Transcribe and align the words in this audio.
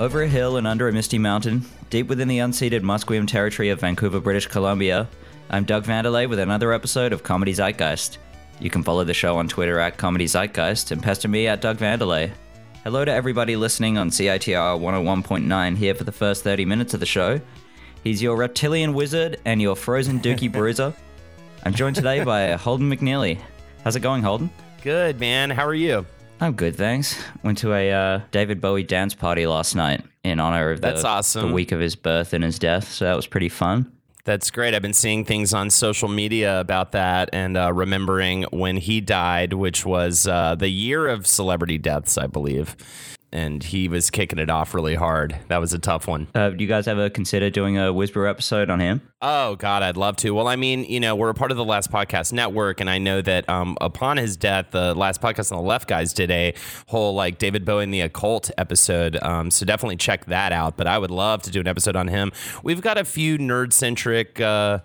Over 0.00 0.22
a 0.22 0.28
hill 0.28 0.56
and 0.56 0.66
under 0.66 0.88
a 0.88 0.92
misty 0.94 1.18
mountain, 1.18 1.66
deep 1.90 2.06
within 2.06 2.26
the 2.26 2.38
unceded 2.38 2.80
Musqueam 2.80 3.28
territory 3.28 3.68
of 3.68 3.80
Vancouver, 3.80 4.18
British 4.18 4.46
Columbia, 4.46 5.06
I'm 5.50 5.64
Doug 5.64 5.84
Vandelay 5.84 6.26
with 6.26 6.38
another 6.38 6.72
episode 6.72 7.12
of 7.12 7.22
Comedy 7.22 7.52
Zeitgeist. 7.52 8.16
You 8.60 8.70
can 8.70 8.82
follow 8.82 9.04
the 9.04 9.12
show 9.12 9.36
on 9.36 9.46
Twitter 9.46 9.78
at 9.78 9.98
Comedy 9.98 10.24
Zeitgeist 10.24 10.90
and 10.90 11.02
pester 11.02 11.28
me 11.28 11.48
at 11.48 11.60
Doug 11.60 11.76
Vandelay. 11.76 12.30
Hello 12.82 13.04
to 13.04 13.12
everybody 13.12 13.56
listening 13.56 13.98
on 13.98 14.08
CITR 14.08 14.80
101.9 14.80 15.76
here 15.76 15.94
for 15.94 16.04
the 16.04 16.12
first 16.12 16.44
30 16.44 16.64
minutes 16.64 16.94
of 16.94 17.00
the 17.00 17.04
show. 17.04 17.38
He's 18.02 18.22
your 18.22 18.38
reptilian 18.38 18.94
wizard 18.94 19.38
and 19.44 19.60
your 19.60 19.76
frozen 19.76 20.18
dookie 20.18 20.50
bruiser. 20.60 20.94
I'm 21.66 21.74
joined 21.74 21.96
today 21.96 22.24
by 22.24 22.52
Holden 22.52 22.90
McNeely. 22.90 23.38
How's 23.84 23.96
it 23.96 24.00
going, 24.00 24.22
Holden? 24.22 24.48
Good, 24.80 25.20
man. 25.20 25.50
How 25.50 25.66
are 25.66 25.74
you? 25.74 26.06
I'm 26.40 26.54
good, 26.54 26.74
thanks. 26.74 27.22
Went 27.42 27.58
to 27.58 27.74
a 27.74 27.92
uh, 27.92 28.20
David 28.30 28.60
Bowie 28.62 28.82
dance 28.82 29.14
party 29.14 29.46
last 29.46 29.74
night 29.76 30.02
in 30.24 30.40
honor 30.40 30.70
of 30.70 30.80
the, 30.80 30.88
That's 30.88 31.04
awesome. 31.04 31.48
the 31.48 31.54
week 31.54 31.70
of 31.70 31.80
his 31.80 31.96
birth 31.96 32.32
and 32.32 32.42
his 32.42 32.58
death, 32.58 32.90
so 32.90 33.04
that 33.04 33.14
was 33.14 33.26
pretty 33.26 33.50
fun. 33.50 33.92
That's 34.24 34.50
great. 34.50 34.74
I've 34.74 34.82
been 34.82 34.94
seeing 34.94 35.24
things 35.24 35.52
on 35.52 35.70
social 35.70 36.08
media 36.08 36.60
about 36.60 36.92
that 36.92 37.30
and 37.32 37.56
uh, 37.56 37.72
remembering 37.72 38.44
when 38.50 38.76
he 38.76 39.00
died, 39.00 39.54
which 39.54 39.84
was 39.84 40.26
uh, 40.26 40.54
the 40.54 40.68
year 40.68 41.08
of 41.08 41.26
celebrity 41.26 41.78
deaths, 41.78 42.16
I 42.16 42.26
believe. 42.26 42.76
And 43.32 43.62
he 43.62 43.88
was 43.88 44.10
kicking 44.10 44.38
it 44.40 44.50
off 44.50 44.74
really 44.74 44.96
hard. 44.96 45.36
That 45.48 45.58
was 45.58 45.72
a 45.72 45.78
tough 45.78 46.08
one. 46.08 46.26
Uh, 46.34 46.50
do 46.50 46.64
you 46.64 46.68
guys 46.68 46.88
ever 46.88 47.08
consider 47.08 47.48
doing 47.48 47.78
a 47.78 47.92
Whisper 47.92 48.26
episode 48.26 48.70
on 48.70 48.80
him? 48.80 49.02
Oh 49.22 49.54
God, 49.56 49.82
I'd 49.82 49.96
love 49.96 50.16
to. 50.16 50.30
Well, 50.32 50.48
I 50.48 50.56
mean, 50.56 50.84
you 50.84 50.98
know, 50.98 51.14
we're 51.14 51.28
a 51.28 51.34
part 51.34 51.50
of 51.50 51.56
the 51.56 51.64
Last 51.64 51.92
Podcast 51.92 52.32
Network, 52.32 52.80
and 52.80 52.90
I 52.90 52.98
know 52.98 53.20
that 53.22 53.48
um, 53.48 53.76
upon 53.80 54.16
his 54.16 54.36
death, 54.36 54.70
the 54.70 54.94
Last 54.94 55.20
Podcast 55.20 55.52
on 55.52 55.58
the 55.58 55.68
Left 55.68 55.86
guys 55.86 56.12
did 56.12 56.30
a 56.30 56.54
whole 56.88 57.14
like 57.14 57.38
David 57.38 57.64
Bowie 57.64 57.84
and 57.84 57.94
the 57.94 58.00
Occult 58.00 58.50
episode. 58.58 59.16
Um, 59.22 59.50
so 59.50 59.64
definitely 59.64 59.96
check 59.96 60.24
that 60.26 60.52
out. 60.52 60.76
But 60.76 60.86
I 60.86 60.98
would 60.98 61.10
love 61.10 61.42
to 61.42 61.50
do 61.50 61.60
an 61.60 61.68
episode 61.68 61.96
on 61.96 62.08
him. 62.08 62.32
We've 62.62 62.80
got 62.80 62.98
a 62.98 63.04
few 63.04 63.38
nerd 63.38 63.72
centric. 63.72 64.40
Uh, 64.40 64.80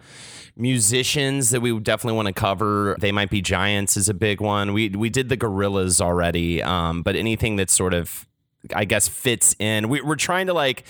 musicians 0.58 1.50
that 1.50 1.62
we 1.62 1.78
definitely 1.80 2.16
want 2.16 2.28
to 2.28 2.34
cover. 2.34 2.96
They 3.00 3.12
might 3.12 3.30
be 3.30 3.42
giants 3.42 3.98
is 3.98 4.08
a 4.10 4.14
big 4.14 4.40
one. 4.40 4.74
We 4.74 4.90
we 4.90 5.10
did 5.10 5.30
the 5.30 5.38
Gorillaz 5.38 6.00
already, 6.02 6.64
um, 6.64 7.02
but 7.02 7.16
anything 7.16 7.56
that's 7.56 7.74
sort 7.74 7.94
of 7.94 8.26
I 8.74 8.86
guess 8.86 9.08
fits 9.08 9.56
in. 9.60 9.90
We, 9.90 10.02
we're 10.02 10.16
trying 10.16 10.48
to 10.48 10.54
like 10.54 10.86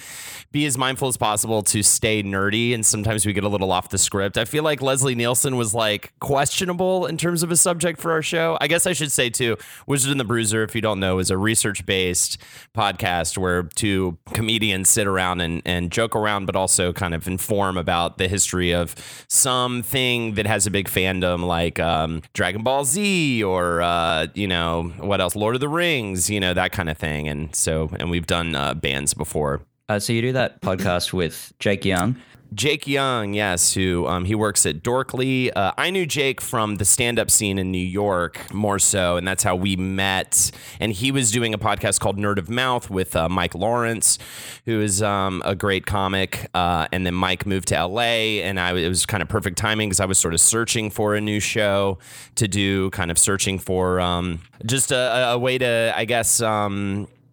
be 0.52 0.66
as 0.66 0.78
mindful 0.78 1.10
as 1.10 1.18
possible 1.18 1.62
to 1.64 1.84
stay 1.84 2.24
nerdy, 2.24 2.74
and 2.74 2.86
sometimes 2.86 3.26
we 3.26 3.34
get 3.34 3.44
a 3.44 3.50
little 3.50 3.74
off 3.74 3.90
the 3.90 3.98
script. 3.98 4.38
I 4.38 4.46
feel 4.46 4.64
like 4.64 4.82
Leslie 4.82 5.14
Nielsen 5.14 5.58
was 5.58 5.74
like 5.74 6.14
questionable 6.20 7.08
in 7.08 7.18
terms 7.18 7.44
of 7.44 7.52
a 7.52 7.58
subject 7.58 8.00
for 8.00 8.14
our 8.14 8.22
show. 8.22 8.58
I 8.62 8.68
guess 8.68 8.88
I 8.88 8.94
should 8.94 9.12
say 9.12 9.30
too, 9.30 9.58
Wizard 9.86 10.12
and 10.12 10.20
the 10.20 10.24
Bruiser, 10.24 10.64
if 10.64 10.74
you 10.74 10.80
don't 10.80 11.02
know, 11.02 11.20
is 11.20 11.30
a 11.30 11.38
research 11.38 11.86
based 11.86 12.38
podcast 12.74 13.38
where 13.38 13.64
two 13.64 14.18
comedians 14.34 14.88
sit 14.88 15.08
around 15.08 15.42
and, 15.42 15.62
and 15.66 15.92
joke 15.92 16.16
around, 16.16 16.46
but 16.46 16.56
also 16.56 16.94
kind 16.94 17.14
of 17.14 17.28
inform 17.28 17.78
about 17.78 18.18
the 18.18 18.30
history 18.30 18.74
of 18.74 18.96
something 19.28 20.36
that 20.36 20.48
has 20.48 20.66
a 20.66 20.72
big 20.72 20.88
fandom, 20.88 21.46
like 21.46 21.80
um, 21.80 22.22
Dragon 22.34 22.64
Ball 22.64 22.86
Z 22.86 23.44
or 23.44 23.82
uh, 23.82 24.28
you 24.34 24.48
know 24.48 24.94
what 25.00 25.20
else, 25.20 25.36
Lord 25.36 25.56
of 25.56 25.60
the 25.60 25.68
Rings, 25.68 26.30
you 26.30 26.40
know 26.40 26.54
that 26.54 26.72
kind 26.72 26.90
of 26.90 26.98
thing, 26.98 27.28
and 27.28 27.54
so 27.66 27.90
and 28.00 28.10
we've 28.10 28.28
done 28.28 28.56
uh, 28.56 28.74
bands 28.76 29.14
before. 29.14 29.62
Uh, 29.90 30.00
so 30.00 30.14
you 30.14 30.22
do 30.22 30.32
that 30.34 30.62
podcast 30.62 31.14
with 31.14 31.54
Jake 31.60 31.84
Young. 31.84 32.16
Jake 32.54 32.88
Young, 32.88 33.34
yes, 33.34 33.74
who 33.74 34.08
um, 34.08 34.24
he 34.24 34.34
works 34.34 34.66
at 34.66 34.82
Dorkly. 34.82 35.52
Uh, 35.54 35.74
I 35.78 35.90
knew 35.90 36.06
Jake 36.06 36.40
from 36.40 36.76
the 36.76 36.86
stand-up 36.86 37.30
scene 37.30 37.60
in 37.60 37.72
New 37.72 37.78
York 37.78 38.54
more 38.54 38.80
so, 38.80 39.18
and 39.18 39.28
that's 39.28 39.44
how 39.44 39.56
we 39.56 39.76
met. 39.76 40.52
And 40.80 40.94
he 40.94 41.12
was 41.12 41.32
doing 41.32 41.54
a 41.54 41.58
podcast 41.58 42.00
called 42.00 42.18
Nerd 42.18 42.38
of 42.38 42.50
Mouth 42.50 42.90
with 42.90 43.16
uh, 43.16 43.28
Mike 43.28 43.56
Lawrence, 43.56 44.20
who 44.66 44.80
is 44.80 45.04
um, 45.04 45.42
a 45.44 45.54
great 45.54 45.86
comic. 45.86 46.50
Uh, 46.54 46.88
and 46.94 47.06
then 47.06 47.14
Mike 47.14 47.46
moved 47.46 47.68
to 47.70 47.86
LA, 47.86 48.40
and 48.42 48.60
I 48.60 48.74
it 48.76 48.88
was 48.88 49.06
kind 49.06 49.22
of 49.22 49.28
perfect 49.28 49.58
timing 49.58 49.90
because 49.90 50.00
I 50.00 50.06
was 50.06 50.18
sort 50.18 50.34
of 50.34 50.40
searching 50.40 50.90
for 50.92 51.16
a 51.16 51.22
new 51.22 51.42
show 51.42 51.98
to 52.36 52.48
do, 52.48 52.90
kind 52.92 53.12
of 53.12 53.18
searching 53.18 53.60
for 53.60 54.00
um, 54.00 54.40
just 54.66 54.92
a, 54.92 55.32
a, 55.32 55.38
way 55.38 55.58
to, 55.58 55.94
I 55.96 56.06
guess. 56.06 56.42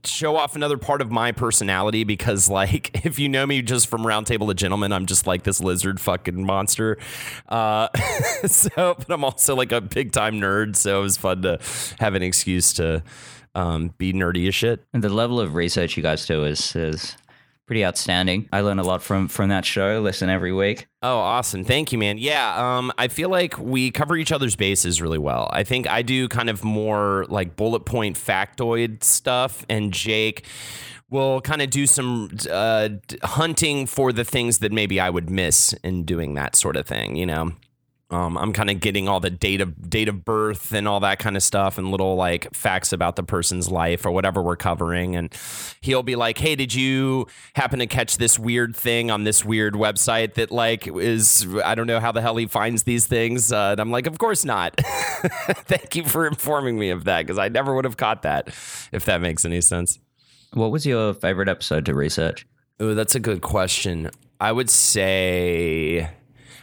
Show 0.04 0.36
off 0.36 0.56
another 0.56 0.78
part 0.78 1.00
of 1.00 1.10
my 1.10 1.32
personality 1.32 2.04
because 2.04 2.48
like 2.48 3.04
if 3.06 3.18
you 3.18 3.28
know 3.28 3.46
me 3.46 3.62
just 3.62 3.86
from 3.86 4.02
roundtable 4.02 4.50
of 4.50 4.56
gentlemen 4.56 4.92
i'm 4.92 5.06
just 5.06 5.26
like 5.26 5.44
this 5.44 5.60
lizard 5.60 6.00
fucking 6.00 6.44
monster. 6.44 6.98
Uh, 7.48 7.88
so 8.46 8.94
but 8.98 9.10
i'm 9.10 9.24
also 9.24 9.54
like 9.54 9.72
a 9.72 9.80
big 9.80 10.12
time 10.12 10.40
nerd 10.40 10.76
so 10.76 11.00
it 11.00 11.02
was 11.02 11.16
fun 11.16 11.42
to 11.42 11.58
have 12.00 12.14
an 12.14 12.22
excuse 12.22 12.72
to 12.72 13.02
um, 13.54 13.92
be 13.98 14.12
nerdy 14.12 14.48
as 14.48 14.54
shit. 14.54 14.84
And 14.92 15.02
the 15.04 15.08
level 15.08 15.40
of 15.40 15.54
research 15.54 15.96
you 15.96 16.02
guys 16.02 16.26
do 16.26 16.44
is 16.44 16.74
is 16.74 17.16
pretty 17.72 17.86
outstanding. 17.86 18.46
I 18.52 18.60
learn 18.60 18.78
a 18.78 18.82
lot 18.82 19.02
from 19.02 19.28
from 19.28 19.48
that 19.48 19.64
show. 19.64 20.02
Listen 20.02 20.28
every 20.28 20.52
week. 20.52 20.88
Oh, 21.00 21.16
awesome. 21.16 21.64
Thank 21.64 21.90
you, 21.90 21.96
man. 21.96 22.18
Yeah, 22.18 22.76
um, 22.76 22.92
I 22.98 23.08
feel 23.08 23.30
like 23.30 23.58
we 23.58 23.90
cover 23.90 24.14
each 24.14 24.30
other's 24.30 24.56
bases 24.56 25.00
really 25.00 25.16
well. 25.16 25.48
I 25.50 25.64
think 25.64 25.88
I 25.88 26.02
do 26.02 26.28
kind 26.28 26.50
of 26.50 26.62
more 26.64 27.24
like 27.30 27.56
bullet 27.56 27.86
point 27.86 28.18
factoid 28.18 29.02
stuff, 29.02 29.64
and 29.70 29.90
Jake 29.90 30.44
will 31.08 31.40
kind 31.40 31.62
of 31.62 31.70
do 31.70 31.86
some 31.86 32.28
uh, 32.50 32.90
hunting 33.22 33.86
for 33.86 34.12
the 34.12 34.24
things 34.24 34.58
that 34.58 34.70
maybe 34.70 35.00
I 35.00 35.08
would 35.08 35.30
miss 35.30 35.72
in 35.82 36.04
doing 36.04 36.34
that 36.34 36.54
sort 36.54 36.76
of 36.76 36.86
thing, 36.86 37.16
you 37.16 37.24
know? 37.24 37.52
Um, 38.12 38.36
I'm 38.36 38.52
kind 38.52 38.68
of 38.68 38.78
getting 38.80 39.08
all 39.08 39.20
the 39.20 39.30
date 39.30 39.62
of 39.62 39.88
date 39.88 40.08
of 40.08 40.22
birth 40.22 40.74
and 40.74 40.86
all 40.86 41.00
that 41.00 41.18
kind 41.18 41.34
of 41.34 41.42
stuff 41.42 41.78
and 41.78 41.90
little 41.90 42.14
like 42.14 42.54
facts 42.54 42.92
about 42.92 43.16
the 43.16 43.22
person's 43.22 43.70
life 43.70 44.04
or 44.04 44.10
whatever 44.10 44.42
we're 44.42 44.56
covering. 44.56 45.16
And 45.16 45.34
he'll 45.80 46.02
be 46.02 46.14
like, 46.14 46.36
"Hey, 46.36 46.54
did 46.54 46.74
you 46.74 47.26
happen 47.54 47.78
to 47.78 47.86
catch 47.86 48.18
this 48.18 48.38
weird 48.38 48.76
thing 48.76 49.10
on 49.10 49.24
this 49.24 49.46
weird 49.46 49.72
website 49.74 50.34
that 50.34 50.50
like 50.50 50.86
is 50.86 51.46
I 51.64 51.74
don't 51.74 51.86
know 51.86 52.00
how 52.00 52.12
the 52.12 52.20
hell 52.20 52.36
he 52.36 52.46
finds 52.46 52.82
these 52.82 53.06
things?" 53.06 53.50
Uh, 53.50 53.70
and 53.72 53.80
I'm 53.80 53.90
like, 53.90 54.06
"Of 54.06 54.18
course 54.18 54.44
not. 54.44 54.76
Thank 54.80 55.96
you 55.96 56.04
for 56.04 56.26
informing 56.26 56.78
me 56.78 56.90
of 56.90 57.04
that 57.04 57.22
because 57.22 57.38
I 57.38 57.48
never 57.48 57.74
would 57.74 57.86
have 57.86 57.96
caught 57.96 58.22
that 58.22 58.48
if 58.92 59.06
that 59.06 59.22
makes 59.22 59.46
any 59.46 59.62
sense." 59.62 59.98
What 60.52 60.70
was 60.70 60.84
your 60.84 61.14
favorite 61.14 61.48
episode 61.48 61.86
to 61.86 61.94
research? 61.94 62.46
Oh, 62.78 62.92
that's 62.94 63.14
a 63.14 63.20
good 63.20 63.40
question. 63.40 64.10
I 64.38 64.52
would 64.52 64.68
say 64.68 66.10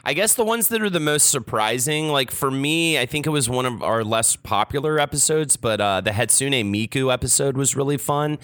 I 0.06 0.14
guess 0.14 0.34
the 0.34 0.46
ones 0.46 0.70
that 0.70 0.82
are 0.82 0.90
the 0.90 1.00
most 1.00 1.30
surprising, 1.30 2.10
like 2.10 2.32
for 2.32 2.50
me, 2.50 2.98
I 2.98 3.06
think 3.06 3.26
it 3.26 3.32
was 3.32 3.50
one 3.50 3.66
of 3.66 3.84
our 3.84 4.04
less 4.04 4.36
popular 4.36 5.00
episodes, 5.00 5.58
but 5.58 5.82
uh, 5.82 6.02
the 6.02 6.12
Hatsune 6.12 6.64
Miku 6.66 7.12
episode 7.12 7.58
was 7.58 7.76
really 7.76 7.98
fun 7.98 8.38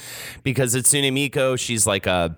because 0.44 0.76
Hatsune 0.76 1.12
Miku, 1.12 1.58
she's 1.58 1.88
like 1.88 2.08
a 2.08 2.36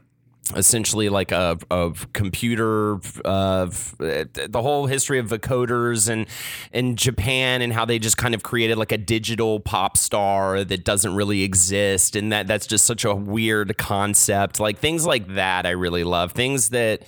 essentially 0.56 1.10
like 1.10 1.32
a, 1.32 1.58
a 1.72 1.94
computer 2.14 2.96
uh, 3.26 3.66
the 3.98 4.60
whole 4.62 4.86
history 4.86 5.20
of 5.20 5.28
vocoders 5.28 6.10
and 6.10 6.28
in 6.72 6.96
Japan 6.96 7.62
and 7.62 7.74
how 7.74 7.86
they 7.86 8.00
just 8.00 8.18
kind 8.18 8.34
of 8.34 8.44
created 8.44 8.78
like 8.78 8.92
a 8.92 8.98
digital 8.98 9.60
pop 9.60 9.98
star 9.98 10.64
that 10.64 10.84
doesn't 10.84 11.16
really 11.16 11.44
exist 11.44 12.16
and 12.16 12.32
that 12.32 12.48
that's 12.48 12.68
just 12.68 12.86
such 12.86 13.06
a 13.06 13.16
weird 13.16 13.78
concept 13.78 14.60
like 14.60 14.80
things 14.80 15.06
like 15.06 15.36
that 15.36 15.66
I 15.66 15.72
really 15.72 16.04
love 16.04 16.32
things 16.32 16.70
that 16.70 17.04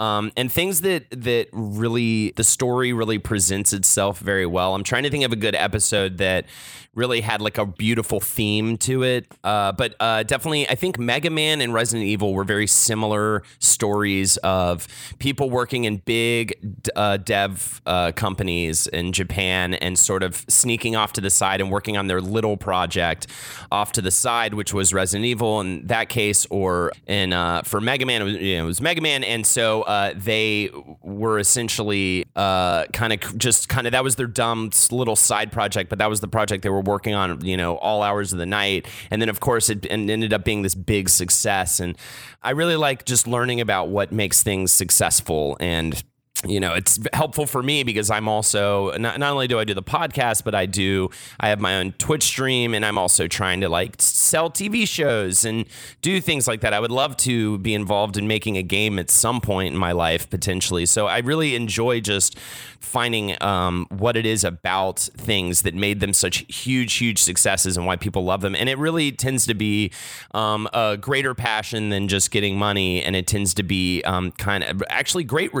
um, 0.00 0.32
and 0.34 0.50
things 0.50 0.80
that 0.80 1.04
that 1.10 1.48
really 1.52 2.32
the 2.32 2.42
story 2.42 2.94
really 2.94 3.18
presents 3.18 3.74
itself 3.74 4.18
very 4.18 4.46
well. 4.46 4.74
I'm 4.74 4.82
trying 4.82 5.02
to 5.02 5.10
think 5.10 5.24
of 5.24 5.32
a 5.32 5.36
good 5.36 5.54
episode 5.54 6.16
that 6.18 6.46
really 6.94 7.20
had 7.20 7.40
like 7.40 7.58
a 7.58 7.66
beautiful 7.66 8.18
theme 8.18 8.76
to 8.78 9.02
it. 9.02 9.26
Uh, 9.44 9.72
but 9.72 9.94
uh, 10.00 10.22
definitely, 10.22 10.68
I 10.68 10.74
think 10.74 10.98
Mega 10.98 11.28
Man 11.28 11.60
and 11.60 11.74
Resident 11.74 12.08
Evil 12.08 12.32
were 12.32 12.44
very 12.44 12.66
similar 12.80 13.42
stories 13.58 14.36
of 14.38 14.88
people 15.18 15.50
working 15.50 15.84
in 15.84 15.98
big 15.98 16.54
uh, 16.96 17.16
dev 17.18 17.80
uh, 17.86 18.12
companies 18.12 18.86
in 18.86 19.12
Japan 19.12 19.74
and 19.74 19.98
sort 19.98 20.22
of 20.22 20.44
sneaking 20.48 20.96
off 20.96 21.12
to 21.12 21.20
the 21.20 21.30
side 21.30 21.60
and 21.60 21.70
working 21.70 21.96
on 21.96 22.06
their 22.06 22.20
little 22.20 22.56
project 22.56 23.26
off 23.70 23.92
to 23.92 24.02
the 24.02 24.10
side, 24.10 24.54
which 24.54 24.72
was 24.72 24.92
Resident 24.92 25.26
Evil 25.26 25.60
in 25.60 25.86
that 25.86 26.08
case, 26.08 26.46
or 26.50 26.92
in 27.06 27.32
uh, 27.32 27.62
for 27.62 27.80
Mega 27.80 28.06
Man, 28.06 28.22
it 28.22 28.24
was, 28.24 28.34
you 28.34 28.56
know, 28.56 28.64
it 28.64 28.66
was 28.66 28.80
Mega 28.80 29.00
Man, 29.00 29.24
and 29.24 29.46
so 29.46 29.82
uh, 29.82 30.12
they 30.16 30.70
were 31.02 31.38
essentially 31.38 32.26
kind 32.34 33.12
of 33.12 33.38
just 33.38 33.68
kind 33.68 33.86
of 33.86 33.92
that 33.92 34.04
was 34.04 34.16
their 34.16 34.26
dumb 34.26 34.70
little 34.90 35.16
side 35.16 35.52
project, 35.52 35.90
but 35.90 35.98
that 35.98 36.08
was 36.08 36.20
the 36.20 36.28
project 36.28 36.62
they 36.62 36.70
were 36.70 36.80
working 36.80 37.14
on, 37.14 37.44
you 37.44 37.56
know, 37.56 37.76
all 37.76 38.02
hours 38.02 38.32
of 38.32 38.38
the 38.38 38.46
night. 38.46 38.86
And 39.10 39.20
then, 39.20 39.28
of 39.28 39.40
course, 39.40 39.68
it 39.68 39.86
ended 39.90 40.32
up 40.32 40.44
being 40.44 40.62
this 40.62 40.74
big 40.74 41.08
success. 41.08 41.80
And 41.80 41.96
I 42.42 42.50
really 42.50 42.69
like 42.76 43.04
just 43.04 43.26
learning 43.26 43.60
about 43.60 43.88
what 43.88 44.12
makes 44.12 44.42
things 44.42 44.72
successful 44.72 45.56
and 45.60 46.02
you 46.46 46.58
know, 46.58 46.72
it's 46.72 46.98
helpful 47.12 47.44
for 47.44 47.62
me 47.62 47.82
because 47.82 48.10
I'm 48.10 48.26
also 48.26 48.96
not, 48.96 49.18
not 49.18 49.32
only 49.32 49.46
do 49.46 49.58
I 49.58 49.64
do 49.64 49.74
the 49.74 49.82
podcast, 49.82 50.42
but 50.42 50.54
I 50.54 50.64
do 50.64 51.10
I 51.38 51.48
have 51.48 51.60
my 51.60 51.76
own 51.76 51.92
Twitch 51.92 52.22
stream, 52.22 52.72
and 52.72 52.84
I'm 52.84 52.96
also 52.96 53.26
trying 53.26 53.60
to 53.60 53.68
like 53.68 53.96
sell 53.98 54.50
TV 54.50 54.88
shows 54.88 55.44
and 55.44 55.66
do 56.00 56.18
things 56.20 56.48
like 56.48 56.62
that. 56.62 56.72
I 56.72 56.80
would 56.80 56.90
love 56.90 57.16
to 57.18 57.58
be 57.58 57.74
involved 57.74 58.16
in 58.16 58.26
making 58.26 58.56
a 58.56 58.62
game 58.62 58.98
at 58.98 59.10
some 59.10 59.42
point 59.42 59.74
in 59.74 59.78
my 59.78 59.92
life 59.92 60.30
potentially. 60.30 60.86
So 60.86 61.06
I 61.06 61.18
really 61.18 61.54
enjoy 61.54 62.00
just 62.00 62.38
finding 62.80 63.40
um, 63.42 63.86
what 63.90 64.16
it 64.16 64.24
is 64.24 64.42
about 64.42 64.98
things 64.98 65.62
that 65.62 65.74
made 65.74 66.00
them 66.00 66.14
such 66.14 66.38
huge, 66.48 66.94
huge 66.94 67.18
successes 67.18 67.76
and 67.76 67.86
why 67.86 67.96
people 67.96 68.24
love 68.24 68.40
them. 68.40 68.54
And 68.54 68.68
it 68.68 68.78
really 68.78 69.12
tends 69.12 69.46
to 69.46 69.54
be 69.54 69.92
um, 70.32 70.68
a 70.72 70.96
greater 70.96 71.34
passion 71.34 71.90
than 71.90 72.08
just 72.08 72.30
getting 72.30 72.58
money, 72.58 73.02
and 73.02 73.14
it 73.14 73.26
tends 73.26 73.52
to 73.54 73.62
be 73.62 74.02
um, 74.04 74.32
kind 74.32 74.64
of 74.64 74.82
actually 74.88 75.24
great 75.24 75.52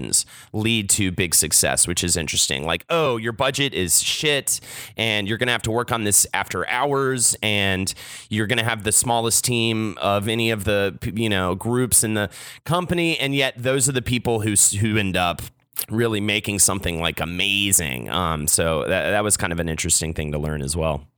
restrictions 0.00 0.26
lead 0.52 0.88
to 0.90 1.10
big 1.12 1.34
success, 1.34 1.86
which 1.86 2.02
is 2.02 2.16
interesting. 2.16 2.64
Like, 2.64 2.84
oh, 2.90 3.16
your 3.16 3.32
budget 3.32 3.74
is 3.74 4.02
shit, 4.02 4.60
and 4.96 5.28
you're 5.28 5.38
gonna 5.38 5.52
have 5.52 5.62
to 5.62 5.70
work 5.70 5.92
on 5.92 6.04
this 6.04 6.26
after 6.34 6.66
hours, 6.68 7.36
and 7.42 7.92
you're 8.28 8.46
gonna 8.46 8.64
have 8.64 8.84
the 8.84 8.92
smallest 8.92 9.44
team 9.44 9.96
of 10.00 10.28
any 10.28 10.50
of 10.50 10.64
the 10.64 10.98
you 11.14 11.28
know 11.28 11.54
groups 11.54 12.04
in 12.04 12.14
the 12.14 12.30
company, 12.64 13.18
and 13.18 13.34
yet 13.34 13.54
those 13.56 13.88
are 13.88 13.92
the 13.92 14.02
people 14.02 14.40
who 14.40 14.54
who 14.80 14.96
end 14.96 15.16
up 15.16 15.42
really 15.88 16.20
making 16.20 16.58
something 16.58 17.00
like 17.00 17.20
amazing. 17.20 18.08
Um, 18.10 18.46
so 18.46 18.84
that, 18.86 19.10
that 19.10 19.24
was 19.24 19.36
kind 19.36 19.52
of 19.52 19.60
an 19.60 19.68
interesting 19.68 20.12
thing 20.12 20.32
to 20.32 20.38
learn 20.38 20.62
as 20.62 20.76
well. 20.76 21.09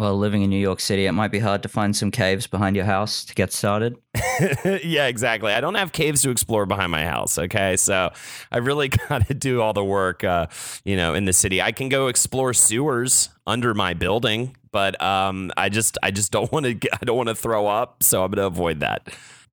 Well, 0.00 0.16
living 0.16 0.40
in 0.40 0.48
New 0.48 0.58
York 0.58 0.80
City, 0.80 1.04
it 1.04 1.12
might 1.12 1.30
be 1.30 1.40
hard 1.40 1.62
to 1.62 1.68
find 1.68 1.94
some 1.94 2.10
caves 2.10 2.46
behind 2.46 2.74
your 2.74 2.86
house 2.86 3.22
to 3.26 3.34
get 3.34 3.52
started. 3.52 3.98
yeah, 4.82 5.08
exactly. 5.08 5.52
I 5.52 5.60
don't 5.60 5.74
have 5.74 5.92
caves 5.92 6.22
to 6.22 6.30
explore 6.30 6.64
behind 6.64 6.90
my 6.90 7.04
house. 7.04 7.36
Okay, 7.36 7.76
so 7.76 8.10
I 8.50 8.58
really 8.58 8.88
got 9.08 9.26
to 9.26 9.34
do 9.34 9.60
all 9.60 9.74
the 9.74 9.84
work, 9.84 10.24
uh, 10.24 10.46
you 10.86 10.96
know, 10.96 11.12
in 11.12 11.26
the 11.26 11.34
city. 11.34 11.60
I 11.60 11.72
can 11.72 11.90
go 11.90 12.06
explore 12.06 12.54
sewers 12.54 13.28
under 13.46 13.74
my 13.74 13.92
building, 13.92 14.56
but 14.72 14.98
um, 15.02 15.52
I 15.58 15.68
just, 15.68 15.98
I 16.02 16.12
just 16.12 16.32
don't 16.32 16.50
want 16.50 16.64
to. 16.64 16.88
I 16.94 17.04
don't 17.04 17.18
want 17.18 17.28
to 17.28 17.34
throw 17.34 17.66
up, 17.66 18.02
so 18.02 18.24
I'm 18.24 18.30
going 18.30 18.38
to 18.38 18.46
avoid 18.46 18.80
that. 18.80 19.06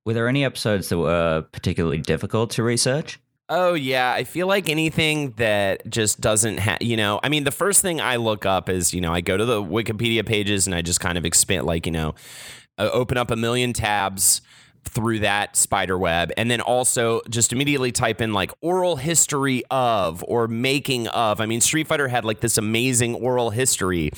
Were 0.06 0.14
there 0.14 0.30
any 0.30 0.46
episodes 0.46 0.88
that 0.88 0.98
were 0.98 1.42
particularly 1.52 1.98
difficult 1.98 2.52
to 2.52 2.64
research? 2.64 3.20
Oh 3.50 3.76
yeah, 3.76 4.12
I 4.12 4.26
feel 4.26 4.46
like 4.46 4.68
anything 4.68 5.32
that 5.38 5.90
just 5.90 6.20
doesn't 6.20 6.58
have, 6.58 6.82
you 6.82 6.98
know, 6.98 7.22
I 7.24 7.30
mean, 7.30 7.46
the 7.46 7.52
first 7.52 7.82
thing 7.82 8.02
I 8.02 8.18
look 8.18 8.46
up 8.46 8.68
is, 8.68 8.94
you 8.94 9.00
know, 9.00 9.14
I 9.14 9.22
go 9.22 9.38
to 9.38 9.46
the 9.46 9.64
Wikipedia 9.64 10.26
pages 10.26 10.68
and 10.68 10.76
I 10.76 10.82
just 10.82 11.00
kind 11.00 11.18
of 11.18 11.24
expand, 11.24 11.66
like, 11.66 11.86
you 11.86 11.94
know, 11.94 12.14
open 12.78 13.18
up 13.18 13.32
a 13.32 13.38
million 13.38 13.72
tabs 13.72 14.42
through 14.84 15.20
that 15.20 15.56
spider 15.56 15.98
web 15.98 16.32
and 16.38 16.50
then 16.50 16.62
also 16.62 17.22
just 17.30 17.52
immediately 17.52 17.92
type 17.92 18.22
in 18.22 18.34
like 18.34 18.52
oral 18.62 18.96
history 18.98 19.64
of 19.72 20.24
or 20.28 20.48
making 20.48 21.08
of. 21.10 21.40
I 21.40 21.46
mean, 21.46 21.62
Street 21.62 21.88
Fighter 21.88 22.08
had 22.10 22.26
like 22.26 22.42
this 22.42 22.58
amazing 22.58 23.16
oral 23.16 23.50
history 23.50 24.12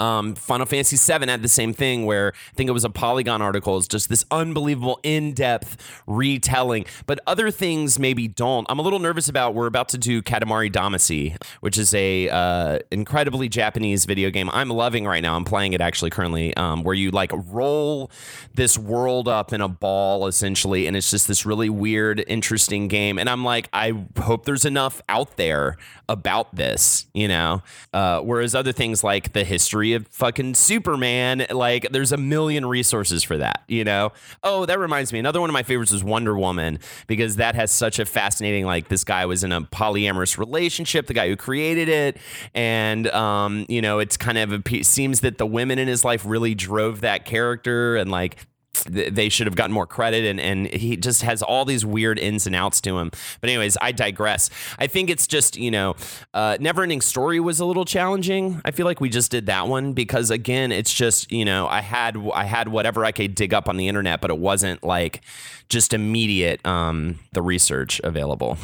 um, 0.00 0.34
Final 0.34 0.66
Fantasy 0.66 0.96
VII 0.96 1.30
had 1.30 1.42
the 1.42 1.48
same 1.48 1.72
thing 1.72 2.06
where 2.06 2.32
I 2.34 2.54
think 2.54 2.68
it 2.68 2.72
was 2.72 2.84
a 2.84 2.90
Polygon 2.90 3.40
article. 3.40 3.78
It's 3.78 3.86
just 3.86 4.08
this 4.08 4.24
unbelievable 4.30 4.98
in 5.04 5.32
depth 5.32 6.02
retelling, 6.06 6.86
but 7.06 7.20
other 7.26 7.50
things 7.52 7.98
maybe 7.98 8.26
don't. 8.26 8.66
I'm 8.68 8.80
a 8.80 8.82
little 8.82 8.98
nervous 8.98 9.28
about. 9.28 9.54
We're 9.54 9.68
about 9.68 9.88
to 9.90 9.98
do 9.98 10.22
Katamari 10.22 10.72
Damacy, 10.72 11.40
which 11.60 11.78
is 11.78 11.94
a 11.94 12.28
uh, 12.28 12.78
incredibly 12.90 13.48
Japanese 13.48 14.06
video 14.06 14.30
game. 14.30 14.50
I'm 14.50 14.70
loving 14.70 15.06
right 15.06 15.22
now. 15.22 15.36
I'm 15.36 15.44
playing 15.44 15.72
it 15.72 15.80
actually 15.80 16.10
currently, 16.10 16.54
um, 16.56 16.82
where 16.82 16.94
you 16.94 17.12
like 17.12 17.30
roll 17.32 18.10
this 18.54 18.76
world 18.76 19.28
up 19.28 19.52
in 19.52 19.60
a 19.60 19.68
ball 19.68 20.26
essentially, 20.26 20.88
and 20.88 20.96
it's 20.96 21.10
just 21.10 21.28
this 21.28 21.46
really 21.46 21.70
weird, 21.70 22.24
interesting 22.26 22.88
game. 22.88 23.18
And 23.18 23.30
I'm 23.30 23.44
like, 23.44 23.68
I 23.72 23.92
hope 24.18 24.46
there's 24.46 24.64
enough 24.64 25.00
out 25.08 25.36
there 25.36 25.76
about 26.08 26.54
this, 26.54 27.06
you 27.14 27.28
know. 27.28 27.62
Uh, 27.92 28.20
whereas 28.20 28.54
other 28.54 28.72
things 28.72 29.04
like 29.04 29.32
the 29.32 29.44
history 29.44 29.75
history 29.76 29.92
of 29.92 30.06
fucking 30.08 30.54
Superman. 30.54 31.46
Like, 31.50 31.88
there's 31.90 32.12
a 32.12 32.16
million 32.16 32.66
resources 32.66 33.22
for 33.22 33.36
that, 33.36 33.62
you 33.68 33.84
know? 33.84 34.12
Oh, 34.42 34.64
that 34.66 34.78
reminds 34.78 35.12
me. 35.12 35.18
Another 35.18 35.40
one 35.40 35.50
of 35.50 35.54
my 35.54 35.62
favorites 35.62 35.92
is 35.92 36.02
Wonder 36.02 36.36
Woman 36.36 36.78
because 37.06 37.36
that 37.36 37.54
has 37.54 37.70
such 37.70 37.98
a 37.98 38.06
fascinating, 38.06 38.64
like, 38.64 38.88
this 38.88 39.04
guy 39.04 39.26
was 39.26 39.44
in 39.44 39.52
a 39.52 39.60
polyamorous 39.60 40.38
relationship, 40.38 41.06
the 41.06 41.14
guy 41.14 41.28
who 41.28 41.36
created 41.36 41.88
it. 41.88 42.16
And, 42.54 43.08
um, 43.08 43.66
you 43.68 43.82
know, 43.82 43.98
it's 43.98 44.16
kind 44.16 44.38
of, 44.38 44.52
a, 44.52 44.82
seems 44.82 45.20
that 45.20 45.38
the 45.38 45.46
women 45.46 45.78
in 45.78 45.88
his 45.88 46.04
life 46.04 46.24
really 46.24 46.54
drove 46.54 47.02
that 47.02 47.24
character 47.24 47.96
and, 47.96 48.10
like, 48.10 48.46
they 48.84 49.28
should 49.28 49.46
have 49.46 49.56
gotten 49.56 49.72
more 49.72 49.86
credit 49.86 50.24
and, 50.24 50.40
and 50.40 50.66
he 50.68 50.96
just 50.96 51.22
has 51.22 51.42
all 51.42 51.64
these 51.64 51.84
weird 51.84 52.18
ins 52.18 52.46
and 52.46 52.56
outs 52.56 52.80
to 52.82 52.98
him. 52.98 53.10
But 53.40 53.50
anyways 53.50 53.76
i 53.80 53.92
digress. 53.92 54.50
I 54.78 54.86
think 54.86 55.10
it's 55.10 55.26
just 55.26 55.56
you 55.56 55.70
know 55.70 55.96
uh, 56.34 56.56
never 56.60 56.82
ending 56.82 57.00
story 57.00 57.40
was 57.40 57.60
a 57.60 57.64
little 57.64 57.84
challenging. 57.84 58.60
I 58.64 58.70
feel 58.70 58.86
like 58.86 59.00
we 59.00 59.08
just 59.08 59.30
did 59.30 59.46
that 59.46 59.68
one 59.68 59.92
because 59.92 60.30
again 60.30 60.72
it's 60.72 60.92
just 60.92 61.30
you 61.30 61.44
know 61.44 61.66
i 61.68 61.80
had 61.80 62.16
i 62.34 62.44
had 62.44 62.68
whatever 62.68 63.04
i 63.04 63.12
could 63.12 63.34
dig 63.34 63.52
up 63.54 63.68
on 63.68 63.76
the 63.76 63.88
internet 63.88 64.20
but 64.20 64.30
it 64.30 64.38
wasn't 64.38 64.82
like 64.82 65.22
just 65.68 65.92
immediate 65.92 66.64
um, 66.66 67.18
the 67.32 67.42
research 67.42 68.00
available. 68.04 68.58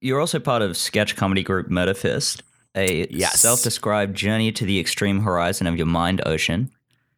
You're 0.00 0.20
also 0.20 0.38
part 0.38 0.62
of 0.62 0.76
sketch 0.76 1.16
comedy 1.16 1.42
group 1.42 1.68
murderfist 1.68 2.42
a 2.74 3.06
yes. 3.10 3.40
self-described 3.40 4.16
journey 4.16 4.50
to 4.52 4.64
the 4.64 4.80
extreme 4.80 5.20
horizon 5.20 5.66
of 5.66 5.76
your 5.76 5.86
mind 5.86 6.20
ocean 6.26 6.70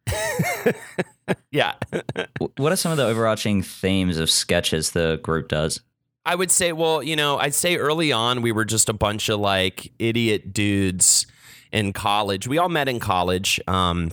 yeah. 1.51 1.73
what 2.57 2.71
are 2.71 2.75
some 2.75 2.91
of 2.91 2.97
the 2.97 3.05
overarching 3.05 3.61
themes 3.61 4.17
of 4.17 4.29
sketches 4.29 4.91
the 4.91 5.19
group 5.23 5.47
does? 5.47 5.81
I 6.25 6.35
would 6.35 6.51
say, 6.51 6.73
well, 6.73 7.01
you 7.01 7.15
know, 7.15 7.37
I'd 7.37 7.53
say 7.53 7.77
early 7.77 8.11
on 8.11 8.41
we 8.41 8.51
were 8.51 8.65
just 8.65 8.89
a 8.89 8.93
bunch 8.93 9.29
of 9.29 9.39
like 9.39 9.93
idiot 9.97 10.51
dudes 10.53 11.25
in 11.71 11.93
college. 11.93 12.47
We 12.47 12.57
all 12.57 12.69
met 12.69 12.89
in 12.89 12.99
college, 12.99 13.59
um, 13.67 14.11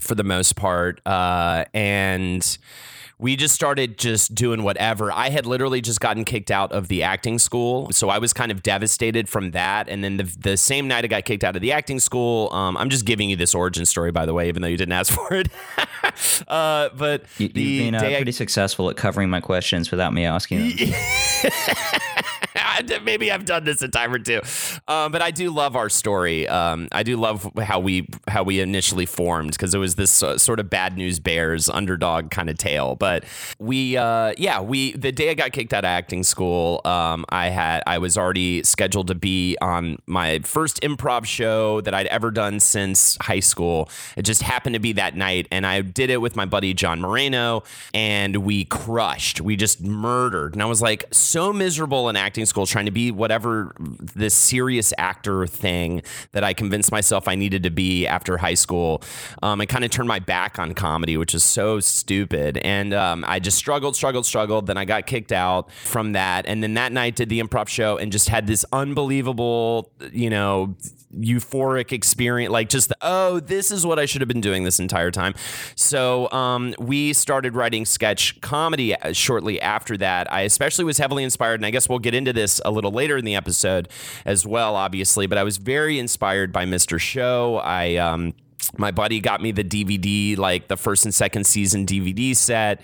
for 0.00 0.14
the 0.14 0.24
most 0.24 0.56
part, 0.56 1.00
uh, 1.06 1.64
and 1.72 2.58
we 3.18 3.34
just 3.34 3.54
started 3.54 3.96
just 3.96 4.34
doing 4.34 4.62
whatever. 4.62 5.10
I 5.10 5.30
had 5.30 5.46
literally 5.46 5.80
just 5.80 6.00
gotten 6.00 6.24
kicked 6.24 6.50
out 6.50 6.70
of 6.72 6.88
the 6.88 7.02
acting 7.02 7.38
school, 7.38 7.90
so 7.92 8.10
I 8.10 8.18
was 8.18 8.34
kind 8.34 8.52
of 8.52 8.62
devastated 8.62 9.28
from 9.28 9.52
that. 9.52 9.88
And 9.88 10.04
then 10.04 10.18
the, 10.18 10.24
the 10.38 10.56
same 10.58 10.86
night 10.86 11.04
I 11.04 11.08
got 11.08 11.24
kicked 11.24 11.42
out 11.42 11.56
of 11.56 11.62
the 11.62 11.72
acting 11.72 11.98
school, 11.98 12.52
um, 12.52 12.76
I'm 12.76 12.90
just 12.90 13.06
giving 13.06 13.30
you 13.30 13.36
this 13.36 13.54
origin 13.54 13.86
story, 13.86 14.12
by 14.12 14.26
the 14.26 14.34
way, 14.34 14.48
even 14.48 14.60
though 14.60 14.68
you 14.68 14.76
didn't 14.76 14.92
ask 14.92 15.12
for 15.14 15.32
it. 15.32 15.48
uh, 16.46 16.90
but 16.94 17.24
you, 17.38 17.46
have 17.46 17.54
been 17.54 17.94
uh, 17.94 18.00
pretty 18.00 18.28
I, 18.28 18.30
successful 18.32 18.90
at 18.90 18.96
covering 18.96 19.30
my 19.30 19.40
questions 19.40 19.90
without 19.90 20.12
me 20.12 20.26
asking 20.26 20.76
them. 20.76 20.92
maybe 23.02 23.30
I've 23.30 23.44
done 23.44 23.64
this 23.64 23.82
a 23.82 23.88
time 23.88 24.12
or 24.12 24.18
two, 24.18 24.40
um, 24.88 25.12
but 25.12 25.22
I 25.22 25.30
do 25.30 25.50
love 25.50 25.76
our 25.76 25.88
story. 25.88 26.48
Um, 26.48 26.88
I 26.92 27.02
do 27.02 27.16
love 27.16 27.50
how 27.58 27.80
we 27.80 28.08
how 28.28 28.42
we 28.42 28.60
initially 28.60 29.06
formed 29.06 29.52
because 29.52 29.74
it 29.74 29.78
was 29.78 29.94
this 29.94 30.22
uh, 30.22 30.38
sort 30.38 30.60
of 30.60 30.70
bad 30.70 30.96
news 30.96 31.18
bears 31.18 31.68
underdog 31.68 32.30
kind 32.30 32.50
of 32.50 32.58
tale. 32.58 32.94
But 32.96 33.24
we, 33.58 33.96
uh, 33.96 34.34
yeah, 34.38 34.60
we 34.60 34.92
the 34.92 35.12
day 35.12 35.30
I 35.30 35.34
got 35.34 35.52
kicked 35.52 35.72
out 35.72 35.84
of 35.84 35.88
acting 35.88 36.22
school, 36.22 36.80
um, 36.84 37.24
I 37.28 37.48
had 37.48 37.82
I 37.86 37.98
was 37.98 38.16
already 38.16 38.62
scheduled 38.62 39.08
to 39.08 39.14
be 39.14 39.56
on 39.60 39.98
my 40.06 40.40
first 40.40 40.80
improv 40.82 41.24
show 41.24 41.80
that 41.82 41.94
I'd 41.94 42.06
ever 42.06 42.30
done 42.30 42.60
since 42.60 43.16
high 43.20 43.40
school. 43.40 43.88
It 44.16 44.22
just 44.22 44.42
happened 44.42 44.74
to 44.74 44.80
be 44.80 44.92
that 44.94 45.16
night, 45.16 45.48
and 45.50 45.66
I 45.66 45.80
did 45.80 46.10
it 46.10 46.20
with 46.20 46.36
my 46.36 46.44
buddy 46.44 46.74
John 46.74 47.00
Moreno, 47.00 47.62
and 47.94 48.36
we 48.38 48.64
crushed. 48.64 49.40
We 49.40 49.56
just 49.56 49.80
murdered, 49.80 50.54
and 50.54 50.62
I 50.62 50.66
was 50.66 50.82
like 50.82 51.04
so 51.12 51.52
miserable 51.52 52.08
in 52.08 52.16
acting 52.16 52.46
school 52.46 52.65
trying 52.66 52.86
to 52.86 52.90
be 52.90 53.10
whatever 53.10 53.74
this 53.78 54.34
serious 54.34 54.92
actor 54.98 55.46
thing 55.46 56.02
that 56.32 56.44
I 56.44 56.52
convinced 56.52 56.92
myself 56.92 57.28
I 57.28 57.34
needed 57.34 57.62
to 57.64 57.70
be 57.70 58.06
after 58.06 58.38
high 58.38 58.54
school. 58.54 59.02
Um, 59.42 59.60
I 59.60 59.66
kind 59.66 59.84
of 59.84 59.90
turned 59.90 60.08
my 60.08 60.18
back 60.18 60.58
on 60.58 60.74
comedy, 60.74 61.16
which 61.16 61.34
is 61.34 61.44
so 61.44 61.80
stupid. 61.80 62.58
And 62.58 62.92
um, 62.94 63.24
I 63.26 63.38
just 63.38 63.56
struggled, 63.56 63.96
struggled, 63.96 64.26
struggled. 64.26 64.66
Then 64.66 64.76
I 64.76 64.84
got 64.84 65.06
kicked 65.06 65.32
out 65.32 65.70
from 65.72 66.12
that. 66.12 66.46
And 66.46 66.62
then 66.62 66.74
that 66.74 66.92
night 66.92 67.16
did 67.16 67.28
the 67.28 67.40
improv 67.40 67.68
show 67.68 67.96
and 67.96 68.12
just 68.12 68.28
had 68.28 68.46
this 68.46 68.64
unbelievable, 68.72 69.90
you 70.12 70.30
know, 70.30 70.76
euphoric 71.18 71.92
experience 71.92 72.52
like 72.52 72.68
just 72.68 72.88
the, 72.88 72.96
oh 73.02 73.40
this 73.40 73.70
is 73.70 73.86
what 73.86 73.98
i 73.98 74.04
should 74.04 74.20
have 74.20 74.28
been 74.28 74.40
doing 74.40 74.64
this 74.64 74.78
entire 74.78 75.10
time. 75.10 75.34
So 75.74 76.30
um, 76.30 76.74
we 76.78 77.12
started 77.12 77.54
writing 77.54 77.84
sketch 77.84 78.40
comedy 78.40 78.94
uh, 78.94 79.12
shortly 79.12 79.60
after 79.60 79.96
that. 79.98 80.30
I 80.32 80.42
especially 80.42 80.84
was 80.84 80.98
heavily 80.98 81.24
inspired 81.24 81.60
and 81.60 81.66
i 81.66 81.70
guess 81.70 81.88
we'll 81.88 81.98
get 81.98 82.14
into 82.14 82.32
this 82.32 82.60
a 82.64 82.70
little 82.70 82.92
later 82.92 83.16
in 83.16 83.24
the 83.24 83.34
episode 83.34 83.88
as 84.24 84.46
well 84.46 84.76
obviously 84.76 85.26
but 85.26 85.38
i 85.38 85.42
was 85.42 85.56
very 85.56 85.98
inspired 85.98 86.52
by 86.52 86.64
mr 86.64 86.98
show. 86.98 87.56
I 87.56 87.96
um, 87.96 88.34
my 88.78 88.90
buddy 88.90 89.20
got 89.20 89.40
me 89.40 89.52
the 89.52 89.64
DVD, 89.64 90.36
like 90.36 90.68
the 90.68 90.76
first 90.76 91.04
and 91.04 91.14
second 91.14 91.44
season 91.44 91.86
DVD 91.86 92.34
set, 92.34 92.80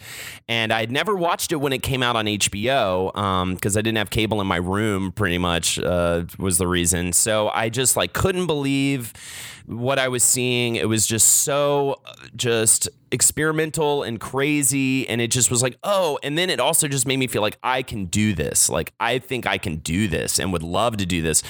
and 0.48 0.72
I 0.72 0.80
had 0.80 0.92
never 0.92 1.14
watched 1.14 1.52
it 1.52 1.56
when 1.56 1.72
it 1.72 1.82
came 1.82 2.02
out 2.02 2.16
on 2.16 2.26
HBO 2.26 3.12
because 3.54 3.76
um, 3.76 3.78
I 3.78 3.82
didn't 3.82 3.98
have 3.98 4.10
cable 4.10 4.40
in 4.40 4.46
my 4.46 4.56
room. 4.56 5.12
Pretty 5.12 5.38
much 5.38 5.78
uh, 5.78 6.24
was 6.38 6.58
the 6.58 6.66
reason. 6.66 7.12
So 7.12 7.50
I 7.50 7.68
just 7.68 7.96
like 7.96 8.12
couldn't 8.12 8.46
believe 8.46 9.12
what 9.66 9.98
I 9.98 10.08
was 10.08 10.22
seeing. 10.22 10.76
It 10.76 10.88
was 10.88 11.06
just 11.06 11.28
so 11.28 12.00
uh, 12.06 12.14
just 12.34 12.88
experimental 13.12 14.02
and 14.02 14.18
crazy 14.18 15.06
and 15.08 15.20
it 15.20 15.30
just 15.30 15.50
was 15.50 15.62
like 15.62 15.76
oh 15.84 16.18
and 16.22 16.38
then 16.38 16.48
it 16.48 16.58
also 16.58 16.88
just 16.88 17.06
made 17.06 17.18
me 17.18 17.26
feel 17.26 17.42
like 17.42 17.58
I 17.62 17.82
can 17.82 18.06
do 18.06 18.32
this 18.32 18.70
like 18.70 18.94
I 18.98 19.18
think 19.18 19.46
I 19.46 19.58
can 19.58 19.76
do 19.76 20.08
this 20.08 20.38
and 20.38 20.50
would 20.52 20.62
love 20.62 20.96
to 20.96 21.04
do 21.04 21.20
this 21.20 21.42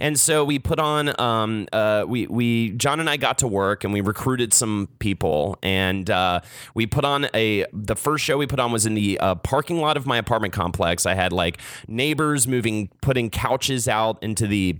and 0.00 0.18
so 0.18 0.44
we 0.44 0.58
put 0.58 0.80
on 0.80 1.20
um 1.20 1.68
uh 1.72 2.04
we 2.08 2.26
we 2.26 2.70
John 2.70 3.00
and 3.00 3.10
I 3.10 3.18
got 3.18 3.36
to 3.38 3.46
work 3.46 3.84
and 3.84 3.92
we 3.92 4.00
recruited 4.00 4.54
some 4.54 4.88
people 4.98 5.58
and 5.62 6.08
uh 6.08 6.40
we 6.74 6.86
put 6.86 7.04
on 7.04 7.28
a 7.34 7.66
the 7.72 7.96
first 7.96 8.24
show 8.24 8.38
we 8.38 8.46
put 8.46 8.58
on 8.58 8.72
was 8.72 8.86
in 8.86 8.94
the 8.94 9.20
uh, 9.20 9.34
parking 9.34 9.78
lot 9.80 9.98
of 9.98 10.06
my 10.06 10.16
apartment 10.16 10.54
complex 10.54 11.04
I 11.04 11.14
had 11.14 11.34
like 11.34 11.60
neighbors 11.86 12.48
moving 12.48 12.88
putting 13.02 13.28
couches 13.28 13.88
out 13.88 14.22
into 14.22 14.46
the 14.46 14.78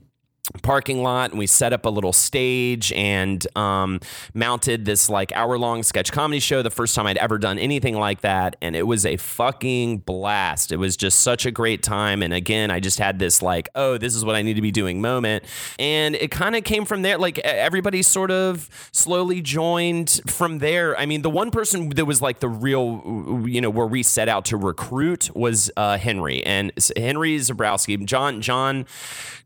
parking 0.62 1.02
lot 1.02 1.30
and 1.30 1.38
we 1.38 1.46
set 1.46 1.72
up 1.72 1.86
a 1.86 1.88
little 1.88 2.12
stage 2.12 2.92
and 2.92 3.46
um, 3.56 4.00
mounted 4.34 4.84
this 4.84 5.08
like 5.08 5.32
hour 5.32 5.58
long 5.58 5.82
sketch 5.82 6.12
comedy 6.12 6.40
show 6.40 6.62
the 6.62 6.70
first 6.70 6.94
time 6.94 7.06
I'd 7.06 7.18
ever 7.18 7.38
done 7.38 7.58
anything 7.58 7.96
like 7.96 8.20
that 8.22 8.56
and 8.60 8.74
it 8.74 8.86
was 8.86 9.06
a 9.06 9.16
fucking 9.16 9.98
blast. 9.98 10.72
It 10.72 10.76
was 10.76 10.96
just 10.96 11.20
such 11.20 11.46
a 11.46 11.50
great 11.50 11.82
time 11.82 12.22
and 12.22 12.34
again 12.34 12.70
I 12.70 12.80
just 12.80 12.98
had 12.98 13.18
this 13.18 13.42
like 13.42 13.68
oh 13.74 13.98
this 13.98 14.14
is 14.14 14.24
what 14.24 14.36
I 14.36 14.42
need 14.42 14.54
to 14.54 14.62
be 14.62 14.70
doing 14.70 15.00
moment 15.00 15.44
and 15.78 16.14
it 16.14 16.30
kind 16.30 16.56
of 16.56 16.64
came 16.64 16.84
from 16.84 17.02
there 17.02 17.18
like 17.18 17.38
everybody 17.40 18.02
sort 18.02 18.30
of 18.30 18.68
slowly 18.92 19.40
joined 19.40 20.20
from 20.26 20.58
there. 20.58 20.98
I 20.98 21.06
mean 21.06 21.22
the 21.22 21.30
one 21.30 21.50
person 21.50 21.90
that 21.90 22.04
was 22.04 22.20
like 22.20 22.40
the 22.40 22.48
real 22.48 23.44
you 23.46 23.60
know 23.60 23.70
where 23.70 23.86
we 23.86 24.02
set 24.02 24.28
out 24.28 24.44
to 24.46 24.56
recruit 24.56 25.34
was 25.34 25.70
uh, 25.76 25.98
Henry 25.98 26.44
and 26.44 26.72
Henry 26.96 27.36
Zebrowski 27.36 28.04
John 28.04 28.40
John 28.40 28.86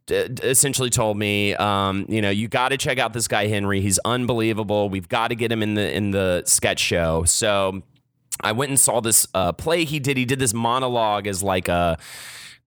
essentially 0.09 0.91
told 0.91 1.17
me, 1.17 1.55
um, 1.55 2.07
you 2.09 2.21
know, 2.21 2.31
you 2.31 2.49
got 2.49 2.71
to 2.71 2.77
check 2.77 2.99
out 2.99 3.13
this 3.13 3.29
guy 3.29 3.47
Henry. 3.47 3.81
He's 3.81 3.99
unbelievable. 4.05 4.89
We've 4.89 5.09
got 5.09 5.29
to 5.29 5.35
get 5.35 5.51
him 5.51 5.63
in 5.63 5.75
the 5.75 5.95
in 5.95 6.11
the 6.11 6.43
sketch 6.47 6.81
show. 6.81 7.25
So 7.25 7.83
I 8.41 8.53
went 8.53 8.71
and 8.71 8.79
saw 8.79 9.01
this 9.01 9.27
uh, 9.35 9.53
play 9.53 9.85
he 9.85 9.99
did. 9.99 10.17
He 10.17 10.25
did 10.25 10.39
this 10.39 10.55
monologue 10.55 11.27
as 11.27 11.43
like 11.43 11.69
a 11.69 11.99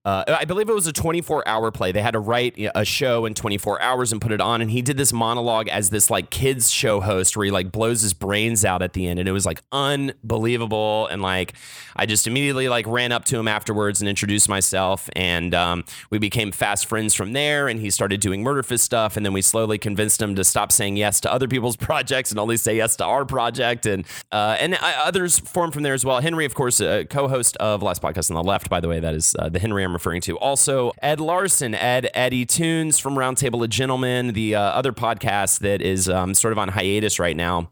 uh, 0.04 0.24
I 0.26 0.44
believe 0.44 0.68
it 0.70 0.74
was 0.74 0.86
a 0.86 0.92
24 0.92 1.46
hour 1.46 1.70
play. 1.70 1.92
They 1.92 2.00
had 2.00 2.12
to 2.12 2.20
write 2.20 2.58
a 2.74 2.84
show 2.84 3.26
in 3.26 3.34
24 3.34 3.82
hours 3.82 4.12
and 4.12 4.20
put 4.20 4.32
it 4.32 4.40
on. 4.40 4.60
And 4.60 4.70
he 4.70 4.80
did 4.80 4.96
this 4.96 5.12
monologue 5.12 5.68
as 5.68 5.90
this 5.90 6.08
like 6.08 6.30
kids 6.30 6.70
show 6.70 7.00
host 7.00 7.36
where 7.36 7.44
he 7.44 7.50
like 7.50 7.72
blows 7.72 8.02
his 8.02 8.14
brains 8.14 8.64
out 8.64 8.80
at 8.80 8.92
the 8.92 9.08
end. 9.08 9.18
And 9.18 9.28
it 9.28 9.32
was 9.32 9.44
like 9.44 9.60
unbelievable. 9.72 11.08
And 11.08 11.20
like, 11.20 11.54
I 11.96 12.06
just 12.06 12.26
immediately 12.26 12.68
like 12.68 12.86
ran 12.86 13.10
up 13.10 13.24
to 13.26 13.38
him 13.38 13.48
afterwards 13.48 14.00
and 14.00 14.08
introduced 14.08 14.48
myself. 14.48 15.10
And 15.14 15.52
um, 15.54 15.84
we 16.10 16.18
became 16.18 16.52
fast 16.52 16.86
friends 16.86 17.14
from 17.14 17.32
there. 17.32 17.66
And 17.68 17.80
he 17.80 17.90
started 17.90 18.20
doing 18.20 18.42
Murder 18.42 18.62
Fist 18.62 18.84
stuff. 18.84 19.16
And 19.16 19.26
then 19.26 19.32
we 19.32 19.42
slowly 19.42 19.78
convinced 19.78 20.22
him 20.22 20.36
to 20.36 20.44
stop 20.44 20.70
saying 20.70 20.96
yes 20.96 21.20
to 21.20 21.32
other 21.32 21.48
people's 21.48 21.76
projects 21.88 22.30
and 22.30 22.38
only 22.38 22.56
say 22.56 22.76
yes 22.76 22.94
to 22.96 23.04
our 23.04 23.24
project. 23.24 23.84
And, 23.84 24.06
uh, 24.30 24.56
and 24.60 24.74
uh, 24.74 24.92
others 25.04 25.40
formed 25.40 25.74
from 25.74 25.82
there 25.82 25.94
as 25.94 26.04
well. 26.04 26.20
Henry, 26.20 26.44
of 26.44 26.54
course, 26.54 26.78
co 26.78 27.28
host 27.28 27.56
of 27.56 27.82
Last 27.82 28.00
Podcast 28.00 28.30
on 28.30 28.36
the 28.36 28.44
Left, 28.44 28.70
by 28.70 28.80
the 28.80 28.88
way, 28.88 29.00
that 29.00 29.14
is 29.14 29.34
uh, 29.38 29.48
the 29.48 29.58
Henry 29.58 29.84
I'm 29.88 29.94
referring 29.94 30.20
to. 30.22 30.38
Also, 30.38 30.92
Ed 31.00 31.18
Larson, 31.18 31.74
Ed 31.74 32.10
Eddie 32.14 32.46
Tunes 32.46 32.98
from 32.98 33.14
Roundtable 33.14 33.64
of 33.64 33.70
Gentlemen, 33.70 34.34
the 34.34 34.54
uh, 34.54 34.60
other 34.60 34.92
podcast 34.92 35.60
that 35.60 35.80
is 35.80 36.08
um, 36.08 36.34
sort 36.34 36.52
of 36.52 36.58
on 36.58 36.68
hiatus 36.68 37.18
right 37.18 37.36
now. 37.36 37.70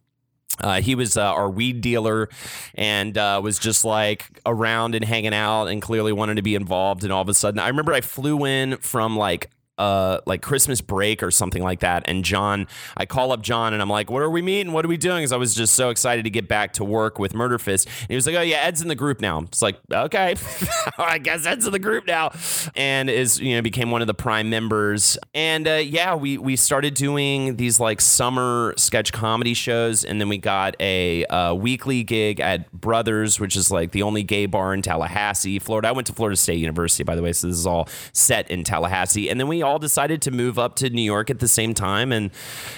Uh, 0.58 0.80
he 0.80 0.94
was 0.94 1.18
uh, 1.18 1.22
our 1.22 1.50
weed 1.50 1.82
dealer 1.82 2.30
and 2.74 3.18
uh, 3.18 3.38
was 3.44 3.58
just 3.58 3.84
like 3.84 4.40
around 4.46 4.94
and 4.94 5.04
hanging 5.04 5.34
out 5.34 5.66
and 5.66 5.82
clearly 5.82 6.12
wanted 6.12 6.36
to 6.36 6.42
be 6.42 6.54
involved. 6.54 7.04
And 7.04 7.12
all 7.12 7.20
of 7.20 7.28
a 7.28 7.34
sudden, 7.34 7.60
I 7.60 7.68
remember 7.68 7.92
I 7.92 8.00
flew 8.00 8.46
in 8.46 8.78
from 8.78 9.16
like 9.16 9.50
uh, 9.78 10.20
like 10.26 10.42
Christmas 10.42 10.80
break 10.80 11.22
or 11.22 11.30
something 11.30 11.62
like 11.62 11.80
that. 11.80 12.02
And 12.06 12.24
John, 12.24 12.66
I 12.96 13.06
call 13.06 13.32
up 13.32 13.42
John 13.42 13.72
and 13.72 13.82
I'm 13.82 13.90
like, 13.90 14.10
"What 14.10 14.22
are 14.22 14.30
we 14.30 14.42
meeting? 14.42 14.72
What 14.72 14.84
are 14.84 14.88
we 14.88 14.96
doing?" 14.96 15.18
Because 15.18 15.32
I 15.32 15.36
was 15.36 15.54
just 15.54 15.74
so 15.74 15.90
excited 15.90 16.24
to 16.24 16.30
get 16.30 16.48
back 16.48 16.72
to 16.74 16.84
work 16.84 17.18
with 17.18 17.34
Murder 17.34 17.58
Fist. 17.58 17.86
And 17.86 18.08
he 18.08 18.14
was 18.14 18.26
like, 18.26 18.36
"Oh 18.36 18.42
yeah, 18.42 18.58
Ed's 18.58 18.82
in 18.82 18.88
the 18.88 18.94
group 18.94 19.20
now." 19.20 19.40
It's 19.40 19.62
like, 19.62 19.78
okay, 19.92 20.36
I 20.98 21.18
guess 21.18 21.46
Ed's 21.46 21.66
in 21.66 21.72
the 21.72 21.78
group 21.78 22.06
now, 22.06 22.32
and 22.74 23.10
is 23.10 23.38
you 23.40 23.54
know 23.56 23.62
became 23.62 23.90
one 23.90 24.00
of 24.00 24.06
the 24.06 24.14
prime 24.14 24.48
members. 24.48 25.18
And 25.34 25.68
uh, 25.68 25.74
yeah, 25.74 26.14
we 26.14 26.38
we 26.38 26.56
started 26.56 26.94
doing 26.94 27.56
these 27.56 27.78
like 27.78 28.00
summer 28.00 28.74
sketch 28.76 29.12
comedy 29.12 29.54
shows, 29.54 30.04
and 30.04 30.20
then 30.20 30.28
we 30.28 30.38
got 30.38 30.76
a 30.80 31.24
uh, 31.26 31.54
weekly 31.54 32.02
gig 32.02 32.40
at 32.40 32.70
Brothers, 32.72 33.38
which 33.38 33.56
is 33.56 33.70
like 33.70 33.92
the 33.92 34.02
only 34.02 34.22
gay 34.22 34.46
bar 34.46 34.72
in 34.72 34.82
Tallahassee, 34.82 35.58
Florida. 35.58 35.88
I 35.88 35.92
went 35.92 36.06
to 36.06 36.12
Florida 36.12 36.36
State 36.36 36.58
University, 36.58 37.04
by 37.04 37.16
the 37.16 37.22
way, 37.22 37.32
so 37.32 37.48
this 37.48 37.56
is 37.56 37.66
all 37.66 37.88
set 38.12 38.50
in 38.50 38.64
Tallahassee. 38.64 39.28
And 39.28 39.38
then 39.38 39.48
we 39.48 39.62
all 39.66 39.78
decided 39.78 40.22
to 40.22 40.30
move 40.30 40.58
up 40.58 40.76
to 40.76 40.90
New 40.90 41.02
York 41.02 41.30
at 41.30 41.40
the 41.40 41.48
same 41.48 41.74
time 41.74 42.12
and 42.12 42.30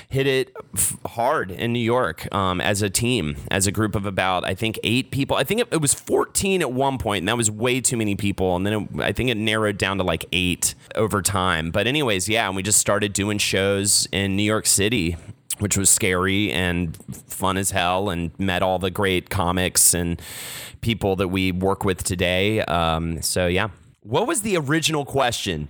hit 0.08 0.26
it 0.26 0.56
f- 0.74 0.96
hard 1.06 1.50
in 1.50 1.72
New 1.72 1.78
York 1.78 2.32
um, 2.34 2.60
as 2.60 2.82
a 2.82 2.90
team, 2.90 3.36
as 3.50 3.66
a 3.66 3.72
group 3.72 3.94
of 3.94 4.06
about, 4.06 4.44
I 4.44 4.54
think, 4.54 4.78
eight 4.82 5.10
people. 5.10 5.36
I 5.36 5.44
think 5.44 5.60
it, 5.60 5.68
it 5.70 5.80
was 5.80 5.94
14 5.94 6.60
at 6.62 6.72
one 6.72 6.98
point, 6.98 7.22
and 7.22 7.28
that 7.28 7.36
was 7.36 7.50
way 7.50 7.80
too 7.80 7.96
many 7.96 8.16
people. 8.16 8.56
And 8.56 8.66
then 8.66 8.72
it, 8.72 9.00
I 9.00 9.12
think 9.12 9.30
it 9.30 9.36
narrowed 9.36 9.78
down 9.78 9.98
to 9.98 10.04
like 10.04 10.24
eight 10.32 10.74
over 10.96 11.22
time. 11.22 11.70
But, 11.70 11.86
anyways, 11.86 12.28
yeah, 12.28 12.46
and 12.46 12.56
we 12.56 12.62
just 12.62 12.78
started 12.78 13.12
doing 13.12 13.38
shows 13.38 14.08
in 14.10 14.36
New 14.36 14.42
York 14.42 14.66
City 14.66 15.16
which 15.58 15.76
was 15.76 15.90
scary 15.90 16.52
and 16.52 16.96
fun 17.26 17.56
as 17.56 17.72
hell, 17.72 18.10
and 18.10 18.30
met 18.38 18.62
all 18.62 18.78
the 18.78 18.90
great 18.90 19.28
comics 19.28 19.92
and 19.92 20.22
people 20.80 21.16
that 21.16 21.28
we 21.28 21.52
work 21.52 21.84
with 21.84 22.02
today. 22.04 22.60
Um, 22.62 23.20
so 23.22 23.46
yeah, 23.46 23.68
what 24.08 24.26
was 24.26 24.40
the 24.40 24.56
original 24.56 25.04
question? 25.04 25.68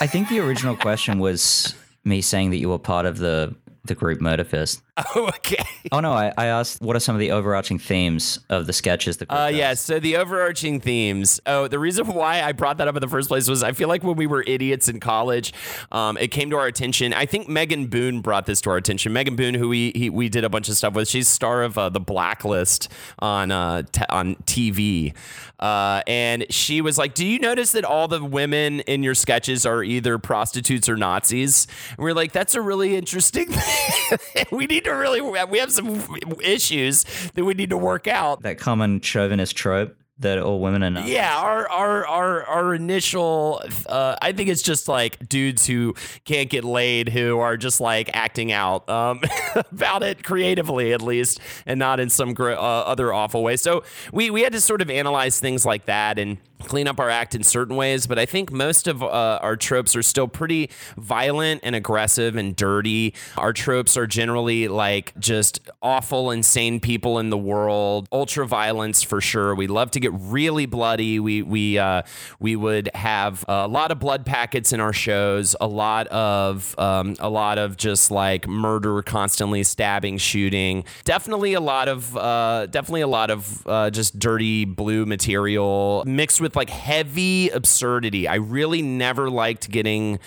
I 0.00 0.08
think 0.08 0.28
the 0.28 0.40
original 0.40 0.76
question 0.76 1.20
was 1.20 1.74
me 2.04 2.20
saying 2.20 2.50
that 2.50 2.56
you 2.56 2.68
were 2.68 2.78
part 2.78 3.06
of 3.06 3.18
the 3.18 3.54
the 3.84 3.94
group 3.94 4.20
Murder 4.20 4.42
Fist. 4.42 4.82
Oh, 5.14 5.26
okay. 5.28 5.62
Oh 5.92 6.00
no, 6.00 6.12
I, 6.12 6.32
I 6.38 6.46
asked 6.46 6.80
what 6.80 6.96
are 6.96 7.00
some 7.00 7.14
of 7.14 7.20
the 7.20 7.30
overarching 7.30 7.78
themes 7.78 8.40
of 8.48 8.66
the 8.66 8.72
sketches. 8.72 9.18
The 9.18 9.30
uh, 9.30 9.50
does? 9.50 9.56
yeah. 9.58 9.74
So 9.74 10.00
the 10.00 10.16
overarching 10.16 10.80
themes. 10.80 11.38
Oh, 11.46 11.68
the 11.68 11.78
reason 11.78 12.06
why 12.06 12.42
I 12.42 12.52
brought 12.52 12.78
that 12.78 12.88
up 12.88 12.96
in 12.96 13.02
the 13.02 13.08
first 13.08 13.28
place 13.28 13.46
was 13.48 13.62
I 13.62 13.72
feel 13.72 13.88
like 13.88 14.02
when 14.02 14.16
we 14.16 14.26
were 14.26 14.42
idiots 14.46 14.88
in 14.88 14.98
college, 14.98 15.52
um, 15.92 16.16
it 16.16 16.28
came 16.28 16.48
to 16.50 16.56
our 16.56 16.66
attention. 16.66 17.12
I 17.12 17.26
think 17.26 17.46
Megan 17.46 17.86
Boone 17.88 18.20
brought 18.22 18.46
this 18.46 18.60
to 18.62 18.70
our 18.70 18.78
attention. 18.78 19.12
Megan 19.12 19.36
Boone, 19.36 19.54
who 19.54 19.68
we 19.68 19.92
he, 19.94 20.08
we 20.08 20.30
did 20.30 20.44
a 20.44 20.48
bunch 20.48 20.68
of 20.70 20.76
stuff 20.76 20.94
with. 20.94 21.08
She's 21.08 21.28
star 21.28 21.62
of 21.62 21.76
uh, 21.76 21.90
the 21.90 22.00
Blacklist 22.00 22.88
on 23.18 23.50
uh, 23.52 23.82
t- 23.92 24.02
on 24.08 24.36
TV, 24.46 25.14
uh, 25.60 26.02
and 26.06 26.46
she 26.50 26.80
was 26.80 26.96
like, 26.96 27.12
"Do 27.14 27.26
you 27.26 27.38
notice 27.38 27.72
that 27.72 27.84
all 27.84 28.08
the 28.08 28.24
women 28.24 28.80
in 28.80 29.02
your 29.02 29.14
sketches 29.14 29.66
are 29.66 29.84
either 29.84 30.16
prostitutes 30.18 30.88
or 30.88 30.96
Nazis?" 30.96 31.66
And 31.90 32.04
we 32.04 32.10
are 32.10 32.14
like, 32.14 32.32
"That's 32.32 32.54
a 32.54 32.62
really 32.62 32.96
interesting 32.96 33.46
thing. 33.50 34.46
we 34.50 34.66
need 34.66 34.85
to 34.86 34.92
really 34.92 35.20
we 35.20 35.58
have 35.58 35.72
some 35.72 36.02
issues 36.42 37.04
that 37.34 37.44
we 37.44 37.54
need 37.54 37.70
to 37.70 37.78
work 37.78 38.06
out. 38.06 38.42
That 38.42 38.58
common 38.58 39.00
chauvinist 39.00 39.56
trope 39.56 39.96
that 40.18 40.38
all 40.38 40.60
women 40.60 40.82
are 40.82 40.90
not. 40.90 41.06
Yeah, 41.06 41.36
our 41.36 41.68
our 41.68 42.06
our 42.06 42.44
our 42.44 42.74
initial 42.74 43.62
uh, 43.86 44.16
I 44.22 44.32
think 44.32 44.48
it's 44.48 44.62
just 44.62 44.88
like 44.88 45.28
dudes 45.28 45.66
who 45.66 45.94
can't 46.24 46.48
get 46.48 46.64
laid 46.64 47.10
who 47.10 47.38
are 47.38 47.56
just 47.56 47.80
like 47.80 48.10
acting 48.14 48.50
out 48.50 48.88
um, 48.88 49.20
about 49.54 50.02
it 50.02 50.24
creatively 50.24 50.92
at 50.92 51.02
least 51.02 51.40
and 51.66 51.78
not 51.78 52.00
in 52.00 52.08
some 52.08 52.32
gr- 52.32 52.52
uh, 52.52 52.56
other 52.56 53.12
awful 53.12 53.42
way. 53.42 53.56
So 53.56 53.84
we 54.12 54.30
we 54.30 54.42
had 54.42 54.52
to 54.54 54.60
sort 54.60 54.80
of 54.80 54.90
analyze 54.90 55.38
things 55.38 55.66
like 55.66 55.84
that 55.86 56.18
and 56.18 56.38
clean 56.64 56.88
up 56.88 56.98
our 56.98 57.10
act 57.10 57.34
in 57.34 57.42
certain 57.42 57.76
ways, 57.76 58.06
but 58.06 58.18
I 58.18 58.26
think 58.26 58.50
most 58.50 58.86
of 58.86 59.02
uh, 59.02 59.38
our 59.42 59.56
tropes 59.56 59.94
are 59.94 60.02
still 60.02 60.28
pretty 60.28 60.70
violent 60.96 61.60
and 61.62 61.74
aggressive 61.74 62.36
and 62.36 62.56
dirty. 62.56 63.14
Our 63.36 63.52
tropes 63.52 63.96
are 63.96 64.06
generally 64.06 64.68
like 64.68 65.18
just 65.18 65.60
awful, 65.82 66.30
insane 66.30 66.80
people 66.80 67.18
in 67.18 67.30
the 67.30 67.38
world, 67.38 68.08
ultra 68.12 68.46
violence 68.46 69.02
for 69.02 69.20
sure. 69.20 69.54
We 69.54 69.66
love 69.66 69.90
to 69.92 70.00
get 70.00 70.12
really 70.14 70.66
bloody. 70.66 71.20
We 71.20 71.42
we 71.42 71.78
uh, 71.78 72.02
we 72.40 72.56
would 72.56 72.90
have 72.94 73.44
a 73.48 73.68
lot 73.68 73.90
of 73.90 73.98
blood 73.98 74.26
packets 74.26 74.72
in 74.72 74.80
our 74.80 74.92
shows, 74.92 75.54
a 75.60 75.66
lot 75.66 76.06
of 76.08 76.74
um, 76.78 77.16
a 77.20 77.28
lot 77.28 77.58
of 77.58 77.76
just 77.76 78.10
like 78.10 78.48
murder, 78.48 79.02
constantly 79.02 79.62
stabbing, 79.62 80.18
shooting. 80.18 80.84
Definitely 81.04 81.54
a 81.54 81.60
lot 81.60 81.88
of 81.88 82.16
uh, 82.16 82.66
definitely 82.66 83.02
a 83.02 83.08
lot 83.08 83.30
of 83.30 83.66
uh, 83.66 83.90
just 83.90 84.18
dirty 84.18 84.64
blue 84.64 85.06
material 85.06 86.02
mixed 86.06 86.40
with 86.40 86.45
like 86.54 86.70
heavy 86.70 87.48
absurdity. 87.48 88.28
I 88.28 88.36
really 88.36 88.82
never 88.82 89.30
liked 89.30 89.70
getting 89.70 90.20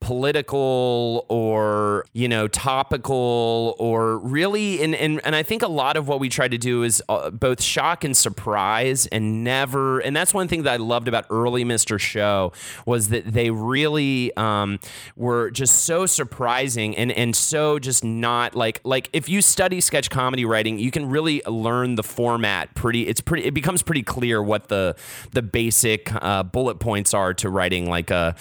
political 0.00 1.26
or 1.28 2.04
you 2.12 2.28
know 2.28 2.46
topical 2.48 3.74
or 3.78 4.18
really 4.18 4.80
and 4.82 4.94
and, 4.94 5.20
and 5.24 5.34
I 5.34 5.42
think 5.42 5.62
a 5.62 5.68
lot 5.68 5.96
of 5.96 6.06
what 6.06 6.20
we 6.20 6.28
try 6.28 6.48
to 6.48 6.58
do 6.58 6.82
is 6.82 7.02
uh, 7.08 7.30
both 7.30 7.62
shock 7.62 8.04
and 8.04 8.16
surprise 8.16 9.06
and 9.06 9.42
never 9.42 9.98
and 10.00 10.14
that's 10.14 10.34
one 10.34 10.48
thing 10.48 10.62
that 10.64 10.74
I 10.74 10.76
loved 10.76 11.08
about 11.08 11.26
early 11.30 11.64
Mr. 11.64 11.98
Show 11.98 12.52
was 12.84 13.08
that 13.08 13.32
they 13.32 13.50
really 13.50 14.36
um, 14.36 14.78
were 15.16 15.50
just 15.50 15.84
so 15.84 16.06
surprising 16.06 16.96
and 16.96 17.10
and 17.10 17.34
so 17.34 17.78
just 17.78 18.04
not 18.04 18.54
like 18.54 18.80
like 18.84 19.08
if 19.12 19.28
you 19.28 19.42
study 19.42 19.80
sketch 19.80 20.10
comedy 20.10 20.44
writing 20.44 20.78
you 20.78 20.90
can 20.90 21.08
really 21.08 21.42
learn 21.46 21.94
the 21.94 22.02
format 22.04 22.74
pretty 22.74 23.08
it's 23.08 23.20
pretty 23.20 23.46
it 23.46 23.54
becomes 23.54 23.82
pretty 23.82 24.02
clear 24.02 24.42
what 24.42 24.68
the 24.68 24.94
the 25.32 25.42
base 25.42 25.65
basic 25.66 26.12
uh, 26.22 26.44
bullet 26.44 26.78
points 26.78 27.12
are 27.12 27.34
to 27.34 27.50
writing 27.50 27.90
like 27.90 28.12
a, 28.12 28.36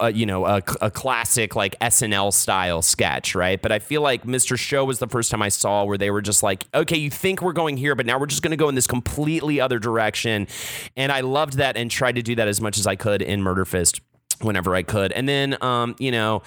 uh, 0.00 0.06
you 0.06 0.24
know, 0.24 0.46
a, 0.46 0.62
a 0.80 0.90
classic 0.90 1.54
like 1.54 1.78
SNL 1.80 2.32
style 2.32 2.80
sketch, 2.80 3.34
right? 3.34 3.60
But 3.60 3.70
I 3.70 3.78
feel 3.80 4.00
like 4.00 4.24
Mr. 4.24 4.58
Show 4.58 4.86
was 4.86 4.98
the 4.98 5.06
first 5.06 5.30
time 5.30 5.42
I 5.42 5.50
saw 5.50 5.84
where 5.84 5.98
they 5.98 6.10
were 6.10 6.22
just 6.22 6.42
like, 6.42 6.64
okay, 6.74 6.96
you 6.96 7.10
think 7.10 7.42
we're 7.42 7.52
going 7.52 7.76
here, 7.76 7.94
but 7.94 8.06
now 8.06 8.18
we're 8.18 8.24
just 8.24 8.40
going 8.40 8.52
to 8.52 8.56
go 8.56 8.70
in 8.70 8.74
this 8.74 8.86
completely 8.86 9.60
other 9.60 9.78
direction, 9.78 10.46
and 10.96 11.12
I 11.12 11.20
loved 11.20 11.58
that 11.58 11.76
and 11.76 11.90
tried 11.90 12.14
to 12.14 12.22
do 12.22 12.34
that 12.36 12.48
as 12.48 12.62
much 12.62 12.78
as 12.78 12.86
I 12.86 12.96
could 12.96 13.20
in 13.20 13.42
Murder 13.42 13.66
Fist 13.66 14.00
whenever 14.40 14.74
I 14.74 14.82
could, 14.82 15.12
and 15.12 15.28
then 15.28 15.62
um, 15.62 15.96
you 15.98 16.12
know 16.12 16.42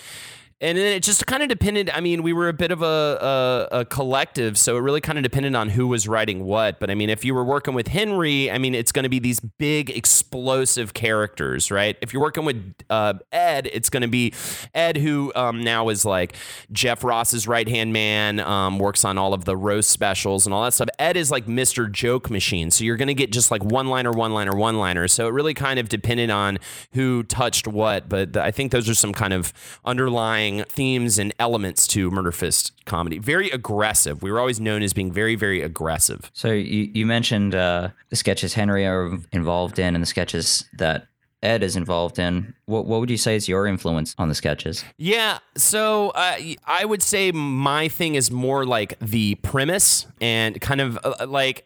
and 0.60 0.76
then 0.76 0.88
it 0.88 1.04
just 1.04 1.28
kind 1.28 1.44
of 1.44 1.50
depended. 1.50 1.92
I 1.92 2.02
mean, 2.02 2.24
we 2.24 2.34
were 2.34 2.50
a 2.50 2.54
bit 2.54 2.72
of 2.72 2.82
a, 2.82 3.68
a, 3.72 3.80
a 3.82 3.86
collective, 3.86 4.58
so 4.58 4.76
it 4.76 4.80
really 4.80 5.02
kind 5.02 5.20
of 5.20 5.24
depended 5.24 5.54
on 5.54 5.70
who 5.70 5.88
was 5.88 6.08
writing 6.08 6.46
what. 6.46 6.80
But 6.80 6.90
I 6.90 6.96
mean, 6.96 7.12
if 7.12 7.24
you 7.24 7.36
were 7.36 7.44
working 7.44 7.76
with 7.76 7.90
Henry, 7.90 8.50
I 8.50 8.58
mean, 8.58 8.74
it's 8.74 8.92
going 8.92 9.04
to 9.04 9.10
be 9.10 9.20
these 9.20 9.40
big, 9.40 9.92
explosive 9.92 10.96
characters, 10.96 11.70
right? 11.70 11.96
If 12.02 12.12
you're 12.12 12.24
working 12.24 12.44
with 12.44 12.74
uh, 12.90 13.16
Ed, 13.32 13.70
it's 13.72 13.92
going 13.92 14.02
to 14.02 14.08
be 14.08 14.34
Ed, 14.74 14.98
who 14.98 15.32
um, 15.36 15.64
now 15.64 15.90
is 15.90 16.06
like 16.06 16.36
Jeff 16.72 17.04
Ross's 17.04 17.48
right 17.48 17.68
hand 17.68 17.94
man, 17.94 18.40
um, 18.40 18.80
works 18.80 19.06
on 19.06 19.20
all 19.20 19.36
of 19.36 19.46
the 19.46 19.56
roast 19.56 19.92
specials 19.92 20.48
and 20.48 20.56
all 20.56 20.64
that 20.64 20.74
stuff. 20.74 20.90
Ed 20.98 21.18
is 21.18 21.30
like 21.30 21.46
Mr. 21.46 21.92
Joke 21.92 22.32
Machine, 22.32 22.72
so 22.72 22.84
you're 22.84 22.98
going 22.98 23.10
to 23.10 23.14
get 23.14 23.32
just 23.32 23.52
like 23.52 23.64
one 23.64 23.90
liner, 23.90 24.12
one 24.12 24.34
liner, 24.34 24.56
one 24.56 24.80
liner. 24.80 25.08
So 25.08 25.28
it 25.28 25.34
really 25.34 25.54
kind 25.54 25.78
of 25.78 25.88
depended 25.88 26.32
on 26.32 26.58
who 26.94 27.22
touched 27.22 27.68
what. 27.68 28.10
But 28.10 28.36
I 28.36 28.50
think 28.50 28.72
those 28.72 28.90
are 28.90 28.96
some 28.96 29.14
kind 29.14 29.34
of 29.34 29.54
underlying 29.86 30.47
themes 30.70 31.20
and 31.20 31.34
elements 31.40 31.88
to 31.88 32.10
Murder 32.12 32.32
Fist 32.32 32.74
comedy. 32.86 33.18
Very 33.20 33.50
aggressive. 33.50 34.22
We 34.22 34.32
were 34.32 34.40
always 34.40 34.60
known 34.60 34.82
as 34.82 34.94
being 34.94 35.12
very, 35.12 35.36
very 35.36 35.62
aggressive. 35.62 36.30
So 36.34 36.52
you, 36.52 36.90
you 36.94 37.06
mentioned 37.06 37.56
uh, 37.56 37.90
the 38.10 38.16
sketches 38.16 38.54
Henry 38.54 38.86
are 38.86 39.18
involved 39.32 39.80
in 39.80 39.96
and 39.96 40.02
the 40.02 40.08
sketches 40.08 40.66
that 40.78 41.08
Ed 41.44 41.62
is 41.62 41.76
involved 41.76 42.18
in. 42.18 42.56
What, 42.66 42.86
what 42.86 43.00
would 43.00 43.10
you 43.10 43.18
say 43.18 43.36
is 43.36 43.48
your 43.48 43.68
influence 43.68 44.16
on 44.18 44.28
the 44.28 44.36
sketches? 44.36 44.84
Yeah, 44.98 45.40
so 45.56 46.10
uh, 46.10 46.38
I 46.66 46.84
would 46.84 47.04
say 47.04 47.32
my 47.32 47.88
thing 47.88 48.16
is 48.16 48.32
more 48.32 48.66
like 48.66 48.98
the 49.00 49.36
premise 49.36 50.08
and 50.20 50.60
kind 50.60 50.82
of 50.82 50.98
uh, 51.04 51.28
like 51.28 51.66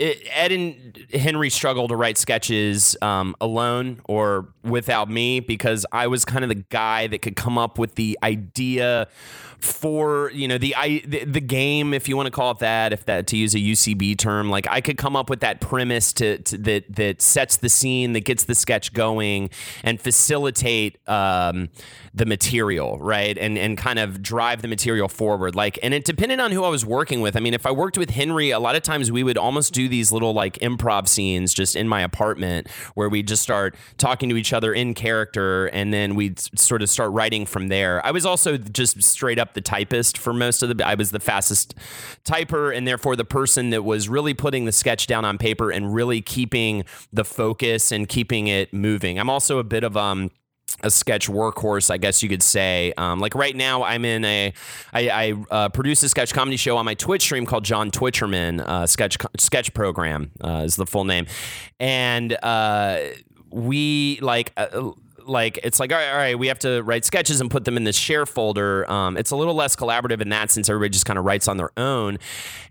it, 0.00 0.26
Ed 0.30 0.50
and 0.50 1.06
Henry 1.12 1.50
struggle 1.50 1.86
to 1.88 1.94
write 1.94 2.16
sketches 2.16 2.96
um, 3.02 3.36
alone 3.40 4.00
or 4.06 4.48
without 4.64 5.10
me 5.10 5.40
because 5.40 5.84
I 5.92 6.06
was 6.06 6.24
kind 6.24 6.42
of 6.42 6.48
the 6.48 6.64
guy 6.70 7.06
that 7.08 7.20
could 7.20 7.36
come 7.36 7.58
up 7.58 7.78
with 7.78 7.96
the 7.96 8.18
idea 8.22 9.08
for 9.60 10.30
you 10.30 10.48
know 10.48 10.56
the 10.56 10.74
I 10.74 11.02
the, 11.06 11.24
the, 11.24 11.40
game 11.40 11.92
if 11.92 12.08
you 12.08 12.16
want 12.16 12.26
to 12.26 12.30
call 12.30 12.50
it 12.52 12.60
that 12.60 12.92
if 12.92 13.04
that 13.04 13.26
to 13.28 13.36
use 13.36 13.54
a 13.54 13.58
UCB 13.58 14.16
term 14.16 14.48
like 14.48 14.66
I 14.70 14.80
could 14.80 14.96
come 14.96 15.16
up 15.16 15.28
with 15.28 15.40
that 15.40 15.60
premise 15.60 16.12
to, 16.14 16.38
to 16.38 16.58
that 16.58 16.96
that 16.96 17.20
sets 17.20 17.58
the 17.58 17.68
scene 17.68 18.14
that 18.14 18.24
gets 18.24 18.44
the 18.44 18.54
sketch 18.54 18.92
going 18.92 19.50
and 19.82 20.00
facilitate 20.00 20.96
um, 21.08 21.68
the 22.14 22.24
material 22.24 22.98
right? 23.00 23.36
And 23.36 23.58
and 23.58 23.76
kind 23.76 23.98
of 23.98 24.22
drive 24.22 24.62
the 24.62 24.68
material 24.68 25.08
forward. 25.08 25.54
Like 25.54 25.78
and 25.82 25.92
it 25.92 26.04
depended 26.04 26.40
on 26.40 26.52
who 26.52 26.64
I 26.64 26.68
was 26.68 26.86
working 26.86 27.20
with 27.20 27.36
I 27.36 27.40
mean 27.40 27.54
if 27.54 27.66
I 27.66 27.70
worked 27.70 27.98
with 27.98 28.10
Henry 28.10 28.50
a 28.50 28.60
lot 28.60 28.76
of 28.76 28.82
times 28.82 29.12
we 29.12 29.22
would 29.22 29.36
almost 29.36 29.74
do 29.74 29.88
these 29.90 30.10
little 30.12 30.32
like 30.32 30.58
improv 30.60 31.08
scenes 31.08 31.52
just 31.52 31.76
in 31.76 31.86
my 31.88 32.00
apartment 32.00 32.68
where 32.94 33.08
we 33.08 33.22
just 33.22 33.42
start 33.42 33.76
talking 33.98 34.28
to 34.30 34.36
each 34.36 34.52
other 34.52 34.72
in 34.72 34.94
character 34.94 35.66
and 35.66 35.92
then 35.92 36.14
we'd 36.14 36.38
sort 36.58 36.82
of 36.82 36.88
start 36.88 37.10
writing 37.12 37.44
from 37.44 37.68
there 37.68 38.00
I 38.04 38.12
was 38.12 38.24
also 38.24 38.56
just 38.56 39.02
straight 39.02 39.38
up 39.38 39.54
the 39.54 39.60
typist 39.60 40.18
for 40.18 40.32
most 40.32 40.62
of 40.62 40.76
the. 40.76 40.86
I 40.86 40.94
was 40.94 41.10
the 41.10 41.20
fastest 41.20 41.74
typer, 42.24 42.76
and 42.76 42.86
therefore 42.86 43.16
the 43.16 43.24
person 43.24 43.70
that 43.70 43.82
was 43.84 44.08
really 44.08 44.34
putting 44.34 44.64
the 44.64 44.72
sketch 44.72 45.06
down 45.06 45.24
on 45.24 45.38
paper 45.38 45.70
and 45.70 45.94
really 45.94 46.20
keeping 46.20 46.84
the 47.12 47.24
focus 47.24 47.92
and 47.92 48.08
keeping 48.08 48.46
it 48.46 48.72
moving. 48.72 49.18
I'm 49.18 49.30
also 49.30 49.58
a 49.58 49.64
bit 49.64 49.84
of 49.84 49.96
um 49.96 50.30
a 50.82 50.90
sketch 50.90 51.28
workhorse, 51.28 51.90
I 51.90 51.98
guess 51.98 52.22
you 52.22 52.28
could 52.28 52.42
say. 52.42 52.92
Um, 52.96 53.20
like 53.20 53.34
right 53.34 53.54
now, 53.54 53.82
I'm 53.82 54.04
in 54.04 54.24
a, 54.24 54.52
I, 54.92 55.08
I 55.08 55.34
uh, 55.50 55.68
produce 55.68 56.02
a 56.02 56.08
sketch 56.08 56.32
comedy 56.32 56.56
show 56.56 56.76
on 56.76 56.84
my 56.84 56.94
Twitch 56.94 57.22
stream 57.22 57.46
called 57.46 57.64
John 57.64 57.90
Twitcherman 57.90 58.60
uh, 58.60 58.86
sketch 58.86 59.18
sketch 59.38 59.74
program 59.74 60.30
uh, 60.42 60.62
is 60.64 60.76
the 60.76 60.86
full 60.86 61.04
name, 61.04 61.26
and 61.78 62.36
uh, 62.42 63.00
we 63.50 64.18
like 64.20 64.52
uh, 64.56 64.90
like 65.26 65.58
it's 65.62 65.80
like 65.80 65.92
all 65.92 65.98
right, 65.98 66.10
all 66.10 66.16
right, 66.16 66.38
we 66.38 66.48
have 66.48 66.58
to 66.60 66.82
write 66.82 67.04
sketches 67.04 67.40
and 67.40 67.50
put 67.50 67.64
them 67.64 67.76
in 67.76 67.84
this 67.84 67.96
share 67.96 68.26
folder. 68.26 68.90
Um, 68.90 69.16
it's 69.16 69.30
a 69.30 69.36
little 69.36 69.54
less 69.54 69.76
collaborative 69.76 70.20
in 70.20 70.30
that 70.30 70.50
since 70.50 70.68
everybody 70.68 70.90
just 70.90 71.06
kind 71.06 71.18
of 71.18 71.24
writes 71.24 71.48
on 71.48 71.56
their 71.56 71.70
own. 71.76 72.18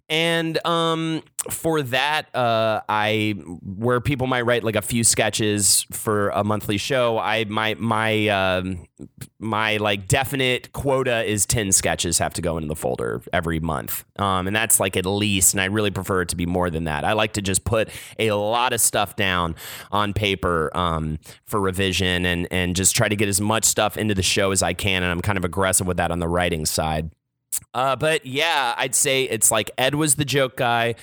And 0.10 0.66
um, 0.66 1.22
for 1.52 1.84
that, 1.84 2.36
uh, 2.36 2.82
I 2.90 3.36
where 3.62 4.02
people 4.02 4.26
might 4.26 4.42
write 4.42 4.64
like 4.64 4.76
a 4.76 4.82
few 4.82 5.04
sketches 5.04 5.86
for 5.92 6.30
a 6.30 6.44
monthly 6.44 6.78
show. 6.78 7.20
I 7.20 7.46
my 7.46 7.76
my 7.76 8.28
um, 8.30 8.88
my 9.38 9.78
like 9.78 10.08
definite 10.08 10.74
quota 10.74 11.24
is 11.24 11.46
ten 11.46 11.72
sketches 11.72 12.18
have 12.18 12.34
to 12.34 12.42
go 12.42 12.58
into 12.58 12.68
the 12.68 12.76
folder 12.76 13.22
every 13.32 13.60
month, 13.60 14.04
um, 14.18 14.48
and 14.48 14.56
that's 14.56 14.80
like 14.80 14.98
at 14.98 15.06
least. 15.06 15.54
And 15.54 15.62
I 15.62 15.66
really 15.66 15.92
prefer 15.92 16.24
it 16.24 16.30
to 16.30 16.36
be 16.36 16.48
more 16.48 16.72
than 16.72 16.86
that. 16.86 17.06
I 17.06 17.14
like 17.14 17.34
to 17.34 17.42
just 17.44 17.64
put 17.64 17.90
a 18.18 18.32
lot 18.32 18.74
of 18.74 18.82
stuff 18.82 19.16
down 19.16 19.56
on 19.92 20.14
paper 20.14 20.76
um, 20.76 21.20
for 21.46 21.62
revision 21.62 22.26
and 22.26 22.48
and 22.50 22.76
just 22.76 22.96
try 22.96 23.08
to 23.08 23.16
get 23.16 23.30
as 23.30 23.40
much 23.40 23.64
stuff 23.64 23.96
into 23.96 24.16
the 24.16 24.24
show 24.24 24.50
as 24.50 24.64
I 24.64 24.74
can. 24.74 25.04
And 25.04 25.12
I'm 25.12 25.22
kind 25.22 25.38
of 25.38 25.46
aggressive 25.46 25.86
with 25.86 25.98
that 25.98 26.10
on 26.10 26.18
the 26.18 26.28
writing 26.28 26.66
side. 26.66 27.12
Uh, 27.74 27.96
but 27.96 28.26
yeah, 28.26 28.74
I'd 28.78 28.96
say 28.96 29.24
it's 29.24 29.52
like 29.52 29.70
Ed 29.78 29.96
was 29.96 30.16
the 30.16 30.26
joke 30.26 30.58
guy, 30.58 30.96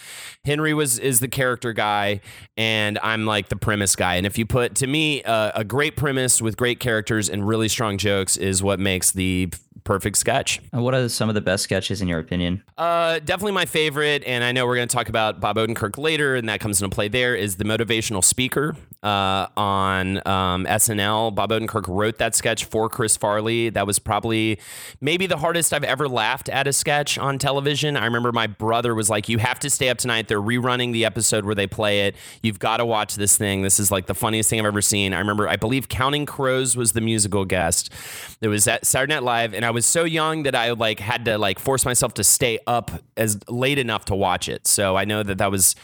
Henry 0.45 0.75
was 0.75 0.99
is 0.99 1.21
the 1.21 1.29
character 1.29 1.73
guy, 1.73 2.21
and 2.57 2.99
I'm 3.03 3.25
like 3.25 3.49
the 3.49 3.57
premise 3.57 3.95
guy. 3.95 4.17
And 4.17 4.27
if 4.27 4.37
you 4.39 4.47
put 4.47 4.75
to 4.77 4.87
me 4.87 5.23
uh, 5.23 5.53
a 5.55 5.65
great 5.65 5.97
premise 5.97 6.43
with 6.43 6.57
great 6.57 6.81
characters 6.81 7.29
and 7.29 7.47
really 7.47 7.69
strong 7.69 7.99
jokes 7.99 8.37
is 8.37 8.63
what 8.63 8.81
makes 8.81 9.13
the 9.13 9.53
perfect 9.85 10.17
sketch. 10.19 10.61
And 10.73 10.83
what 10.83 10.95
are 10.95 11.09
some 11.09 11.29
of 11.29 11.35
the 11.35 11.41
best 11.41 11.65
sketches 11.65 12.03
in 12.03 12.09
your 12.09 12.19
opinion? 12.19 12.63
Uh, 12.77 13.19
definitely 13.21 13.53
my 13.53 13.67
favorite, 13.67 14.25
and 14.27 14.43
I 14.43 14.53
know 14.53 14.67
we're 14.67 14.77
going 14.77 14.89
to 14.89 14.95
talk 14.95 15.09
about 15.09 15.41
Bob 15.41 15.57
Odenkirk 15.57 15.99
later, 15.99 16.35
and 16.35 16.49
that 16.49 16.61
comes 16.61 16.83
into 16.83 16.95
play. 16.95 17.09
There 17.09 17.35
is 17.35 17.57
the 17.57 17.65
motivational 17.65 18.25
speaker 18.25 18.77
uh, 19.03 19.47
on 19.57 20.17
um, 20.27 20.65
SNL. 20.65 21.35
Bob 21.35 21.51
Odenkirk 21.51 21.87
wrote 21.89 22.19
that 22.19 22.35
sketch 22.35 22.65
for 22.65 22.89
Chris 22.89 23.17
Farley. 23.17 23.69
That 23.69 23.87
was 23.87 23.99
probably 23.99 24.59
maybe 25.01 25.27
the 25.27 25.37
hardest 25.37 25.73
I've 25.73 25.85
ever 25.85 26.09
laughed 26.09 26.49
at 26.49 26.67
a 26.67 26.73
sketch 26.73 27.19
on 27.19 27.39
television. 27.39 27.97
I 27.97 28.05
remember 28.05 28.33
my 28.33 28.47
brother 28.47 28.95
was 28.95 29.11
like, 29.11 29.29
"You 29.29 29.39
have 29.39 29.61
to 29.61 29.71
stay 29.71 29.89
up 29.89 29.99
tonight. 29.99 30.29
They're 30.29 30.43
rerunning 30.43 30.93
the 30.93 31.05
episode 31.05 31.45
where 31.45 31.55
they 31.55 31.67
play 31.67 32.07
it. 32.07 32.17
You've 32.43 32.59
got 32.59 32.79
to 32.79 32.87
watch 32.87 33.17
this 33.17 33.37
thing. 33.37 33.63
This 33.63 33.79
is 33.79 33.91
like 33.91 34.07
the 34.07 34.15
funniest 34.15 34.51
thing 34.51 34.61
I've 34.61 34.67
ever 34.67 34.83
seen." 34.83 35.15
I 35.15 35.19
remember, 35.19 35.49
I 35.49 35.57
believe 35.57 35.89
Counting 35.89 36.27
Crows 36.27 36.77
was 36.77 36.93
the 36.93 37.01
musical 37.01 37.45
guest. 37.45 37.93
It 38.41 38.49
was 38.49 38.67
at 38.67 38.87
Saturday 38.87 39.15
Night 39.15 39.23
Live, 39.23 39.55
and 39.55 39.65
I 39.67 39.71
was 39.71 39.85
so 39.85 40.05
young 40.05 40.45
that 40.45 40.55
I 40.55 40.73
like 40.73 41.01
had 41.01 41.25
to 41.27 41.39
like 41.39 41.59
force 41.59 41.85
myself 41.85 42.15
to 42.15 42.25
stay 42.25 42.59
up 42.67 42.91
as 43.17 43.39
late 43.49 43.79
enough 43.79 44.07
to 44.07 44.15
watch 44.15 44.49
it. 44.49 44.67
So 44.67 44.97
I 44.97 45.05
know 45.05 45.23
that 45.23 45.39
that 45.39 45.51
was. 45.51 45.75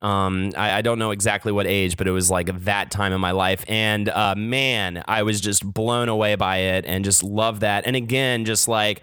Um, 0.00 0.52
I, 0.56 0.74
I, 0.74 0.82
don't 0.82 1.00
know 1.00 1.10
exactly 1.10 1.50
what 1.50 1.66
age, 1.66 1.96
but 1.96 2.06
it 2.06 2.12
was 2.12 2.30
like 2.30 2.66
that 2.66 2.92
time 2.92 3.12
in 3.12 3.20
my 3.20 3.32
life. 3.32 3.64
And 3.66 4.08
uh, 4.08 4.36
man, 4.36 5.02
I 5.08 5.24
was 5.24 5.40
just 5.40 5.64
blown 5.64 6.08
away 6.08 6.36
by 6.36 6.58
it 6.58 6.84
and 6.86 7.04
just 7.04 7.24
love 7.24 7.60
that. 7.60 7.84
And 7.84 7.96
again, 7.96 8.44
just 8.44 8.68
like 8.68 9.02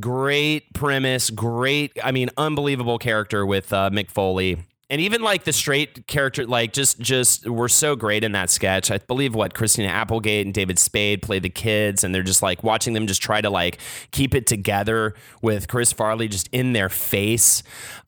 great 0.00 0.74
premise, 0.74 1.30
great, 1.30 1.96
I 2.02 2.10
mean, 2.10 2.28
unbelievable 2.36 2.98
character 2.98 3.46
with 3.46 3.72
uh, 3.72 3.90
Mick 3.90 4.10
Foley 4.10 4.58
and 4.92 5.00
even 5.00 5.22
like 5.22 5.44
the 5.44 5.54
straight 5.54 6.06
character 6.06 6.44
like 6.46 6.74
just 6.74 7.00
just 7.00 7.48
were 7.48 7.68
so 7.70 7.96
great 7.96 8.22
in 8.22 8.32
that 8.32 8.50
sketch. 8.50 8.90
I 8.90 8.98
believe 8.98 9.34
what 9.34 9.54
christina 9.54 9.88
applegate 9.88 10.44
and 10.46 10.54
david 10.54 10.78
spade 10.78 11.22
play 11.22 11.38
the 11.38 11.48
kids 11.48 12.04
and 12.04 12.14
they're 12.14 12.22
just 12.22 12.42
like 12.42 12.62
watching 12.62 12.92
them 12.92 13.06
just 13.06 13.22
try 13.22 13.40
to 13.40 13.48
like 13.48 13.78
keep 14.10 14.34
it 14.34 14.46
together 14.46 15.14
with 15.40 15.66
chris 15.66 15.92
farley 15.92 16.28
just 16.28 16.48
in 16.52 16.74
their 16.74 16.90
face. 16.90 17.62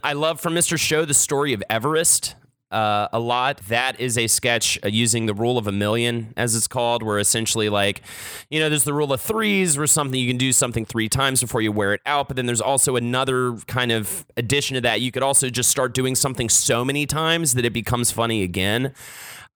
I 0.04 0.12
love 0.12 0.40
from 0.40 0.54
mr 0.54 0.78
show 0.78 1.06
the 1.06 1.14
story 1.14 1.54
of 1.54 1.62
everest 1.70 2.34
uh, 2.74 3.08
a 3.12 3.18
lot. 3.20 3.58
That 3.68 4.00
is 4.00 4.18
a 4.18 4.26
sketch 4.26 4.78
uh, 4.84 4.88
using 4.88 5.26
the 5.26 5.34
rule 5.34 5.56
of 5.56 5.66
a 5.66 5.72
million, 5.72 6.34
as 6.36 6.54
it's 6.54 6.66
called, 6.66 7.02
where 7.02 7.18
essentially, 7.18 7.68
like, 7.68 8.02
you 8.50 8.58
know, 8.58 8.68
there's 8.68 8.84
the 8.84 8.92
rule 8.92 9.12
of 9.12 9.20
threes, 9.20 9.78
where 9.78 9.86
something 9.86 10.18
you 10.18 10.28
can 10.28 10.36
do 10.36 10.52
something 10.52 10.84
three 10.84 11.08
times 11.08 11.40
before 11.40 11.62
you 11.62 11.72
wear 11.72 11.94
it 11.94 12.00
out. 12.04 12.28
But 12.28 12.36
then 12.36 12.46
there's 12.46 12.60
also 12.60 12.96
another 12.96 13.56
kind 13.66 13.92
of 13.92 14.26
addition 14.36 14.74
to 14.74 14.80
that. 14.82 15.00
You 15.00 15.12
could 15.12 15.22
also 15.22 15.48
just 15.48 15.70
start 15.70 15.94
doing 15.94 16.14
something 16.14 16.48
so 16.48 16.84
many 16.84 17.06
times 17.06 17.54
that 17.54 17.64
it 17.64 17.72
becomes 17.72 18.10
funny 18.10 18.42
again. 18.42 18.92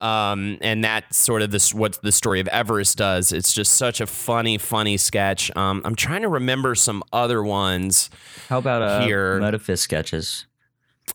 Um, 0.01 0.59
and 0.61 0.85
that's 0.85 1.17
sort 1.17 1.43
of 1.43 1.51
this 1.51 1.75
what 1.75 2.01
the 2.03 2.13
story 2.13 2.39
of 2.39 2.47
Everest 2.49 2.97
does. 2.99 3.33
It's 3.33 3.53
just 3.53 3.73
such 3.73 4.01
a 4.01 4.07
funny, 4.07 4.57
funny 4.57 4.97
sketch. 4.97 5.51
Um, 5.57 5.83
I'm 5.85 5.97
trying 5.97 6.23
to 6.23 6.29
remember 6.29 6.77
some 6.77 7.03
other 7.13 7.43
ones. 7.43 8.11
How 8.49 8.59
about 8.59 8.83
uh, 8.83 9.01
here? 9.01 9.59
Fist 9.59 9.83
sketches? 9.83 10.47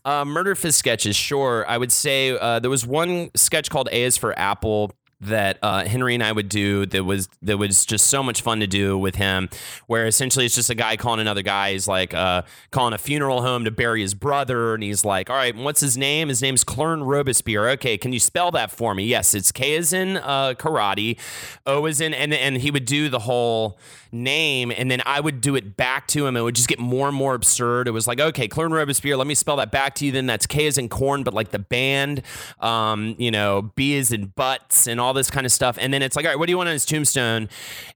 Uh, 0.04 0.24
Murder 0.24 0.54
Fist 0.54 0.78
sketches, 0.78 1.16
sure. 1.16 1.64
I 1.68 1.78
would 1.78 1.92
say 1.92 2.36
uh, 2.36 2.58
there 2.58 2.70
was 2.70 2.86
one 2.86 3.30
sketch 3.34 3.70
called 3.70 3.88
A 3.92 4.04
is 4.04 4.16
for 4.16 4.38
Apple 4.38 4.92
that 5.20 5.58
uh, 5.62 5.84
Henry 5.84 6.14
and 6.14 6.22
I 6.22 6.32
would 6.32 6.48
do 6.48 6.86
that 6.86 7.04
was 7.04 7.28
that 7.42 7.58
was 7.58 7.86
just 7.86 8.08
so 8.08 8.22
much 8.22 8.42
fun 8.42 8.60
to 8.60 8.66
do 8.66 8.96
with 8.98 9.16
him. 9.16 9.48
Where 9.86 10.06
essentially 10.06 10.44
it's 10.44 10.54
just 10.54 10.70
a 10.70 10.74
guy 10.74 10.96
calling 10.96 11.20
another 11.20 11.42
guy. 11.42 11.72
He's 11.72 11.88
like 11.88 12.14
uh, 12.14 12.42
calling 12.70 12.92
a 12.92 12.98
funeral 12.98 13.42
home 13.42 13.64
to 13.64 13.70
bury 13.70 14.02
his 14.02 14.14
brother, 14.14 14.74
and 14.74 14.82
he's 14.82 15.04
like, 15.04 15.30
"All 15.30 15.36
right, 15.36 15.54
what's 15.54 15.80
his 15.80 15.96
name? 15.96 16.28
His 16.28 16.42
name's 16.42 16.64
Clern 16.64 17.06
Robespierre. 17.06 17.70
Okay, 17.70 17.96
can 17.98 18.12
you 18.12 18.20
spell 18.20 18.50
that 18.52 18.70
for 18.70 18.94
me? 18.94 19.04
Yes, 19.04 19.34
it's 19.34 19.52
K 19.52 19.74
is 19.74 19.92
in 19.92 20.16
uh, 20.18 20.54
karate, 20.54 21.18
O 21.66 21.86
is 21.86 22.00
in, 22.00 22.14
and 22.14 22.32
and 22.34 22.58
he 22.58 22.70
would 22.70 22.84
do 22.84 23.08
the 23.08 23.20
whole 23.20 23.78
name, 24.14 24.72
and 24.74 24.90
then 24.90 25.02
I 25.04 25.20
would 25.20 25.40
do 25.40 25.56
it 25.56 25.76
back 25.76 26.06
to 26.08 26.26
him. 26.26 26.36
It 26.36 26.42
would 26.42 26.54
just 26.54 26.68
get 26.68 26.78
more 26.78 27.08
and 27.08 27.16
more 27.16 27.34
absurd. 27.34 27.88
It 27.88 27.90
was 27.90 28.06
like, 28.06 28.20
okay, 28.20 28.48
Clern 28.48 28.72
Robespierre, 28.72 29.16
let 29.16 29.26
me 29.26 29.34
spell 29.34 29.56
that 29.56 29.70
back 29.70 29.94
to 29.96 30.06
you. 30.06 30.12
Then 30.12 30.26
that's 30.26 30.46
K 30.46 30.66
is 30.66 30.78
in 30.78 30.88
corn, 30.88 31.22
but 31.22 31.34
like 31.34 31.50
the 31.50 31.58
band, 31.58 32.22
um, 32.60 33.16
you 33.18 33.30
know, 33.30 33.72
B 33.74 33.94
is 33.94 34.12
in 34.12 34.26
butts 34.26 34.86
and 34.86 35.00
all 35.00 35.12
this 35.12 35.30
kind 35.30 35.44
of 35.44 35.52
stuff. 35.52 35.76
And 35.80 35.92
then 35.92 36.02
it's 36.02 36.16
like, 36.16 36.24
all 36.24 36.30
right, 36.30 36.38
what 36.38 36.46
do 36.46 36.52
you 36.52 36.56
want 36.56 36.68
on 36.68 36.74
his 36.74 36.86
tombstone? 36.86 37.48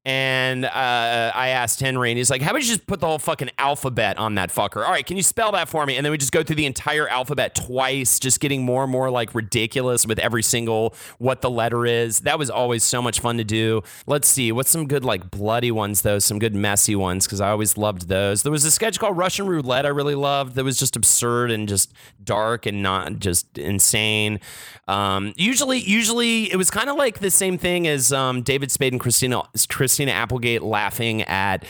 And 0.05 0.65
uh, 0.65 1.33
I 1.35 1.49
asked 1.49 1.81
Henry, 1.81 2.11
and 2.11 2.19
he's 2.19 2.31
like, 2.31 2.43
how 2.43 2.51
about 2.51 2.63
you 2.63 2.69
just 2.69 2.87
put 2.87 3.01
the 3.01 3.07
whole 3.07 3.19
fucking 3.19 3.51
alphabet 3.59 4.19
on 4.19 4.35
that 4.35 4.51
fucker? 4.51 4.85
All 4.85 4.91
right, 4.91 5.07
can 5.07 5.17
you 5.17 5.23
spell 5.23 5.53
that 5.53 5.69
for 5.69 5.87
me? 5.87 5.97
And 5.97 6.05
then 6.05 6.11
we 6.11 6.19
just 6.19 6.33
go 6.33 6.43
through 6.43 6.57
the 6.57 6.67
entire 6.67 7.09
alphabet 7.09 7.55
twice, 7.55 8.19
just 8.19 8.41
getting 8.41 8.65
more 8.65 8.83
and 8.83 8.91
more 8.93 9.11
like 9.11 9.35
ridiculous 9.35 10.07
with 10.07 10.19
every 10.19 10.43
single 10.43 10.95
what 11.19 11.41
the 11.41 11.51
letter 11.51 11.87
is. 11.87 12.21
That 12.21 12.39
was 12.39 12.51
always 12.51 12.83
so 12.83 13.01
much 13.01 13.21
fun 13.21 13.37
to 13.37 13.45
do. 13.45 13.83
Let's 14.07 14.29
see, 14.29 14.51
what's 14.53 14.71
some 14.71 14.89
good 14.89 15.05
like 15.05 15.31
bloody 15.31 15.71
ones 15.71 16.03
Some 16.17 16.39
good 16.39 16.55
messy 16.55 16.97
ones 16.97 17.27
because 17.27 17.41
I 17.41 17.51
always 17.51 17.77
loved 17.77 18.09
those. 18.09 18.43
There 18.43 18.53
was 18.53 18.65
a 18.65 18.71
sketch 18.71 18.99
called 18.99 19.17
Russian 19.17 19.47
Roulette 19.47 19.85
I 19.85 19.91
really 19.91 20.15
loved. 20.15 20.55
That 20.55 20.65
was 20.65 20.79
just 20.79 20.97
absurd 20.97 21.51
and 21.51 21.69
just 21.69 21.93
dark 22.23 22.67
and 22.67 22.83
not 22.83 23.19
just 23.19 23.59
insane. 23.59 24.41
Um, 24.87 25.35
usually, 25.37 25.79
usually 25.79 26.51
it 26.51 26.57
was 26.57 26.71
kind 26.71 26.89
of 26.89 26.97
like 26.97 27.19
the 27.19 27.31
same 27.31 27.59
thing 27.59 27.87
as 27.87 28.13
um, 28.13 28.43
David 28.43 28.71
Spade 28.71 28.93
and 28.93 29.01
Christina 29.01 29.43
Christina 29.69 30.13
Applegate 30.13 30.63
laughing 30.63 31.23
at 31.23 31.65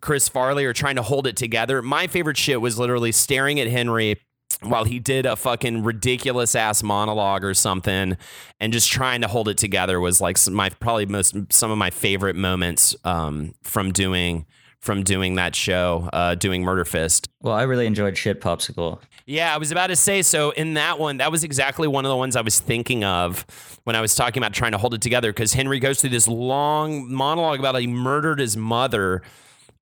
Chris 0.00 0.28
Farley 0.28 0.64
or 0.64 0.72
trying 0.72 0.96
to 0.96 1.02
hold 1.02 1.26
it 1.26 1.36
together. 1.36 1.82
My 1.82 2.06
favorite 2.06 2.36
shit 2.36 2.60
was 2.60 2.78
literally 2.78 3.12
staring 3.12 3.60
at 3.60 3.68
Henry 3.68 4.20
while 4.62 4.84
he 4.84 4.98
did 4.98 5.26
a 5.26 5.36
fucking 5.36 5.82
ridiculous 5.82 6.54
ass 6.54 6.82
monologue 6.82 7.44
or 7.44 7.54
something 7.54 8.16
and 8.60 8.72
just 8.72 8.90
trying 8.90 9.20
to 9.20 9.28
hold 9.28 9.48
it 9.48 9.58
together 9.58 10.00
was 10.00 10.20
like 10.20 10.38
some, 10.38 10.54
my 10.54 10.68
probably 10.70 11.06
most 11.06 11.34
some 11.50 11.70
of 11.70 11.78
my 11.78 11.90
favorite 11.90 12.36
moments 12.36 12.94
um, 13.04 13.54
from 13.62 13.92
doing 13.92 14.46
from 14.80 15.02
doing 15.04 15.36
that 15.36 15.54
show 15.54 16.08
uh, 16.12 16.34
doing 16.34 16.62
murder 16.62 16.84
fist 16.84 17.28
Well, 17.40 17.54
I 17.54 17.62
really 17.62 17.86
enjoyed 17.86 18.16
Shit 18.18 18.40
Popsicle. 18.40 19.00
yeah, 19.26 19.54
I 19.54 19.58
was 19.58 19.70
about 19.70 19.88
to 19.88 19.96
say 19.96 20.22
so 20.22 20.50
in 20.50 20.74
that 20.74 20.98
one, 20.98 21.18
that 21.18 21.30
was 21.30 21.44
exactly 21.44 21.86
one 21.86 22.04
of 22.04 22.08
the 22.08 22.16
ones 22.16 22.34
I 22.34 22.40
was 22.40 22.58
thinking 22.58 23.04
of 23.04 23.46
when 23.84 23.94
I 23.96 24.00
was 24.00 24.14
talking 24.14 24.42
about 24.42 24.52
trying 24.52 24.72
to 24.72 24.78
hold 24.78 24.94
it 24.94 25.00
together 25.00 25.32
because 25.32 25.52
Henry 25.52 25.78
goes 25.78 26.00
through 26.00 26.10
this 26.10 26.26
long 26.28 27.12
monologue 27.12 27.58
about 27.60 27.74
how 27.74 27.80
he 27.80 27.86
murdered 27.86 28.38
his 28.40 28.56
mother. 28.56 29.22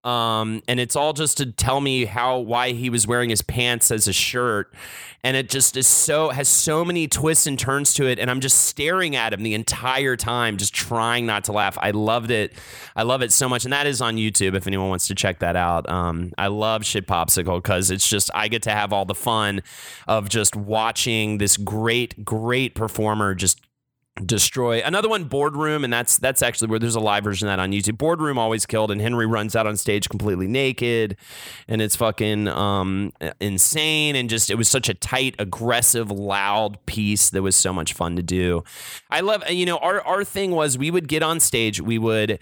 Um, 0.02 0.62
and 0.66 0.80
it's 0.80 0.96
all 0.96 1.12
just 1.12 1.36
to 1.38 1.46
tell 1.52 1.80
me 1.80 2.06
how 2.06 2.38
why 2.38 2.72
he 2.72 2.88
was 2.88 3.06
wearing 3.06 3.28
his 3.30 3.42
pants 3.42 3.90
as 3.90 4.08
a 4.08 4.12
shirt. 4.12 4.72
And 5.22 5.36
it 5.36 5.50
just 5.50 5.76
is 5.76 5.86
so 5.86 6.30
has 6.30 6.48
so 6.48 6.82
many 6.82 7.06
twists 7.06 7.46
and 7.46 7.58
turns 7.58 7.92
to 7.94 8.06
it. 8.06 8.18
And 8.18 8.30
I'm 8.30 8.40
just 8.40 8.66
staring 8.66 9.14
at 9.14 9.34
him 9.34 9.42
the 9.42 9.52
entire 9.52 10.16
time, 10.16 10.56
just 10.56 10.72
trying 10.72 11.26
not 11.26 11.44
to 11.44 11.52
laugh. 11.52 11.76
I 11.78 11.90
loved 11.90 12.30
it. 12.30 12.54
I 12.96 13.02
love 13.02 13.20
it 13.20 13.30
so 13.30 13.46
much. 13.46 13.64
And 13.64 13.72
that 13.74 13.86
is 13.86 14.00
on 14.00 14.16
YouTube 14.16 14.54
if 14.54 14.66
anyone 14.66 14.88
wants 14.88 15.06
to 15.08 15.14
check 15.14 15.40
that 15.40 15.56
out. 15.56 15.86
Um, 15.90 16.32
I 16.38 16.46
love 16.46 16.86
Shit 16.86 17.06
Popsicle 17.06 17.58
because 17.58 17.90
it's 17.90 18.08
just 18.08 18.30
I 18.32 18.48
get 18.48 18.62
to 18.62 18.70
have 18.70 18.94
all 18.94 19.04
the 19.04 19.14
fun 19.14 19.60
of 20.08 20.30
just 20.30 20.56
watching 20.56 21.36
this 21.36 21.58
great, 21.58 22.24
great 22.24 22.74
performer 22.74 23.34
just 23.34 23.60
destroy 24.26 24.82
another 24.82 25.08
one 25.08 25.24
boardroom 25.24 25.84
and 25.84 25.92
that's 25.92 26.18
that's 26.18 26.42
actually 26.42 26.68
where 26.68 26.78
there's 26.78 26.94
a 26.94 27.00
live 27.00 27.24
version 27.24 27.48
of 27.48 27.52
that 27.52 27.60
on 27.60 27.72
youtube. 27.72 27.98
Boardroom 27.98 28.38
always 28.38 28.66
killed 28.66 28.90
and 28.90 29.00
henry 29.00 29.26
runs 29.26 29.56
out 29.56 29.66
on 29.66 29.76
stage 29.76 30.08
completely 30.08 30.46
naked 30.46 31.16
and 31.68 31.80
it's 31.80 31.96
fucking 31.96 32.48
um 32.48 33.12
insane 33.40 34.16
and 34.16 34.28
just 34.28 34.50
it 34.50 34.56
was 34.56 34.68
such 34.68 34.88
a 34.88 34.94
tight 34.94 35.34
aggressive 35.38 36.10
loud 36.10 36.84
piece 36.86 37.30
that 37.30 37.42
was 37.42 37.56
so 37.56 37.72
much 37.72 37.92
fun 37.92 38.16
to 38.16 38.22
do. 38.22 38.62
I 39.10 39.20
love 39.20 39.48
you 39.50 39.66
know 39.66 39.78
our 39.78 40.00
our 40.02 40.24
thing 40.24 40.52
was 40.52 40.78
we 40.78 40.90
would 40.90 41.08
get 41.08 41.22
on 41.22 41.40
stage 41.40 41.80
we 41.80 41.98
would 41.98 42.38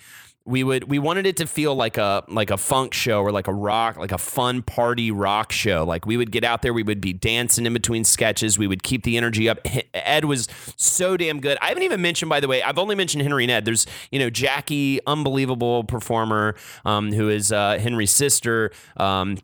we 0.49 0.65
would 0.65 0.85
we 0.85 0.99
wanted 0.99 1.27
it 1.27 1.37
to 1.37 1.47
feel 1.47 1.75
like 1.75 1.99
a 1.99 2.25
like 2.27 2.51
a 2.51 2.57
funk 2.57 2.95
show 2.95 3.21
or 3.21 3.31
like 3.31 3.47
a 3.47 3.53
rock 3.53 3.99
like 3.99 4.13
a 4.13 4.19
fun 4.19 4.63
party 4.63 5.11
rock 5.11 5.53
show. 5.53 5.85
Like 5.85 6.07
we 6.07 6.17
would 6.17 6.33
get 6.33 6.43
out 6.43 6.63
there 6.63 6.73
we 6.73 6.83
would 6.83 7.01
be 7.01 7.13
dancing 7.13 7.67
in 7.67 7.75
between 7.75 8.03
sketches 8.03 8.59
we 8.59 8.67
would 8.67 8.83
keep 8.83 9.03
the 9.03 9.17
energy 9.17 9.49
up. 9.49 9.59
Ed 9.93 10.25
was 10.25 10.49
so 10.77 11.17
damn 11.17 11.41
good. 11.41 11.59
I 11.61 11.69
haven't 11.69 11.83
even 11.83 12.01
mentioned 12.01 12.31
by 12.31 12.41
the 12.41 12.49
way 12.49 12.63
i've 12.63 12.79
only 12.79 12.95
mentioned 12.95 13.23
henry 13.23 13.45
and 13.45 13.51
ed. 13.51 13.65
There's 13.67 13.87
you 14.11 14.19
know 14.19 14.31
jackie 14.31 15.01
unbelievable 15.07 15.85
performer 15.85 16.55
um, 16.85 17.13
who 17.13 17.29
is 17.29 17.53
uh, 17.53 17.79
henry's 17.79 18.11
sister 18.11 18.71
um, 18.97 19.37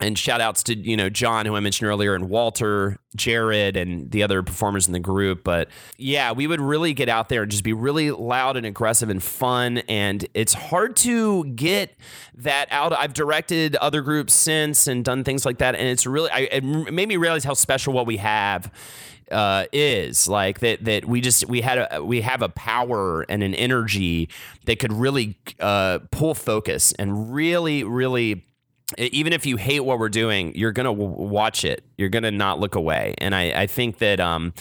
and 0.00 0.18
shout 0.18 0.40
outs 0.40 0.62
to 0.64 0.76
you 0.76 0.96
know 0.96 1.08
John 1.08 1.46
who 1.46 1.56
I 1.56 1.60
mentioned 1.60 1.88
earlier 1.88 2.14
and 2.14 2.28
Walter, 2.28 2.98
Jared 3.14 3.76
and 3.76 4.10
the 4.10 4.22
other 4.22 4.42
performers 4.42 4.86
in 4.86 4.92
the 4.92 5.00
group. 5.00 5.42
But 5.42 5.68
yeah 5.96 6.32
we 6.32 6.46
would 6.46 6.60
really 6.60 6.92
get 6.92 7.08
out 7.08 7.28
there 7.28 7.42
and 7.42 7.50
just 7.50 7.64
be 7.64 7.72
really 7.72 8.10
loud 8.10 8.56
and 8.56 8.66
aggressive 8.66 9.08
and 9.08 9.22
fun. 9.22 9.78
And 9.88 10.26
it's 10.34 10.54
hard 10.54 10.96
to 10.96 11.44
get 11.44 11.96
that 12.34 12.68
out. 12.70 12.92
I've 12.92 13.14
directed 13.14 13.76
other 13.76 14.02
groups 14.02 14.34
since 14.34 14.86
and 14.86 15.04
done 15.04 15.24
things 15.24 15.46
like 15.46 15.58
that. 15.58 15.74
And 15.74 15.88
it's 15.88 16.06
really 16.06 16.30
I, 16.30 16.40
it 16.40 16.64
made 16.64 17.08
me 17.08 17.16
realize 17.16 17.44
how 17.44 17.54
special 17.54 17.92
what 17.92 18.06
we 18.06 18.18
have 18.18 18.70
uh, 19.30 19.64
is. 19.72 20.28
Like 20.28 20.60
that 20.60 20.84
that 20.84 21.06
we 21.06 21.20
just 21.20 21.48
we 21.48 21.62
had 21.62 21.88
a 21.90 22.04
we 22.04 22.20
have 22.20 22.42
a 22.42 22.48
power 22.50 23.22
and 23.22 23.42
an 23.42 23.54
energy 23.54 24.28
that 24.66 24.78
could 24.78 24.92
really 24.92 25.36
uh, 25.58 26.00
pull 26.10 26.34
focus 26.34 26.92
and 26.98 27.32
really 27.32 27.82
really 27.82 28.44
even 28.98 29.32
if 29.32 29.44
you 29.44 29.56
hate 29.56 29.80
what 29.80 29.98
we're 29.98 30.08
doing, 30.08 30.54
you're 30.54 30.70
gonna 30.70 30.90
w- 30.90 31.10
watch 31.10 31.64
it. 31.64 31.82
You're 31.98 32.08
gonna 32.08 32.30
not 32.30 32.60
look 32.60 32.76
away. 32.76 33.16
And 33.18 33.34
I, 33.34 33.62
I 33.62 33.66
think 33.66 33.98
that 33.98 34.20
um, 34.20 34.54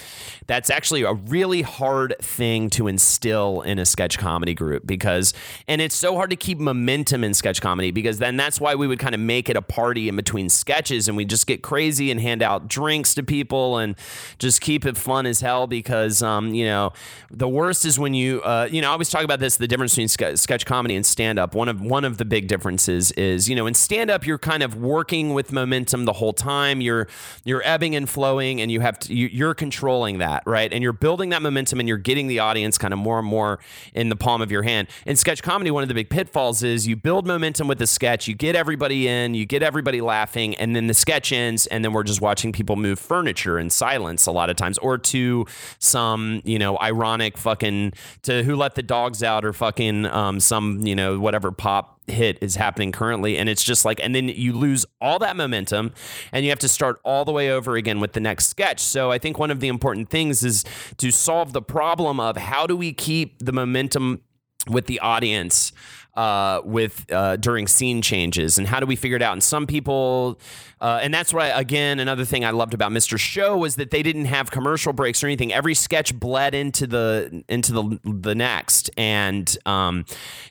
that's 0.47 0.71
actually 0.71 1.03
a 1.03 1.13
really 1.13 1.61
hard 1.61 2.15
thing 2.19 2.71
to 2.71 2.87
instill 2.87 3.61
in 3.61 3.77
a 3.77 3.85
sketch 3.85 4.17
comedy 4.17 4.55
group 4.55 4.87
because, 4.87 5.35
and 5.67 5.79
it's 5.79 5.93
so 5.93 6.15
hard 6.15 6.31
to 6.31 6.35
keep 6.35 6.57
momentum 6.57 7.23
in 7.23 7.35
sketch 7.35 7.61
comedy 7.61 7.91
because 7.91 8.17
then 8.17 8.35
that's 8.35 8.59
why 8.59 8.73
we 8.73 8.87
would 8.87 8.97
kind 8.97 9.13
of 9.13 9.21
make 9.21 9.47
it 9.47 9.55
a 9.55 9.61
party 9.61 10.09
in 10.09 10.15
between 10.15 10.49
sketches 10.49 11.07
and 11.07 11.15
we 11.15 11.23
just 11.23 11.45
get 11.45 11.61
crazy 11.61 12.09
and 12.09 12.19
hand 12.19 12.41
out 12.41 12.67
drinks 12.67 13.13
to 13.15 13.21
people 13.21 13.77
and 13.77 13.95
just 14.39 14.59
keep 14.59 14.87
it 14.87 14.97
fun 14.97 15.27
as 15.27 15.41
hell 15.41 15.67
because, 15.67 16.23
um, 16.23 16.51
you 16.51 16.65
know, 16.65 16.91
the 17.29 17.47
worst 17.47 17.85
is 17.85 17.99
when 17.99 18.15
you, 18.15 18.41
uh, 18.41 18.67
you 18.71 18.81
know, 18.81 18.89
I 18.89 18.93
always 18.93 19.11
talk 19.11 19.23
about 19.23 19.39
this 19.39 19.57
the 19.57 19.67
difference 19.67 19.93
between 19.93 20.07
ske- 20.07 20.37
sketch 20.37 20.65
comedy 20.65 20.95
and 20.95 21.05
stand 21.05 21.37
up. 21.37 21.53
One 21.53 21.69
of 21.69 21.79
one 21.79 22.05
of 22.05 22.17
the 22.17 22.25
big 22.25 22.47
differences 22.47 23.11
is, 23.11 23.47
you 23.47 23.55
know, 23.55 23.67
in 23.67 23.75
stand 23.75 24.09
up 24.09 24.14
you're 24.23 24.37
kind 24.37 24.61
of 24.61 24.75
working 24.75 25.33
with 25.33 25.51
momentum 25.51 26.05
the 26.05 26.13
whole 26.13 26.33
time. 26.33 26.81
You're 26.81 27.07
you're 27.43 27.63
ebbing 27.63 27.95
and 27.95 28.07
flowing, 28.07 28.61
and 28.61 28.71
you 28.71 28.81
have 28.81 28.99
to 28.99 29.13
you, 29.13 29.27
you're 29.27 29.55
controlling 29.55 30.19
that, 30.19 30.43
right? 30.45 30.71
And 30.71 30.83
you're 30.83 30.93
building 30.93 31.29
that 31.29 31.41
momentum, 31.41 31.79
and 31.79 31.89
you're 31.89 31.97
getting 31.97 32.27
the 32.27 32.39
audience 32.39 32.77
kind 32.77 32.93
of 32.93 32.99
more 32.99 33.17
and 33.19 33.27
more 33.27 33.59
in 33.93 34.09
the 34.09 34.15
palm 34.15 34.41
of 34.41 34.51
your 34.51 34.63
hand. 34.63 34.87
In 35.05 35.15
sketch 35.15 35.41
comedy, 35.41 35.71
one 35.71 35.83
of 35.83 35.89
the 35.89 35.95
big 35.95 36.09
pitfalls 36.09 36.63
is 36.63 36.87
you 36.87 36.95
build 36.95 37.25
momentum 37.25 37.67
with 37.67 37.79
the 37.79 37.87
sketch, 37.87 38.27
you 38.27 38.35
get 38.35 38.55
everybody 38.55 39.07
in, 39.07 39.33
you 39.33 39.45
get 39.45 39.63
everybody 39.63 40.01
laughing, 40.01 40.55
and 40.55 40.75
then 40.75 40.87
the 40.87 40.93
sketch 40.93 41.31
ends, 41.31 41.65
and 41.67 41.83
then 41.83 41.93
we're 41.93 42.03
just 42.03 42.21
watching 42.21 42.51
people 42.51 42.75
move 42.75 42.99
furniture 42.99 43.57
in 43.57 43.69
silence 43.69 44.25
a 44.27 44.31
lot 44.31 44.49
of 44.49 44.55
times, 44.55 44.77
or 44.77 44.97
to 44.97 45.45
some 45.79 46.41
you 46.45 46.59
know 46.59 46.77
ironic 46.79 47.37
fucking 47.37 47.93
to 48.21 48.43
who 48.43 48.55
let 48.55 48.75
the 48.75 48.83
dogs 48.83 49.23
out, 49.23 49.43
or 49.43 49.53
fucking 49.53 50.05
um, 50.05 50.39
some 50.39 50.85
you 50.85 50.95
know 50.95 51.19
whatever 51.19 51.51
pop 51.51 51.94
hit 52.07 52.37
is 52.41 52.55
happening 52.55 52.91
currently 52.91 53.37
and 53.37 53.49
it's 53.49 53.63
just 53.63 53.85
like 53.85 53.99
and 54.03 54.13
then 54.13 54.29
you 54.29 54.53
lose 54.53 54.85
all 55.01 55.17
that 55.19 55.35
momentum 55.35 55.91
and 56.31 56.45
you 56.45 56.51
have 56.51 56.59
to 56.59 56.69
start 56.69 56.99
all 57.03 57.25
the 57.25 57.31
way 57.31 57.49
over 57.49 57.75
again 57.75 57.99
with 57.99 58.13
the 58.13 58.19
next 58.19 58.47
sketch. 58.47 58.79
So 58.79 59.11
i 59.11 59.17
think 59.17 59.37
one 59.39 59.51
of 59.51 59.59
the 59.59 59.67
important 59.67 60.09
things 60.09 60.43
is 60.43 60.63
to 60.97 61.11
solve 61.11 61.53
the 61.53 61.61
problem 61.61 62.19
of 62.19 62.37
how 62.37 62.67
do 62.67 62.75
we 62.75 62.93
keep 62.93 63.39
the 63.39 63.51
momentum 63.51 64.21
with 64.69 64.87
the 64.87 64.99
audience 64.99 65.71
uh, 66.15 66.61
with 66.63 67.05
uh, 67.11 67.35
during 67.37 67.67
scene 67.67 68.01
changes 68.01 68.57
and 68.57 68.67
how 68.67 68.79
do 68.79 68.85
we 68.85 68.95
figure 68.95 69.17
it 69.17 69.21
out? 69.21 69.33
And 69.33 69.43
some 69.43 69.67
people 69.67 70.39
uh, 70.81 70.99
and 71.01 71.13
that's 71.13 71.33
why 71.33 71.47
again 71.47 71.99
another 71.99 72.25
thing 72.25 72.43
i 72.43 72.51
loved 72.51 72.73
about 72.73 72.91
mr 72.91 73.17
show 73.17 73.57
was 73.57 73.75
that 73.77 73.91
they 73.91 74.03
didn't 74.03 74.25
have 74.25 74.51
commercial 74.51 74.93
breaks 74.93 75.23
or 75.23 75.27
anything. 75.27 75.53
Every 75.53 75.73
sketch 75.73 76.17
bled 76.17 76.55
into 76.55 76.87
the 76.87 77.43
into 77.47 77.73
the 77.73 77.99
the 78.03 78.35
next. 78.35 78.89
And 78.97 79.55
um, 79.65 80.05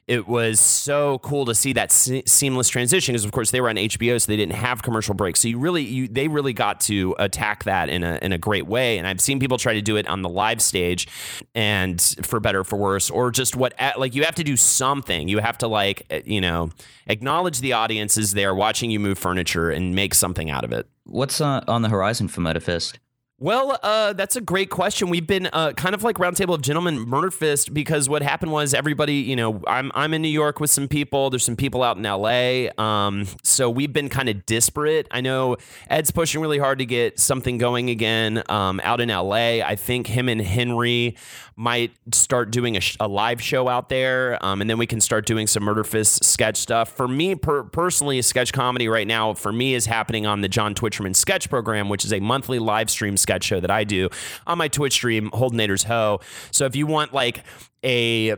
it 0.06 0.28
was 0.28 0.60
so 0.60 1.18
cool 1.20 1.44
to 1.46 1.54
see 1.54 1.72
that 1.72 1.90
se- 1.92 2.24
seamless 2.26 2.68
transition 2.68 3.12
because 3.12 3.24
of 3.24 3.32
course 3.32 3.50
they 3.50 3.60
were 3.60 3.68
on 3.68 3.76
hbo 3.76 4.20
so 4.20 4.30
they 4.30 4.36
didn't 4.36 4.54
have 4.54 4.82
commercial 4.82 5.14
breaks. 5.14 5.40
So 5.40 5.48
you 5.48 5.58
really 5.58 5.82
you 5.82 6.08
they 6.08 6.28
really 6.28 6.52
got 6.52 6.80
to 6.82 7.14
attack 7.18 7.64
that 7.64 7.88
in 7.88 8.04
a 8.04 8.18
in 8.22 8.32
a 8.32 8.38
great 8.38 8.66
way. 8.66 8.98
And 8.98 9.06
i've 9.06 9.20
seen 9.20 9.40
people 9.40 9.58
try 9.58 9.74
to 9.74 9.82
do 9.82 9.96
it 9.96 10.06
on 10.06 10.22
the 10.22 10.28
live 10.28 10.60
stage 10.60 11.08
and 11.54 12.00
for 12.22 12.40
better 12.40 12.60
or 12.60 12.64
for 12.64 12.76
worse 12.76 13.10
or 13.10 13.30
just 13.30 13.56
what 13.56 13.74
like 13.98 14.14
you 14.14 14.24
have 14.24 14.34
to 14.36 14.44
do 14.44 14.56
something. 14.56 15.28
You 15.28 15.38
have 15.38 15.53
to 15.58 15.68
like 15.68 16.06
eh, 16.10 16.22
you 16.24 16.40
know 16.40 16.70
acknowledge 17.06 17.60
the 17.60 17.72
audience 17.72 18.16
is 18.16 18.32
there 18.32 18.54
watching 18.54 18.90
you 18.90 19.00
move 19.00 19.18
furniture 19.18 19.70
and 19.70 19.94
make 19.94 20.14
something 20.14 20.50
out 20.50 20.64
of 20.64 20.72
it 20.72 20.88
What's 21.06 21.40
uh, 21.40 21.62
on 21.68 21.82
the 21.82 21.90
horizon 21.90 22.28
for 22.28 22.40
Murder 22.40 22.60
Fist? 22.60 22.98
Well, 23.40 23.76
uh, 23.82 24.12
that's 24.12 24.36
a 24.36 24.40
great 24.40 24.70
question. 24.70 25.08
We've 25.08 25.26
been 25.26 25.48
uh, 25.52 25.72
kind 25.72 25.92
of 25.92 26.04
like 26.04 26.18
Roundtable 26.18 26.54
of 26.54 26.62
Gentlemen 26.62 27.00
Murder 27.00 27.32
Fist 27.32 27.74
because 27.74 28.08
what 28.08 28.22
happened 28.22 28.52
was 28.52 28.72
everybody, 28.72 29.14
you 29.14 29.34
know, 29.34 29.60
I'm 29.66 29.90
I'm 29.92 30.14
in 30.14 30.22
New 30.22 30.28
York 30.28 30.60
with 30.60 30.70
some 30.70 30.86
people. 30.86 31.30
There's 31.30 31.42
some 31.44 31.56
people 31.56 31.82
out 31.82 31.96
in 31.96 32.04
LA. 32.04 32.68
Um, 32.78 33.26
so 33.42 33.68
we've 33.68 33.92
been 33.92 34.08
kind 34.08 34.28
of 34.28 34.46
disparate. 34.46 35.08
I 35.10 35.20
know 35.20 35.56
Ed's 35.90 36.12
pushing 36.12 36.40
really 36.42 36.58
hard 36.58 36.78
to 36.78 36.86
get 36.86 37.18
something 37.18 37.58
going 37.58 37.90
again 37.90 38.40
um, 38.48 38.80
out 38.84 39.00
in 39.00 39.08
LA. 39.08 39.64
I 39.66 39.74
think 39.74 40.06
him 40.06 40.28
and 40.28 40.40
Henry 40.40 41.16
might 41.56 41.92
start 42.12 42.50
doing 42.50 42.76
a, 42.76 42.80
sh- 42.80 42.96
a 42.98 43.06
live 43.08 43.40
show 43.40 43.68
out 43.68 43.88
there, 43.88 44.44
um, 44.44 44.60
and 44.60 44.68
then 44.68 44.78
we 44.78 44.86
can 44.86 45.00
start 45.00 45.26
doing 45.26 45.46
some 45.46 45.62
Murder 45.62 45.84
Fist 45.84 46.24
sketch 46.24 46.56
stuff. 46.56 46.90
For 46.96 47.06
me, 47.06 47.34
per- 47.34 47.64
personally, 47.64 48.20
sketch 48.22 48.52
comedy 48.52 48.88
right 48.88 49.06
now 49.06 49.34
for 49.34 49.52
me 49.52 49.74
is 49.74 49.86
happening 49.86 50.26
on 50.26 50.40
the 50.40 50.48
John 50.48 50.74
Twitcherman 50.74 51.14
Sketch 51.14 51.48
Program, 51.48 51.88
which 51.88 52.04
is 52.04 52.12
a 52.12 52.20
monthly 52.20 52.58
live 52.58 52.90
stream 52.90 53.16
sketch 53.24 53.42
show 53.42 53.58
that 53.58 53.70
I 53.70 53.84
do 53.84 54.08
on 54.46 54.58
my 54.58 54.68
Twitch 54.68 54.92
stream, 54.92 55.30
Holdenators 55.30 55.84
Ho. 55.84 56.20
So 56.50 56.66
if 56.66 56.76
you 56.76 56.86
want 56.86 57.12
like 57.12 57.42
a 57.84 58.36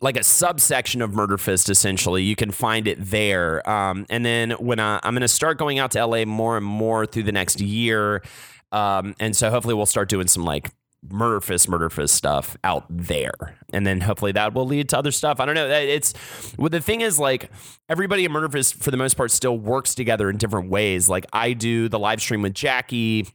like 0.00 0.16
a 0.16 0.22
subsection 0.22 1.02
of 1.02 1.12
Murder 1.12 1.36
Fist, 1.36 1.68
essentially. 1.68 2.22
You 2.22 2.36
can 2.36 2.52
find 2.52 2.86
it 2.86 2.98
there. 3.00 3.68
Um, 3.68 4.06
and 4.08 4.24
then 4.24 4.52
when 4.52 4.78
I, 4.78 5.00
I'm 5.02 5.14
going 5.14 5.22
to 5.22 5.28
start 5.28 5.58
going 5.58 5.78
out 5.78 5.90
to 5.92 6.06
LA 6.06 6.24
more 6.24 6.56
and 6.56 6.64
more 6.64 7.06
through 7.06 7.24
the 7.24 7.32
next 7.32 7.60
year. 7.60 8.22
Um, 8.72 9.16
and 9.18 9.36
so 9.36 9.50
hopefully 9.50 9.74
we'll 9.74 9.86
start 9.86 10.08
doing 10.08 10.28
some 10.28 10.44
like 10.44 10.70
murder 11.08 11.40
fist 11.40 11.66
murder 11.66 11.88
fist 11.88 12.14
stuff 12.14 12.58
out 12.62 12.84
there 12.90 13.56
and 13.72 13.86
then 13.86 14.02
hopefully 14.02 14.32
that 14.32 14.52
will 14.52 14.66
lead 14.66 14.86
to 14.86 14.98
other 14.98 15.10
stuff 15.10 15.40
i 15.40 15.46
don't 15.46 15.54
know 15.54 15.66
it's 15.66 16.12
well, 16.58 16.68
the 16.68 16.78
thing 16.78 17.00
is 17.00 17.18
like 17.18 17.50
everybody 17.88 18.26
in 18.26 18.30
murder 18.30 18.50
fist 18.50 18.74
for 18.74 18.90
the 18.90 18.98
most 18.98 19.16
part 19.16 19.30
still 19.30 19.56
works 19.56 19.94
together 19.94 20.28
in 20.28 20.36
different 20.36 20.68
ways 20.68 21.08
like 21.08 21.24
i 21.32 21.54
do 21.54 21.88
the 21.88 21.98
live 21.98 22.20
stream 22.20 22.42
with 22.42 22.52
jackie 22.52 23.26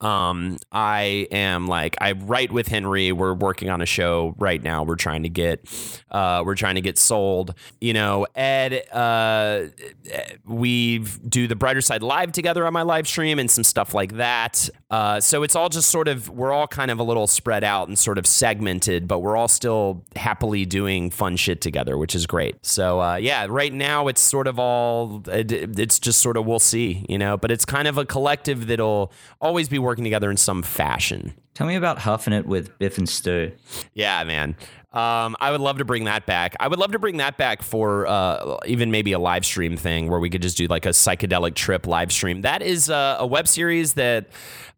um 0.00 0.58
i 0.72 1.26
am 1.30 1.66
like 1.66 1.96
i 2.00 2.12
write 2.12 2.52
with 2.52 2.68
henry 2.68 3.12
we're 3.12 3.34
working 3.34 3.70
on 3.70 3.80
a 3.80 3.86
show 3.86 4.34
right 4.38 4.62
now 4.62 4.82
we're 4.82 4.96
trying 4.96 5.22
to 5.22 5.28
get 5.28 5.66
uh 6.10 6.42
we're 6.44 6.54
trying 6.54 6.74
to 6.76 6.80
get 6.80 6.98
sold. 6.98 7.54
You 7.80 7.92
know 7.92 8.26
ed 8.34 8.88
uh 8.92 9.66
we 10.44 10.98
do 11.28 11.46
the 11.46 11.56
brighter 11.56 11.80
side 11.80 12.02
live 12.02 12.32
together 12.32 12.66
on 12.66 12.72
my 12.72 12.82
live 12.82 13.06
stream 13.06 13.38
and 13.38 13.50
some 13.50 13.64
stuff 13.64 13.94
like 13.94 14.16
that. 14.16 14.68
Uh 14.90 15.20
so 15.20 15.42
it's 15.42 15.56
all 15.56 15.68
just 15.68 15.90
sort 15.90 16.08
of 16.08 16.28
we're 16.28 16.52
all 16.52 16.66
kind 16.66 16.90
of 16.90 16.98
a 16.98 17.02
little 17.02 17.26
spread 17.26 17.64
out 17.64 17.88
and 17.88 17.98
sort 17.98 18.18
of 18.18 18.26
segmented 18.26 19.06
but 19.08 19.20
we're 19.20 19.36
all 19.36 19.48
still 19.48 20.04
happily 20.14 20.64
doing 20.64 21.10
fun 21.10 21.36
shit 21.36 21.60
together 21.60 21.98
which 21.98 22.14
is 22.14 22.26
great. 22.26 22.64
So 22.64 23.00
uh 23.00 23.16
yeah 23.16 23.46
right 23.48 23.72
now 23.72 24.08
it's 24.08 24.20
sort 24.20 24.46
of 24.46 24.58
all 24.58 25.22
it, 25.28 25.52
it's 25.52 25.98
just 25.98 26.20
sort 26.20 26.36
of 26.36 26.46
we'll 26.46 26.58
see 26.58 27.04
you 27.08 27.18
know 27.18 27.36
but 27.36 27.50
it's 27.50 27.64
kind 27.64 27.88
of 27.88 27.98
a 27.98 28.04
collective 28.04 28.66
that'll 28.66 29.12
always 29.40 29.68
be 29.68 29.75
working 29.78 30.04
together 30.04 30.30
in 30.30 30.36
some 30.36 30.62
fashion. 30.62 31.34
Tell 31.54 31.66
me 31.66 31.74
about 31.74 31.98
huffing 31.98 32.32
it 32.32 32.46
with 32.46 32.78
Biff 32.78 32.98
and 32.98 33.08
Stu. 33.08 33.52
Yeah, 33.94 34.22
man. 34.24 34.56
Um, 34.92 35.36
I 35.40 35.50
would 35.50 35.60
love 35.60 35.78
to 35.78 35.84
bring 35.84 36.04
that 36.04 36.24
back. 36.24 36.54
I 36.58 36.68
would 36.68 36.78
love 36.78 36.92
to 36.92 36.98
bring 36.98 37.18
that 37.18 37.36
back 37.36 37.62
for 37.62 38.06
uh, 38.06 38.58
even 38.66 38.90
maybe 38.90 39.12
a 39.12 39.18
live 39.18 39.44
stream 39.44 39.76
thing 39.76 40.08
where 40.08 40.20
we 40.20 40.30
could 40.30 40.42
just 40.42 40.56
do 40.56 40.66
like 40.66 40.86
a 40.86 40.90
psychedelic 40.90 41.54
trip 41.54 41.86
live 41.86 42.12
stream. 42.12 42.42
That 42.42 42.62
is 42.62 42.88
uh, 42.88 43.16
a 43.18 43.26
web 43.26 43.46
series 43.48 43.94
that 43.94 44.28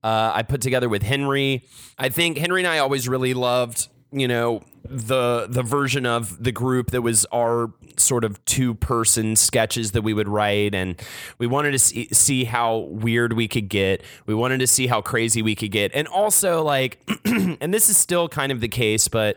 uh, 0.02 0.32
I 0.34 0.42
put 0.42 0.60
together 0.60 0.88
with 0.88 1.02
Henry. 1.02 1.64
I 1.98 2.08
think 2.08 2.38
Henry 2.38 2.62
and 2.62 2.68
I 2.68 2.78
always 2.78 3.08
really 3.08 3.34
loved 3.34 3.88
you 4.12 4.28
know 4.28 4.62
the 4.84 5.46
the 5.48 5.62
version 5.62 6.06
of 6.06 6.42
the 6.42 6.52
group 6.52 6.90
that 6.90 7.02
was 7.02 7.26
our 7.26 7.70
sort 7.96 8.24
of 8.24 8.42
two 8.44 8.74
person 8.74 9.36
sketches 9.36 9.92
that 9.92 10.02
we 10.02 10.14
would 10.14 10.28
write. 10.28 10.74
And 10.74 11.00
we 11.38 11.46
wanted 11.46 11.72
to 11.72 11.78
see, 11.78 12.08
see 12.12 12.44
how 12.44 12.78
weird 12.78 13.32
we 13.32 13.48
could 13.48 13.68
get. 13.68 14.02
We 14.26 14.34
wanted 14.34 14.60
to 14.60 14.66
see 14.66 14.86
how 14.86 15.02
crazy 15.02 15.42
we 15.42 15.54
could 15.54 15.72
get. 15.72 15.90
And 15.94 16.08
also 16.08 16.62
like 16.62 16.98
and 17.24 17.72
this 17.74 17.88
is 17.88 17.96
still 17.96 18.28
kind 18.28 18.52
of 18.52 18.60
the 18.60 18.68
case 18.68 19.08
but 19.08 19.36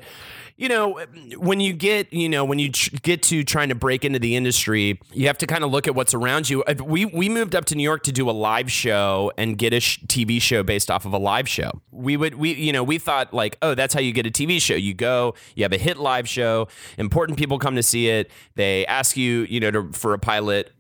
you 0.62 0.70
know, 0.70 1.00
when 1.38 1.60
you 1.60 1.74
get, 1.74 2.14
you 2.14 2.30
know, 2.30 2.46
when 2.46 2.60
you 2.60 2.72
tr- 2.72 2.96
get 3.02 3.24
to 3.24 3.44
trying 3.44 3.70
to 3.70 3.76
break 3.76 4.06
into 4.06 4.20
the 4.20 4.36
industry, 4.36 5.02
you 5.12 5.26
have 5.26 5.40
to 5.40 5.48
kind 5.48 5.64
of 5.64 5.72
look 5.72 5.88
at 5.88 5.96
what's 5.96 6.14
around 6.14 6.52
you. 6.52 6.64
We 6.86 7.06
we 7.06 7.30
moved 7.30 7.56
up 7.56 7.66
to 7.66 7.76
New 7.76 7.82
York 7.82 8.04
to 8.04 8.12
do 8.12 8.30
a 8.30 8.32
live 8.32 8.72
show 8.72 9.32
and 9.40 9.58
get 9.58 9.74
a 9.74 9.80
sh- 9.80 9.98
TV 10.06 10.40
show 10.40 10.62
based 10.62 10.92
off 10.92 11.04
of 11.04 11.14
a 11.14 11.18
live 11.18 11.50
show. 11.50 11.82
We 11.90 12.16
would 12.16 12.36
we 12.36 12.54
you 12.54 12.72
know, 12.72 12.84
we 12.84 13.00
thought 13.00 13.34
like, 13.34 13.58
oh, 13.64 13.74
that's 13.74 13.96
how 13.96 14.02
you 14.02 14.14
get 14.14 14.28
a 14.28 14.30
TV 14.30 14.62
show. 14.62 14.76
You 14.76 14.94
go, 14.94 15.34
you 15.56 15.64
have 15.64 15.74
a 15.74 15.80
hit 15.80 15.98
live 15.98 16.30
show, 16.30 16.68
important 17.00 17.40
people 17.40 17.58
come 17.58 17.76
to 17.76 17.84
see 17.84 18.10
it. 18.10 18.30
They 18.54 18.86
ask 18.86 19.18
you, 19.18 19.48
you 19.50 19.60
know, 19.60 19.72
to, 19.72 19.92
for 19.94 20.14
a 20.14 20.20
pilot 20.20 20.72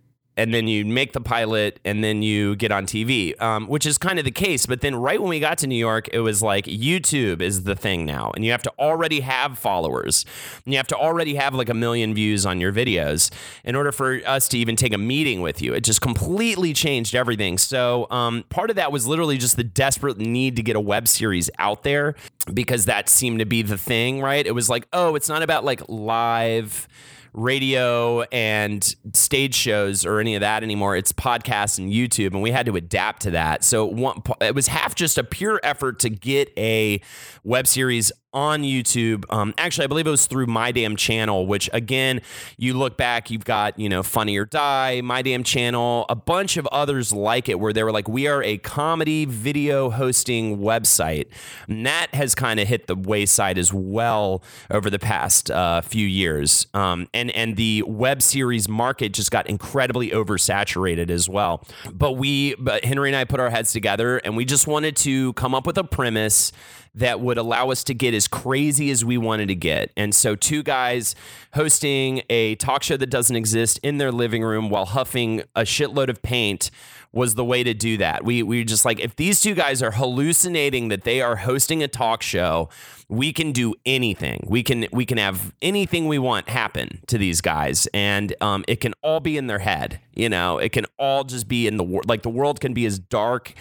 and 0.42 0.56
then 0.56 0.68
you 0.68 0.84
make 0.84 1.14
the 1.14 1.22
pilot 1.22 1.80
and 1.86 2.04
then 2.04 2.24
you 2.24 2.56
get 2.56 2.72
on 2.72 2.88
TV, 2.88 3.40
um, 3.40 3.68
which 3.68 3.86
is 3.86 4.00
kind 4.00 4.18
of 4.18 4.26
the 4.26 4.32
case. 4.32 4.66
But 4.66 4.82
then 4.82 4.96
right 4.96 5.22
when 5.22 5.30
we 5.30 5.40
got 5.40 5.60
to 5.60 5.68
New 5.68 5.76
York, 5.76 6.10
it 6.12 6.22
was 6.22 6.42
like 6.42 6.66
YouTube 6.66 7.44
is 7.44 7.62
the 7.64 7.76
thing 7.76 8.08
now, 8.08 8.32
and 8.36 8.44
you 8.44 8.50
have 8.50 8.64
to 8.64 8.72
already 8.80 9.20
have 9.20 9.60
followers, 9.60 10.26
and 10.66 10.74
you 10.74 10.78
have 10.78 10.88
to 10.88 10.96
already 10.96 11.36
have 11.36 11.54
like 11.54 11.70
a 11.70 11.76
million 11.76 12.16
views 12.16 12.44
on 12.44 12.60
your 12.60 12.74
videos 12.74 13.30
in 13.64 13.76
order 13.76 13.92
for 13.92 14.20
us 14.26 14.48
to 14.48 14.58
even 14.58 14.76
take 14.76 14.94
a 14.94 14.98
meeting 14.98 15.42
with 15.42 15.62
you. 15.62 15.76
It 15.76 15.82
just 15.82 16.02
completely 16.02 16.74
changed 16.74 17.14
everything. 17.14 17.60
So 17.60 18.08
um, 18.10 18.44
part 18.50 18.72
of 18.72 18.78
that 18.78 18.92
was 18.92 19.06
literally 19.06 19.38
just 19.38 19.58
the 19.58 19.64
desperate 19.64 20.18
need 20.18 20.56
to 20.56 20.64
get 20.64 20.76
a 20.76 20.80
web 20.80 21.08
series 21.08 21.52
out 21.60 21.84
there 21.84 22.16
because 22.52 22.86
that 22.86 23.10
seemed 23.10 23.38
to 23.40 23.46
be 23.46 23.62
the 23.62 23.78
thing, 23.78 24.22
right? 24.22 24.48
It 24.48 24.56
was 24.56 24.72
like, 24.72 24.88
oh, 24.92 25.14
it's 25.14 25.30
not 25.30 25.44
about 25.44 25.64
like 25.64 25.88
live 25.88 26.88
radio 27.34 28.22
and 28.24 28.96
stage 29.14 29.56
shows 29.56 30.06
or 30.06 30.20
any 30.20 30.36
of 30.36 30.42
that 30.42 30.64
anymore. 30.64 30.96
It's 30.96 31.14
podcasts 31.14 31.78
and 31.78 31.92
YouTube, 31.92 32.34
and 32.34 32.42
we 32.42 32.52
had 32.52 32.66
to 32.66 32.76
adapt 32.76 33.22
to 33.24 33.32
that. 33.32 33.64
So 33.64 34.14
it 34.42 34.56
was 34.56 34.68
half 34.68 34.96
just 34.96 35.18
a 35.18 35.24
pure 35.24 35.60
effort 35.64 36.00
to 36.00 36.10
get 36.10 36.52
a 36.58 37.02
web 37.44 37.68
series 37.68 38.12
on 38.34 38.64
YouTube. 38.64 39.26
Um, 39.30 39.54
actually, 39.58 39.86
I 39.86 39.88
believe 39.88 40.08
it 40.08 40.12
was 40.12 40.26
through 40.26 40.48
My 40.48 40.72
Damn 40.72 40.96
Channel, 40.96 41.46
which 41.48 41.70
again, 41.74 42.22
you 42.58 42.74
look 42.74 42.98
back, 42.98 43.30
you've 43.30 43.46
got, 43.46 43.78
you 43.78 43.90
know, 43.90 44.04
Funny 44.04 44.38
or 44.38 44.46
Die, 44.46 45.02
My 45.02 45.22
Damn 45.22 45.44
Channel, 45.44 46.06
a 46.10 46.16
bunch 46.16 46.58
of 46.58 46.66
others 46.68 47.12
like 47.12 47.50
it 47.50 47.60
where 47.60 47.74
they 47.74 47.84
were 47.84 47.92
like, 47.92 48.08
we 48.08 48.28
are 48.28 48.42
a 48.44 48.58
comedy 48.58 49.26
video 49.26 49.90
hosting 49.90 50.60
website. 50.60 51.28
And 51.68 51.86
that 51.86 52.14
has 52.14 52.36
kind 52.36 52.60
of 52.60 52.68
hit 52.68 52.88
the 52.88 52.96
wayside 52.96 53.58
as 53.58 53.74
well 53.74 54.44
over 54.70 54.90
the 54.90 55.00
past 55.00 55.52
uh, 55.52 55.82
few 55.82 56.08
years. 56.08 56.68
Um, 56.74 57.08
and, 57.14 57.32
and 57.32 57.58
the 57.58 57.84
web 57.84 58.22
series 58.22 58.70
market 58.70 59.14
just 59.14 59.32
got 59.32 59.48
incredibly 59.48 60.12
oversaturated 60.12 61.10
as 61.10 61.28
well. 61.28 61.66
But 61.92 62.14
we, 62.14 62.56
but 62.56 62.86
Henry 62.86 63.10
and 63.10 63.16
I 63.16 63.26
put 63.26 63.40
our 63.40 63.50
heads 63.50 63.74
together 63.74 64.18
and 64.20 64.38
we 64.38 64.46
just 64.46 64.68
wanted 64.68 64.96
to 64.98 65.34
come 65.34 65.54
up 65.54 65.68
with 65.68 65.78
a 65.78 65.84
premise 65.84 66.52
that 66.96 67.22
would 67.22 67.38
allow 67.38 67.72
us 67.72 67.84
to 67.86 67.94
get 67.94 68.14
as 68.14 68.21
crazy 68.28 68.92
as 68.92 69.04
we 69.04 69.18
wanted 69.18 69.48
to 69.48 69.56
get. 69.56 69.92
And 69.96 70.14
so, 70.14 70.36
two 70.36 70.64
guys 70.64 71.16
hosting 71.54 72.24
a 72.30 72.56
talk 72.56 72.84
show 72.84 72.98
that 72.98 73.10
doesn't 73.10 73.36
exist 73.36 73.80
in 73.84 73.98
their 73.98 74.12
living 74.12 74.44
room 74.44 74.70
while 74.70 74.86
huffing 74.86 75.42
a 75.56 75.62
shitload 75.62 76.10
of 76.10 76.22
paint 76.22 76.72
was 77.14 77.36
the 77.36 77.44
way 77.44 77.64
to 77.64 77.74
do 77.74 77.98
that. 77.98 78.24
We 78.24 78.42
we 78.44 78.64
just 78.64 78.86
like 78.86 79.00
if 79.00 79.16
these 79.16 79.42
two 79.42 79.54
guys 79.54 79.84
are 79.84 79.92
hallucinating 79.92 80.88
that 80.90 81.04
they 81.04 81.22
are 81.22 81.36
hosting 81.38 81.84
a 81.84 81.88
talk 81.88 82.22
show, 82.22 82.70
we 83.12 83.34
can 83.34 83.52
do 83.52 83.76
anything. 83.86 84.46
We 84.48 84.64
can 84.64 84.88
we 84.94 85.06
can 85.06 85.18
have 85.18 85.54
anything 85.62 86.08
we 86.08 86.18
want 86.18 86.48
happen 86.48 87.02
to 87.08 87.18
these 87.18 87.42
guys, 87.42 87.86
and 87.94 88.34
um, 88.40 88.64
it 88.70 88.78
can 88.78 88.94
all 89.04 89.20
be 89.20 89.38
in 89.38 89.48
their 89.48 89.60
head. 89.60 90.00
You 90.16 90.30
know, 90.30 90.58
it 90.60 90.72
can 90.72 90.86
all 90.98 91.24
just 91.26 91.48
be 91.48 91.68
in 91.68 91.78
the 91.78 91.84
world. 91.84 92.08
Like 92.08 92.22
the 92.22 92.30
world 92.30 92.62
can 92.62 92.74
be 92.74 92.86
as 92.86 93.00
dark 93.00 93.54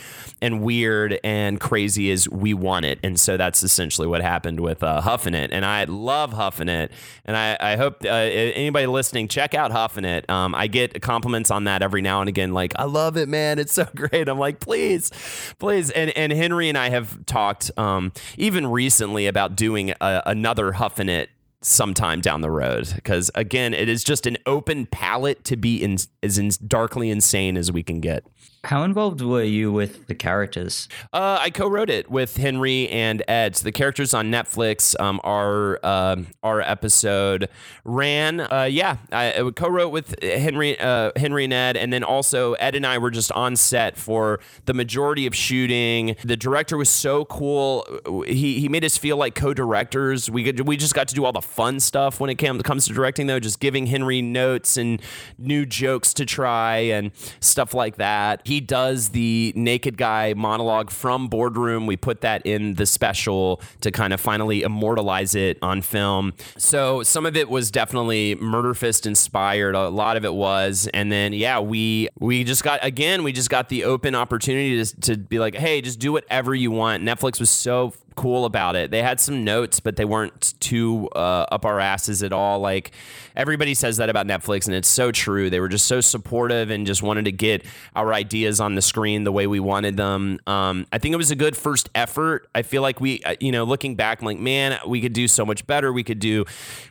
and 0.43 0.63
weird 0.63 1.19
and 1.25 1.61
crazy 1.61 2.11
as 2.11 2.29
we 2.29 2.55
want 2.55 2.85
it. 2.85 2.99
And 3.03 3.19
so 3.19 3.37
that's 3.37 3.63
essentially 3.63 4.07
what 4.07 4.21
happened 4.21 4.61
with 4.61 4.83
uh, 4.83 5.01
Huffing 5.01 5.35
It. 5.35 5.53
And 5.53 5.65
I 5.65 5.85
love 5.85 6.33
Huffing 6.33 6.69
It. 6.69 6.93
And 7.25 7.37
I, 7.37 7.57
I 7.61 7.77
hope 7.77 8.05
uh, 8.05 8.09
anybody 8.09 8.87
listening 8.87 9.29
check 9.29 9.55
out 9.55 9.71
Huffing 9.71 10.05
It. 10.05 10.29
Um, 10.29 10.55
I 10.55 10.67
get 10.67 11.01
compliments 11.03 11.51
on 11.51 11.65
that 11.65 11.83
every 11.83 12.03
now 12.03 12.21
and 12.21 12.29
again. 12.29 12.53
Like 12.53 12.73
I 12.77 12.85
love 12.85 13.17
it, 13.17 13.29
man. 13.29 13.59
It's 13.59 13.73
so 13.73 13.87
great. 13.95 14.29
I'm 14.29 14.39
like, 14.39 14.61
please, 14.61 15.11
please. 15.59 15.91
And 15.91 16.11
and 16.11 16.33
Henry 16.33 16.69
and 16.69 16.77
I 16.77 16.91
have 16.91 17.25
talked 17.27 17.71
um, 17.77 18.13
even 18.37 18.67
recently 18.67 19.27
about 19.29 19.40
about 19.41 19.57
doing 19.57 19.91
a, 20.01 20.23
another 20.27 20.73
Huffing 20.73 21.09
It 21.09 21.31
sometime 21.63 22.21
down 22.21 22.43
the 22.43 22.51
road. 22.51 22.93
Because 22.95 23.31
again 23.35 23.73
it 23.75 23.89
is 23.89 24.05
just 24.05 24.27
an 24.27 24.37
open 24.47 24.87
palette 24.87 25.45
to 25.45 25.57
be 25.57 25.83
in, 25.83 25.97
as 26.23 26.39
in 26.39 26.51
darkly 26.67 27.11
insane 27.11 27.57
as 27.57 27.73
we 27.73 27.83
can 27.83 28.01
get 28.01 28.25
how 28.65 28.83
involved 28.83 29.23
were 29.23 29.43
you 29.43 29.73
with 29.73 30.07
the 30.07 30.15
characters? 30.15 30.87
Uh, 31.15 31.39
I 31.41 31.49
co-wrote 31.49 31.89
it 31.89 32.11
with 32.11 32.37
Henry 32.37 32.89
and 32.91 33.23
Ed. 33.27 33.57
So 33.57 33.65
the 33.65 33.73
characters 33.73 34.13
on 34.13 34.31
Netflix, 34.31 34.99
um, 35.01 35.19
our 35.25 35.81
uh, 35.83 36.17
our 36.43 36.61
episode 36.61 37.49
ran. 37.85 38.41
Uh, 38.41 38.69
yeah, 38.71 38.99
I, 39.11 39.51
co-wrote 39.57 39.89
with 39.89 40.23
Henry, 40.23 40.79
uh, 40.79 41.13
Henry 41.17 41.45
and 41.45 41.55
Ed, 41.55 41.79
and 41.79 41.91
then 41.91 42.05
also 42.05 42.53
Ed 42.55 42.75
and 42.75 42.87
I 42.87 42.99
were 42.99 43.11
just 43.11 43.33
on 43.33 43.57
set 43.57 43.97
for 43.97 44.41
the 44.67 44.75
majority 44.75 45.27
of 45.27 45.35
shooting. 45.35 46.17
The 46.23 46.37
director 46.37 46.77
was 46.77 46.91
so 46.91 47.25
cool. 47.25 47.87
He 48.27 48.61
he 48.61 48.69
made 48.69 48.85
us 48.85 48.99
feel 48.99 49.17
like 49.17 49.35
co-directors. 49.35 50.31
We 50.31 50.45
could 50.45 50.69
we 50.69 50.77
just 50.77 50.95
got 50.95 51.09
to 51.09 51.15
do 51.15 51.25
all 51.25 51.33
the 51.33 51.41
fun 51.41 51.81
stuff 51.81 52.21
when 52.21 52.29
it 52.29 52.35
comes 52.37 52.87
to 52.87 52.93
directing, 52.93 53.27
though. 53.27 53.41
Just 53.41 53.59
giving 53.59 53.87
Henry 53.87 54.21
notes 54.21 54.77
and 54.77 55.01
new 55.39 55.65
jokes 55.65 56.13
to 56.15 56.27
try 56.27 56.77
and 56.77 57.11
stuff 57.41 57.73
like 57.73 57.97
that. 57.97 58.43
He 58.51 58.61
does 58.61 59.11
the 59.11 59.53
naked 59.55 59.97
guy 59.97 60.35
monologue 60.37 60.91
from 60.91 61.29
Boardroom. 61.29 61.87
We 61.87 61.97
put 61.97 62.23
that 62.23 62.45
in 62.45 62.75
the 62.75 62.85
special 62.85 63.63
to 63.81 63.93
kind 63.93 64.13
of 64.13 64.21
finally 64.21 64.63
immortalize 64.63 65.37
it 65.37 65.57
on 65.63 65.83
film. 65.83 66.33
So 66.57 67.05
some 67.05 67.27
of 67.27 67.37
it 67.37 67.49
was 67.49 67.71
definitely 67.71 68.35
Murder 68.35 68.75
Fist 68.75 69.07
inspired. 69.07 69.77
A 69.77 69.89
lot 69.89 70.17
of 70.17 70.25
it 70.25 70.35
was, 70.35 70.89
and 70.93 71.13
then 71.13 71.33
yeah, 71.33 71.61
we 71.61 72.09
we 72.19 72.43
just 72.43 72.65
got 72.65 72.85
again 72.85 73.23
we 73.23 73.31
just 73.31 73.51
got 73.51 73.69
the 73.69 73.85
open 73.85 74.17
opportunity 74.17 74.85
to, 74.85 75.01
to 75.03 75.17
be 75.17 75.39
like, 75.39 75.55
hey, 75.55 75.81
just 75.81 76.01
do 76.01 76.11
whatever 76.11 76.53
you 76.53 76.73
want. 76.73 77.05
Netflix 77.05 77.39
was 77.39 77.51
so 77.51 77.95
cool 78.15 78.45
about 78.45 78.77
it. 78.77 78.91
They 78.91 79.03
had 79.03 79.21
some 79.21 79.45
notes, 79.45 79.81
but 79.81 79.97
they 79.97 80.05
weren't 80.05 80.55
too 80.61 81.09
uh, 81.15 81.47
up 81.51 81.65
our 81.65 81.81
asses 81.81 82.23
at 82.23 82.33
all. 82.33 82.61
Like 82.61 82.93
everybody 83.37 83.75
says 83.75 83.97
that 83.99 84.09
about 84.09 84.27
Netflix, 84.27 84.67
and 84.67 84.75
it's 84.75 84.89
so 84.89 85.13
true. 85.13 85.51
They 85.51 85.61
were 85.61 85.69
just 85.69 85.87
so 85.87 86.01
supportive 86.01 86.71
and 86.71 86.87
just 86.87 87.03
wanted 87.03 87.25
to 87.27 87.33
get 87.33 87.65
our 87.95 88.13
ideas 88.13 88.61
on 88.61 88.75
the 88.75 88.83
screen 88.83 89.25
the 89.25 89.33
way 89.33 89.47
we 89.47 89.61
wanted 89.61 89.97
them. 89.97 90.39
Um, 90.47 90.87
I 90.93 90.99
think 90.99 91.13
it 91.13 91.17
was 91.17 91.31
a 91.31 91.37
good 91.37 91.57
first 91.57 91.89
effort. 91.95 92.49
I 92.55 92.63
feel 92.63 92.83
like 92.83 93.01
we, 93.01 93.23
uh, 93.23 93.37
you 93.41 93.53
know, 93.53 93.65
looking 93.65 93.97
back, 93.97 94.21
I'm 94.21 94.27
like, 94.27 94.39
man, 94.39 94.79
we 94.87 95.01
could 95.01 95.13
do 95.13 95.29
so 95.29 95.47
much 95.47 95.67
better. 95.67 95.93
We 95.93 96.05
could 96.05 96.19
do, 96.19 96.45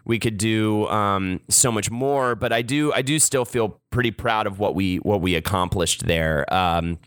we 0.05 0.19
could 0.19 0.37
do 0.37 0.87
um, 0.87 1.39
so 1.49 1.71
much 1.71 1.91
more. 1.91 2.35
But 2.35 2.53
I 2.53 2.61
do, 2.61 2.91
I 2.93 3.01
do 3.01 3.19
still 3.19 3.45
feel 3.45 3.79
pretty 3.91 4.11
proud 4.11 4.47
of 4.47 4.59
what 4.59 4.75
we 4.75 4.97
what 4.97 5.21
we 5.21 5.35
accomplished 5.35 6.05
there. 6.05 6.51
Um, 6.53 6.99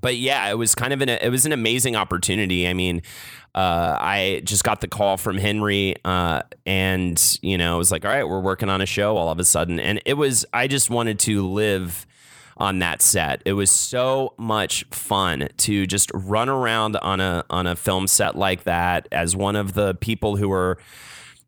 but 0.00 0.16
yeah, 0.16 0.50
it 0.50 0.58
was 0.58 0.74
kind 0.74 0.92
of 0.92 1.00
an 1.00 1.08
it 1.08 1.30
was 1.30 1.46
an 1.46 1.52
amazing 1.52 1.96
opportunity. 1.96 2.68
I 2.68 2.74
mean, 2.74 3.02
uh, 3.54 3.96
I 4.00 4.42
just 4.44 4.64
got 4.64 4.80
the 4.80 4.88
call 4.88 5.16
from 5.16 5.38
Henry, 5.38 5.96
uh, 6.04 6.42
and 6.66 7.38
you 7.42 7.56
know, 7.56 7.76
it 7.76 7.78
was 7.78 7.92
like, 7.92 8.04
all 8.04 8.10
right, 8.10 8.28
we're 8.28 8.40
working 8.40 8.68
on 8.68 8.80
a 8.80 8.86
show 8.86 9.16
all 9.16 9.30
of 9.30 9.38
a 9.38 9.44
sudden, 9.44 9.78
and 9.78 10.00
it 10.04 10.14
was. 10.14 10.44
I 10.52 10.66
just 10.66 10.90
wanted 10.90 11.18
to 11.20 11.46
live 11.46 12.06
on 12.56 12.78
that 12.80 13.02
set. 13.02 13.42
It 13.44 13.54
was 13.54 13.70
so 13.70 14.34
much 14.38 14.84
fun 14.90 15.48
to 15.58 15.86
just 15.86 16.10
run 16.14 16.48
around 16.48 16.96
on 16.96 17.20
a 17.20 17.44
on 17.50 17.66
a 17.66 17.76
film 17.76 18.06
set 18.06 18.36
like 18.36 18.64
that 18.64 19.08
as 19.12 19.36
one 19.36 19.56
of 19.56 19.74
the 19.74 19.94
people 19.94 20.36
who 20.36 20.48
were 20.48 20.78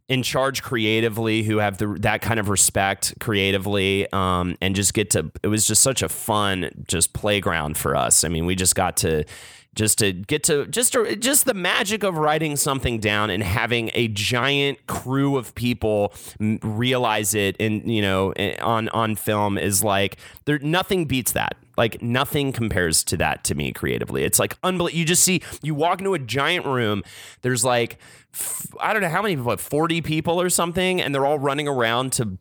in 0.08 0.22
charge 0.22 0.62
creatively 0.62 1.42
who 1.42 1.58
have 1.58 1.78
the, 1.78 1.88
that 2.00 2.22
kind 2.22 2.38
of 2.38 2.48
respect 2.48 3.14
creatively 3.18 4.10
um, 4.12 4.56
and 4.60 4.76
just 4.76 4.94
get 4.94 5.10
to 5.10 5.30
it 5.42 5.48
was 5.48 5.66
just 5.66 5.82
such 5.82 6.02
a 6.02 6.08
fun 6.08 6.70
just 6.86 7.12
playground 7.12 7.76
for 7.76 7.96
us. 7.96 8.22
I 8.24 8.28
mean 8.28 8.46
we 8.46 8.54
just 8.54 8.74
got 8.74 8.96
to 8.98 9.24
just 9.76 9.98
to 9.98 10.12
get 10.12 10.42
to 10.44 10.66
just 10.66 10.94
to, 10.94 11.14
just 11.16 11.44
the 11.44 11.54
magic 11.54 12.02
of 12.02 12.16
writing 12.16 12.56
something 12.56 12.98
down 12.98 13.30
and 13.30 13.42
having 13.42 13.90
a 13.94 14.08
giant 14.08 14.86
crew 14.86 15.36
of 15.36 15.54
people 15.54 16.12
realize 16.62 17.34
it 17.34 17.54
and 17.60 17.88
you 17.88 18.02
know 18.02 18.32
on 18.60 18.88
on 18.88 19.14
film 19.14 19.58
is 19.58 19.84
like 19.84 20.16
there 20.46 20.58
nothing 20.58 21.04
beats 21.04 21.32
that. 21.32 21.56
Like 21.76 22.00
nothing 22.00 22.52
compares 22.52 23.04
to 23.04 23.18
that 23.18 23.44
to 23.44 23.54
me 23.54 23.70
creatively. 23.70 24.24
It's 24.24 24.38
like 24.38 24.56
unbelievable 24.64 24.98
you 24.98 25.04
just 25.04 25.22
see 25.22 25.42
you 25.62 25.74
walk 25.74 25.98
into 25.98 26.14
a 26.14 26.18
giant 26.18 26.64
room 26.64 27.02
there's 27.42 27.66
like 27.66 27.98
I 28.80 28.92
don't 28.92 29.02
know 29.02 29.08
how 29.08 29.22
many 29.22 29.36
what 29.36 29.60
40 29.60 30.02
people 30.02 30.40
or 30.40 30.50
something 30.50 31.00
and 31.00 31.14
they're 31.14 31.26
all 31.26 31.38
running 31.38 31.68
around 31.68 32.12
to 32.14 32.38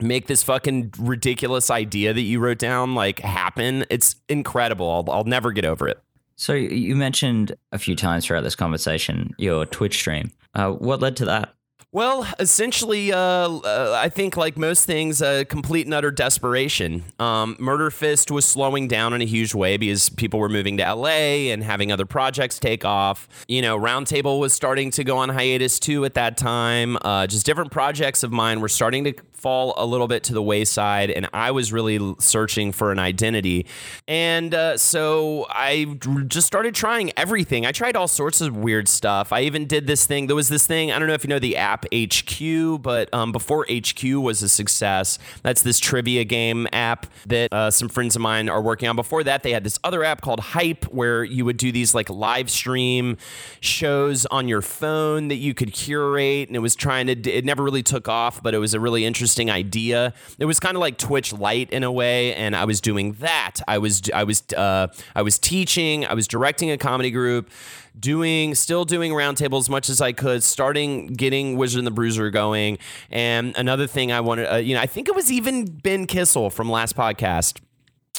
make 0.00 0.26
this 0.26 0.42
fucking 0.42 0.92
ridiculous 0.98 1.70
idea 1.70 2.12
that 2.12 2.20
you 2.20 2.38
wrote 2.38 2.58
down 2.58 2.94
like 2.94 3.20
happen 3.20 3.84
it's 3.88 4.16
incredible 4.28 4.90
I'll, 4.90 5.14
I'll 5.14 5.24
never 5.24 5.52
get 5.52 5.64
over 5.64 5.88
it 5.88 6.02
so 6.36 6.52
you 6.52 6.94
mentioned 6.96 7.56
a 7.72 7.78
few 7.78 7.96
times 7.96 8.26
throughout 8.26 8.42
this 8.42 8.54
conversation 8.54 9.34
your 9.38 9.64
Twitch 9.64 9.94
stream. 9.94 10.30
Uh, 10.54 10.70
what 10.70 11.00
led 11.00 11.16
to 11.16 11.24
that? 11.24 11.54
Well, 11.92 12.26
essentially, 12.38 13.12
uh, 13.12 13.16
uh, 13.18 13.98
I 13.98 14.08
think 14.10 14.36
like 14.36 14.58
most 14.58 14.84
things, 14.84 15.22
uh, 15.22 15.44
complete 15.48 15.86
and 15.86 15.94
utter 15.94 16.10
desperation. 16.10 17.04
Um, 17.18 17.56
Murder 17.58 17.90
Fist 17.90 18.30
was 18.30 18.44
slowing 18.44 18.86
down 18.86 19.14
in 19.14 19.22
a 19.22 19.24
huge 19.24 19.54
way 19.54 19.76
because 19.76 20.10
people 20.10 20.38
were 20.40 20.48
moving 20.48 20.76
to 20.76 20.94
LA 20.94 21.52
and 21.52 21.62
having 21.62 21.92
other 21.92 22.04
projects 22.04 22.58
take 22.58 22.84
off. 22.84 23.28
You 23.48 23.62
know, 23.62 23.78
Roundtable 23.78 24.40
was 24.40 24.52
starting 24.52 24.90
to 24.90 25.04
go 25.04 25.16
on 25.16 25.30
hiatus 25.30 25.78
too 25.78 26.04
at 26.04 26.14
that 26.14 26.36
time. 26.36 26.98
Uh, 27.00 27.26
just 27.28 27.46
different 27.46 27.70
projects 27.70 28.22
of 28.22 28.30
mine 28.32 28.60
were 28.60 28.68
starting 28.68 29.04
to 29.04 29.14
fall 29.36 29.74
a 29.76 29.86
little 29.86 30.08
bit 30.08 30.24
to 30.24 30.32
the 30.32 30.42
wayside, 30.42 31.10
and 31.10 31.28
I 31.32 31.50
was 31.50 31.72
really 31.72 32.14
searching 32.18 32.72
for 32.72 32.90
an 32.90 32.98
identity. 32.98 33.66
And 34.08 34.54
uh, 34.54 34.78
so 34.78 35.46
I 35.50 35.96
just 36.26 36.46
started 36.46 36.74
trying 36.74 37.12
everything. 37.16 37.66
I 37.66 37.72
tried 37.72 37.96
all 37.96 38.08
sorts 38.08 38.40
of 38.40 38.56
weird 38.56 38.88
stuff. 38.88 39.32
I 39.32 39.42
even 39.42 39.66
did 39.66 39.86
this 39.86 40.06
thing. 40.06 40.26
There 40.26 40.36
was 40.36 40.48
this 40.48 40.66
thing, 40.66 40.90
I 40.90 40.98
don't 40.98 41.08
know 41.08 41.14
if 41.14 41.22
you 41.22 41.28
know 41.28 41.38
the 41.38 41.56
app 41.56 41.84
HQ, 41.94 42.82
but 42.82 43.12
um, 43.14 43.30
before 43.30 43.66
HQ 43.70 44.02
was 44.02 44.42
a 44.42 44.48
success, 44.48 45.18
that's 45.42 45.62
this 45.62 45.78
trivia 45.78 46.24
game 46.24 46.66
app 46.72 47.06
that 47.26 47.52
uh, 47.52 47.70
some 47.70 47.88
friends 47.88 48.16
of 48.16 48.22
mine 48.22 48.48
are 48.48 48.62
working 48.62 48.88
on. 48.88 48.96
Before 48.96 49.22
that, 49.22 49.42
they 49.42 49.52
had 49.52 49.64
this 49.64 49.78
other 49.84 50.02
app 50.02 50.22
called 50.22 50.40
Hype 50.40 50.84
where 50.86 51.22
you 51.22 51.44
would 51.44 51.56
do 51.56 51.70
these 51.70 51.94
like 51.94 52.10
live 52.10 52.50
stream 52.50 53.16
shows 53.60 54.26
on 54.26 54.48
your 54.48 54.62
phone 54.62 55.28
that 55.28 55.36
you 55.36 55.54
could 55.54 55.72
curate. 55.72 56.48
And 56.48 56.56
it 56.56 56.60
was 56.60 56.74
trying 56.74 57.06
to, 57.06 57.30
it 57.30 57.44
never 57.44 57.62
really 57.62 57.82
took 57.82 58.08
off, 58.08 58.42
but 58.42 58.54
it 58.54 58.58
was 58.58 58.74
a 58.74 58.80
really 58.80 59.04
interesting 59.04 59.35
interesting 59.36 59.50
idea. 59.50 60.14
It 60.38 60.46
was 60.46 60.60
kind 60.60 60.76
of 60.76 60.80
like 60.80 60.98
Twitch 60.98 61.32
Lite 61.32 61.70
in 61.70 61.84
a 61.84 61.92
way, 61.92 62.34
and 62.34 62.56
I 62.56 62.64
was 62.64 62.80
doing 62.80 63.12
that. 63.14 63.56
I 63.68 63.78
was 63.78 64.02
I 64.14 64.24
was 64.24 64.42
uh, 64.56 64.88
I 65.14 65.22
was 65.22 65.38
teaching. 65.38 66.06
I 66.06 66.14
was 66.14 66.26
directing 66.26 66.70
a 66.70 66.78
comedy 66.78 67.10
group, 67.10 67.50
doing 67.98 68.54
still 68.54 68.84
doing 68.84 69.12
roundtable 69.12 69.58
as 69.58 69.68
much 69.68 69.88
as 69.88 70.00
I 70.00 70.12
could, 70.12 70.42
starting 70.42 71.08
getting 71.08 71.56
Wizard 71.56 71.78
and 71.78 71.86
the 71.86 71.90
Bruiser 71.90 72.30
going. 72.30 72.78
And 73.10 73.54
another 73.56 73.86
thing 73.86 74.12
I 74.12 74.20
wanted, 74.20 74.52
uh, 74.52 74.56
you 74.56 74.74
know, 74.74 74.80
I 74.80 74.86
think 74.86 75.08
it 75.08 75.14
was 75.14 75.30
even 75.30 75.66
Ben 75.66 76.06
Kissel 76.06 76.50
from 76.50 76.70
last 76.70 76.96
podcast 76.96 77.60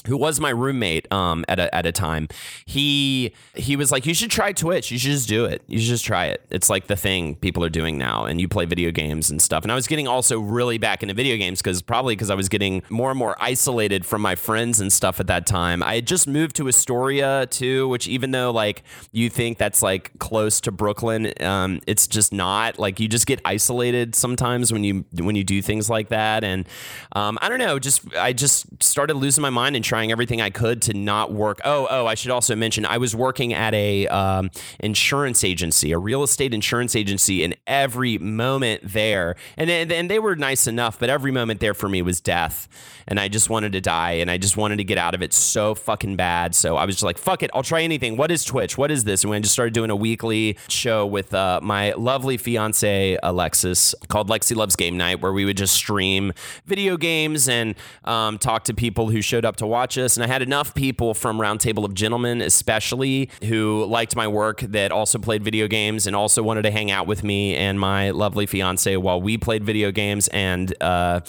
who 0.05 0.17
was 0.17 0.39
my 0.39 0.49
roommate 0.49 1.11
um, 1.11 1.45
at 1.47 1.59
a 1.59 1.73
at 1.73 1.85
a 1.85 1.91
time. 1.91 2.27
He 2.65 3.33
he 3.55 3.75
was 3.75 3.91
like, 3.91 4.05
"You 4.05 4.13
should 4.13 4.31
try 4.31 4.51
Twitch. 4.51 4.91
You 4.91 4.99
should 4.99 5.11
just 5.11 5.27
do 5.27 5.45
it. 5.45 5.61
You 5.67 5.79
should 5.79 5.89
just 5.89 6.05
try 6.05 6.25
it. 6.25 6.45
It's 6.49 6.69
like 6.69 6.87
the 6.87 6.95
thing 6.95 7.35
people 7.35 7.63
are 7.63 7.69
doing 7.69 7.97
now, 7.97 8.25
and 8.25 8.39
you 8.39 8.47
play 8.47 8.65
video 8.65 8.91
games 8.91 9.29
and 9.29 9.41
stuff." 9.41 9.63
And 9.63 9.71
I 9.71 9.75
was 9.75 9.87
getting 9.87 10.07
also 10.07 10.39
really 10.39 10.77
back 10.77 11.01
into 11.01 11.13
video 11.13 11.37
games 11.37 11.61
because 11.61 11.81
probably 11.81 12.15
because 12.15 12.29
I 12.29 12.35
was 12.35 12.49
getting 12.49 12.83
more 12.89 13.09
and 13.09 13.17
more 13.17 13.35
isolated 13.39 14.05
from 14.05 14.21
my 14.21 14.35
friends 14.35 14.79
and 14.79 14.91
stuff 14.91 15.19
at 15.19 15.27
that 15.27 15.45
time. 15.45 15.81
I 15.83 15.95
had 15.95 16.07
just 16.07 16.27
moved 16.27 16.55
to 16.57 16.67
Astoria 16.67 17.47
too, 17.47 17.87
which 17.87 18.07
even 18.07 18.31
though 18.31 18.51
like 18.51 18.83
you 19.11 19.29
think 19.29 19.57
that's 19.57 19.81
like 19.81 20.17
close 20.19 20.61
to 20.61 20.71
Brooklyn, 20.71 21.33
um, 21.41 21.81
it's 21.87 22.07
just 22.07 22.33
not. 22.33 22.79
Like 22.79 22.99
you 22.99 23.07
just 23.07 23.25
get 23.25 23.41
isolated 23.45 24.15
sometimes 24.15 24.71
when 24.71 24.83
you 24.83 25.05
when 25.13 25.35
you 25.35 25.43
do 25.43 25.61
things 25.61 25.89
like 25.89 26.09
that, 26.09 26.43
and 26.43 26.67
um, 27.13 27.37
I 27.41 27.49
don't 27.49 27.59
know. 27.59 27.79
Just 27.79 28.15
I 28.15 28.33
just 28.33 28.83
started 28.83 29.15
losing 29.15 29.41
my 29.41 29.49
mind 29.49 29.75
and 29.75 29.83
trying 29.83 29.96
everything 30.05 30.41
I 30.41 30.49
could 30.49 30.81
to 30.83 30.93
not 30.93 31.33
work. 31.33 31.59
Oh, 31.65 31.87
oh, 31.89 32.05
I 32.05 32.15
should 32.15 32.31
also 32.31 32.55
mention 32.55 32.85
I 32.85 32.97
was 32.97 33.15
working 33.15 33.53
at 33.53 33.73
a 33.73 34.07
um, 34.07 34.51
insurance 34.79 35.43
agency, 35.43 35.91
a 35.91 35.97
real 35.97 36.23
estate 36.23 36.53
insurance 36.53 36.95
agency, 36.95 37.43
and 37.43 37.55
every 37.65 38.17
moment 38.17 38.81
there, 38.83 39.35
and 39.57 39.69
and 39.69 40.09
they 40.09 40.19
were 40.19 40.35
nice 40.35 40.67
enough, 40.67 40.99
but 40.99 41.09
every 41.09 41.31
moment 41.31 41.59
there 41.59 41.73
for 41.73 41.89
me 41.89 42.01
was 42.01 42.21
death, 42.21 42.67
and 43.07 43.19
I 43.19 43.27
just 43.27 43.49
wanted 43.49 43.71
to 43.73 43.81
die, 43.81 44.13
and 44.13 44.29
I 44.29 44.37
just 44.37 44.57
wanted 44.57 44.77
to 44.77 44.83
get 44.83 44.97
out 44.97 45.15
of 45.15 45.21
it 45.21 45.33
so 45.33 45.75
fucking 45.75 46.15
bad. 46.15 46.53
So 46.55 46.77
I 46.77 46.85
was 46.85 46.95
just 46.95 47.03
like, 47.03 47.17
fuck 47.17 47.43
it, 47.43 47.51
I'll 47.53 47.63
try 47.63 47.81
anything. 47.81 48.17
What 48.17 48.31
is 48.31 48.43
Twitch? 48.43 48.77
What 48.77 48.91
is 48.91 49.03
this? 49.03 49.23
And 49.23 49.33
I 49.33 49.39
just 49.39 49.53
started 49.53 49.73
doing 49.73 49.89
a 49.89 49.95
weekly 49.95 50.57
show 50.67 51.05
with 51.05 51.33
uh, 51.33 51.59
my 51.63 51.93
lovely 51.93 52.37
fiance 52.37 53.17
Alexis 53.23 53.95
called 54.07 54.29
Lexi 54.29 54.55
Loves 54.55 54.75
Game 54.75 54.97
Night, 54.97 55.21
where 55.21 55.33
we 55.33 55.45
would 55.45 55.57
just 55.57 55.75
stream 55.75 56.33
video 56.65 56.97
games 56.97 57.49
and 57.49 57.75
um, 58.03 58.37
talk 58.37 58.63
to 58.65 58.73
people 58.73 59.09
who 59.09 59.21
showed 59.21 59.45
up 59.45 59.55
to 59.57 59.67
watch 59.67 59.76
watch 59.77 59.95
us. 59.99 60.17
And 60.17 60.23
I 60.23 60.27
had 60.27 60.41
enough 60.41 60.73
people 60.73 61.13
from 61.13 61.37
Roundtable 61.37 61.85
of 61.85 61.93
Gentlemen, 61.93 62.41
especially, 62.41 63.29
who 63.43 63.85
liked 63.85 64.15
my 64.15 64.27
work 64.27 64.61
that 64.61 64.91
also 64.91 65.19
played 65.19 65.43
video 65.43 65.67
games 65.67 66.07
and 66.07 66.15
also 66.15 66.41
wanted 66.41 66.63
to 66.63 66.71
hang 66.71 66.89
out 66.89 67.05
with 67.05 67.23
me 67.23 67.55
and 67.55 67.79
my 67.79 68.09
lovely 68.09 68.47
fiance 68.47 68.97
while 68.97 69.21
we 69.21 69.37
played 69.37 69.63
video 69.63 69.91
games. 69.91 70.29
And 70.29 70.73
uh, 70.81 71.19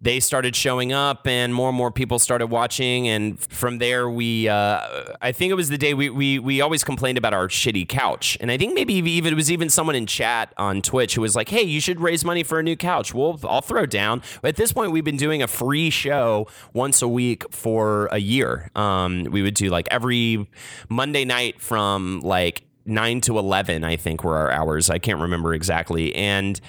they 0.00 0.18
started 0.18 0.56
showing 0.56 0.94
up, 0.94 1.26
and 1.26 1.52
more 1.54 1.68
and 1.68 1.76
more 1.76 1.90
people 1.90 2.18
started 2.18 2.46
watching. 2.46 3.06
And 3.06 3.38
from 3.38 3.76
there, 3.76 4.08
we, 4.08 4.48
uh, 4.48 4.80
I 5.20 5.32
think 5.32 5.50
it 5.50 5.56
was 5.56 5.68
the 5.68 5.76
day 5.76 5.92
we, 5.92 6.08
we, 6.08 6.38
we 6.38 6.62
always 6.62 6.82
complained 6.82 7.18
about 7.18 7.34
our 7.34 7.48
shitty 7.48 7.86
couch. 7.86 8.38
And 8.40 8.50
I 8.50 8.56
think 8.56 8.72
maybe 8.72 8.94
even 8.94 9.34
it 9.34 9.36
was 9.36 9.52
even 9.52 9.68
someone 9.68 9.94
in 9.94 10.06
chat 10.06 10.54
on 10.56 10.80
Twitch 10.80 11.16
who 11.16 11.20
was 11.20 11.36
like, 11.36 11.50
hey, 11.50 11.64
you 11.64 11.82
should 11.82 12.00
raise 12.00 12.24
money 12.24 12.42
for 12.42 12.58
a 12.58 12.62
new 12.62 12.76
couch. 12.76 13.12
Well, 13.12 13.38
I'll 13.44 13.60
throw 13.60 13.84
down. 13.84 14.22
At 14.42 14.56
this 14.56 14.72
point, 14.72 14.90
we've 14.90 15.04
been 15.04 15.18
doing 15.18 15.42
a 15.42 15.46
free 15.46 15.90
show 15.90 16.48
once 16.72 17.02
a 17.02 17.08
week 17.08 17.44
for 17.52 17.89
a 18.12 18.18
year. 18.18 18.70
Um, 18.74 19.24
we 19.24 19.42
would 19.42 19.54
do 19.54 19.68
like 19.68 19.88
every 19.90 20.48
Monday 20.88 21.24
night 21.24 21.60
from 21.60 22.20
like 22.20 22.62
nine 22.84 23.20
to 23.22 23.38
eleven, 23.38 23.84
I 23.84 23.96
think 23.96 24.24
were 24.24 24.36
our 24.36 24.50
hours. 24.50 24.90
I 24.90 24.98
can't 24.98 25.20
remember 25.20 25.54
exactly, 25.54 26.14
and 26.14 26.60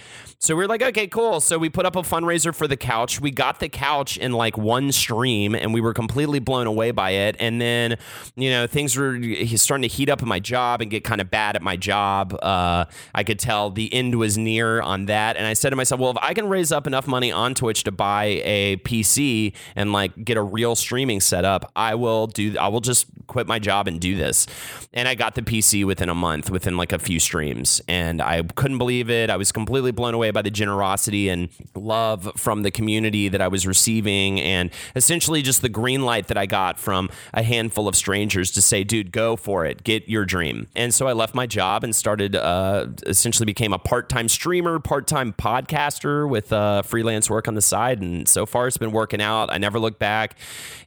so 0.43 0.55
we 0.55 0.63
are 0.63 0.67
like, 0.67 0.81
okay, 0.81 1.05
cool. 1.05 1.39
So 1.39 1.59
we 1.59 1.69
put 1.69 1.85
up 1.85 1.95
a 1.95 2.01
fundraiser 2.01 2.53
for 2.53 2.67
the 2.67 2.75
couch. 2.75 3.21
We 3.21 3.29
got 3.29 3.59
the 3.59 3.69
couch 3.69 4.17
in 4.17 4.31
like 4.31 4.57
one 4.57 4.91
stream 4.91 5.53
and 5.53 5.71
we 5.71 5.81
were 5.81 5.93
completely 5.93 6.39
blown 6.39 6.65
away 6.65 6.89
by 6.89 7.11
it. 7.11 7.35
And 7.39 7.61
then, 7.61 7.99
you 8.35 8.49
know, 8.49 8.65
things 8.65 8.97
were 8.97 9.21
starting 9.55 9.83
to 9.83 9.87
heat 9.87 10.09
up 10.09 10.23
in 10.23 10.27
my 10.27 10.39
job 10.39 10.81
and 10.81 10.89
get 10.89 11.03
kind 11.03 11.21
of 11.21 11.29
bad 11.29 11.55
at 11.55 11.61
my 11.61 11.75
job. 11.75 12.35
Uh, 12.41 12.85
I 13.13 13.23
could 13.23 13.37
tell 13.37 13.69
the 13.69 13.93
end 13.93 14.15
was 14.15 14.35
near 14.35 14.81
on 14.81 15.05
that. 15.05 15.37
And 15.37 15.45
I 15.45 15.53
said 15.53 15.69
to 15.69 15.75
myself, 15.75 16.01
well, 16.01 16.09
if 16.09 16.17
I 16.23 16.33
can 16.33 16.49
raise 16.49 16.71
up 16.71 16.87
enough 16.87 17.05
money 17.05 17.31
on 17.31 17.53
Twitch 17.53 17.83
to 17.83 17.91
buy 17.91 18.41
a 18.43 18.77
PC 18.77 19.53
and 19.75 19.93
like 19.93 20.25
get 20.25 20.37
a 20.37 20.43
real 20.43 20.75
streaming 20.75 21.19
setup, 21.19 21.71
I 21.75 21.93
will 21.93 22.25
do, 22.25 22.57
I 22.57 22.67
will 22.69 22.81
just 22.81 23.05
quit 23.27 23.45
my 23.45 23.59
job 23.59 23.87
and 23.87 24.01
do 24.01 24.17
this. 24.17 24.47
And 24.91 25.07
I 25.07 25.13
got 25.13 25.35
the 25.35 25.43
PC 25.43 25.85
within 26.01 26.09
a 26.09 26.15
month, 26.15 26.49
within 26.49 26.77
like 26.77 26.91
a 26.91 26.97
few 26.97 27.19
streams. 27.19 27.79
And 27.87 28.23
I 28.23 28.41
couldn't 28.41 28.79
believe 28.79 29.11
it. 29.11 29.29
I 29.29 29.37
was 29.37 29.51
completely 29.51 29.91
blown 29.91 30.15
away 30.15 30.31
by 30.31 30.41
the 30.41 30.49
generosity 30.49 31.29
and 31.29 31.49
love 31.75 32.31
from 32.37 32.63
the 32.63 32.71
community 32.71 33.27
that 33.27 33.39
I 33.39 33.47
was 33.47 33.67
receiving, 33.67 34.41
and 34.41 34.71
essentially 34.95 35.43
just 35.43 35.61
the 35.61 35.69
green 35.69 36.01
light 36.01 36.25
that 36.29 36.37
I 36.37 36.47
got 36.47 36.79
from 36.79 37.11
a 37.35 37.43
handful 37.43 37.87
of 37.87 37.95
strangers 37.95 38.49
to 38.53 38.63
say, 38.63 38.83
dude, 38.83 39.11
go 39.11 39.35
for 39.35 39.63
it, 39.63 39.83
get 39.83 40.09
your 40.09 40.25
dream. 40.25 40.65
And 40.75 40.91
so 40.91 41.05
I 41.05 41.13
left 41.13 41.35
my 41.35 41.45
job 41.45 41.83
and 41.83 41.95
started, 41.95 42.35
uh, 42.35 42.87
essentially 43.05 43.45
became 43.45 43.71
a 43.71 43.77
part 43.77 44.09
time 44.09 44.27
streamer, 44.27 44.79
part 44.79 45.05
time 45.05 45.33
podcaster 45.33 46.27
with 46.27 46.51
uh, 46.51 46.81
freelance 46.81 47.29
work 47.29 47.47
on 47.47 47.53
the 47.53 47.61
side. 47.61 48.01
And 48.01 48.27
so 48.27 48.47
far 48.47 48.65
it's 48.65 48.79
been 48.79 48.91
working 48.91 49.21
out. 49.21 49.53
I 49.53 49.59
never 49.59 49.77
look 49.77 49.99
back. 49.99 50.35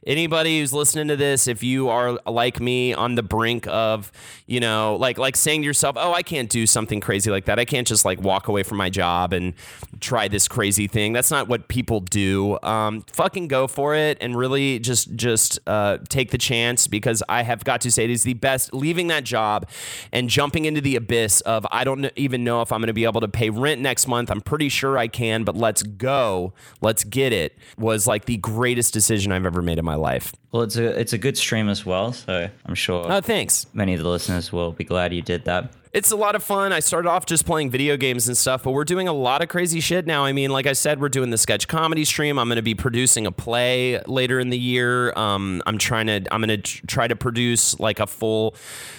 Anybody 0.05 0.59
who's 0.59 0.73
listening 0.73 1.07
to 1.07 1.15
this, 1.15 1.47
if 1.47 1.63
you 1.63 1.87
are 1.87 2.19
like 2.27 2.59
me 2.59 2.93
on 2.93 3.15
the 3.15 3.23
brink 3.23 3.65
of, 3.67 4.11
you 4.45 4.59
know, 4.59 4.97
like 5.05 5.19
like 5.19 5.35
saying 5.35 5.61
to 5.61 5.65
yourself, 5.65 5.95
"Oh, 5.99 6.13
I 6.13 6.23
can't 6.23 6.49
do 6.49 6.65
something 6.65 6.99
crazy 6.99 7.29
like 7.29 7.45
that. 7.45 7.59
I 7.59 7.65
can't 7.65 7.87
just 7.87 8.05
like 8.05 8.19
walk 8.21 8.47
away 8.47 8.63
from 8.63 8.77
my 8.77 8.89
job 8.89 9.33
and 9.33 9.53
try 9.99 10.27
this 10.27 10.47
crazy 10.47 10.87
thing." 10.87 11.13
That's 11.13 11.29
not 11.29 11.47
what 11.47 11.67
people 11.67 11.99
do. 11.99 12.59
Um, 12.63 13.05
fucking 13.13 13.47
go 13.47 13.67
for 13.67 13.93
it 13.95 14.17
and 14.19 14.35
really 14.35 14.79
just 14.79 15.15
just 15.15 15.59
uh, 15.67 15.99
take 16.09 16.31
the 16.31 16.39
chance 16.39 16.87
because 16.87 17.21
I 17.29 17.43
have 17.43 17.63
got 17.63 17.81
to 17.81 17.91
say 17.91 18.05
it 18.05 18.09
is 18.09 18.23
the 18.23 18.33
best. 18.33 18.73
Leaving 18.73 19.07
that 19.07 19.23
job 19.23 19.67
and 20.11 20.27
jumping 20.27 20.65
into 20.65 20.81
the 20.81 20.95
abyss 20.95 21.41
of 21.41 21.67
I 21.71 21.83
don't 21.83 22.11
even 22.15 22.43
know 22.43 22.61
if 22.61 22.71
I'm 22.71 22.79
going 22.79 22.87
to 22.87 22.93
be 22.93 23.05
able 23.05 23.21
to 23.21 23.27
pay 23.27 23.51
rent 23.51 23.81
next 23.81 24.07
month. 24.07 24.31
I'm 24.31 24.41
pretty 24.41 24.69
sure 24.69 24.97
I 24.97 25.07
can, 25.07 25.43
but 25.43 25.55
let's 25.55 25.83
go, 25.83 26.53
let's 26.81 27.03
get 27.03 27.31
it. 27.31 27.57
Was 27.77 28.07
like 28.07 28.25
the 28.25 28.37
greatest 28.37 28.91
decision 28.91 29.31
I've 29.31 29.45
ever 29.45 29.61
made 29.61 29.77
in 29.77 29.85
my 29.85 29.95
life. 29.95 30.33
Well, 30.55 30.63
it's 30.63 30.77
a 30.77 30.97
it's 30.97 31.11
a 31.11 31.17
good 31.17 31.37
stream 31.37 31.67
as 31.67 31.85
well, 31.85 32.13
so 32.13 32.47
I'm 32.65 32.75
sure. 32.75 33.11
Oh, 33.11 33.19
thanks. 33.19 33.65
Many 33.73 33.93
of 33.93 34.01
the 34.01 34.07
listeners 34.07 34.53
will 34.53 34.71
be 34.71 34.85
glad 34.85 35.13
you 35.13 35.21
did 35.21 35.43
that 35.43 35.73
it's 35.95 36.11
a 36.11 36.15
lot 36.17 36.35
of 36.35 36.43
fun. 36.43 36.73
I 36.73 36.81
started 36.81 37.07
off 37.07 37.25
just 37.25 37.45
playing 37.45 37.69
video 37.69 37.95
games 37.95 38.27
and 38.27 38.35
stuff, 38.35 38.63
but 38.63 38.71
we're 38.71 38.83
doing 38.83 39.07
a 39.07 39.13
lot 39.13 39.41
of 39.41 39.47
crazy 39.47 39.79
shit 39.79 40.05
now. 40.05 40.25
I 40.25 40.33
mean, 40.33 40.49
like 40.49 40.67
I 40.67 40.73
said, 40.73 40.99
we're 40.99 41.07
doing 41.07 41.29
the 41.29 41.37
sketch 41.37 41.69
comedy 41.69 42.03
stream. 42.03 42.37
I'm 42.37 42.49
going 42.49 42.57
to 42.57 42.61
be 42.61 42.75
producing 42.75 43.25
a 43.25 43.31
play 43.31 44.01
later 44.05 44.37
in 44.37 44.49
the 44.49 44.59
year. 44.59 45.13
Um, 45.17 45.63
I'm 45.65 45.77
trying 45.77 46.07
to 46.07 46.21
I'm 46.33 46.41
going 46.41 46.61
to 46.61 46.85
try 46.85 47.07
to 47.07 47.15
produce 47.15 47.79
like 47.79 48.01
a 48.01 48.07
full 48.07 48.55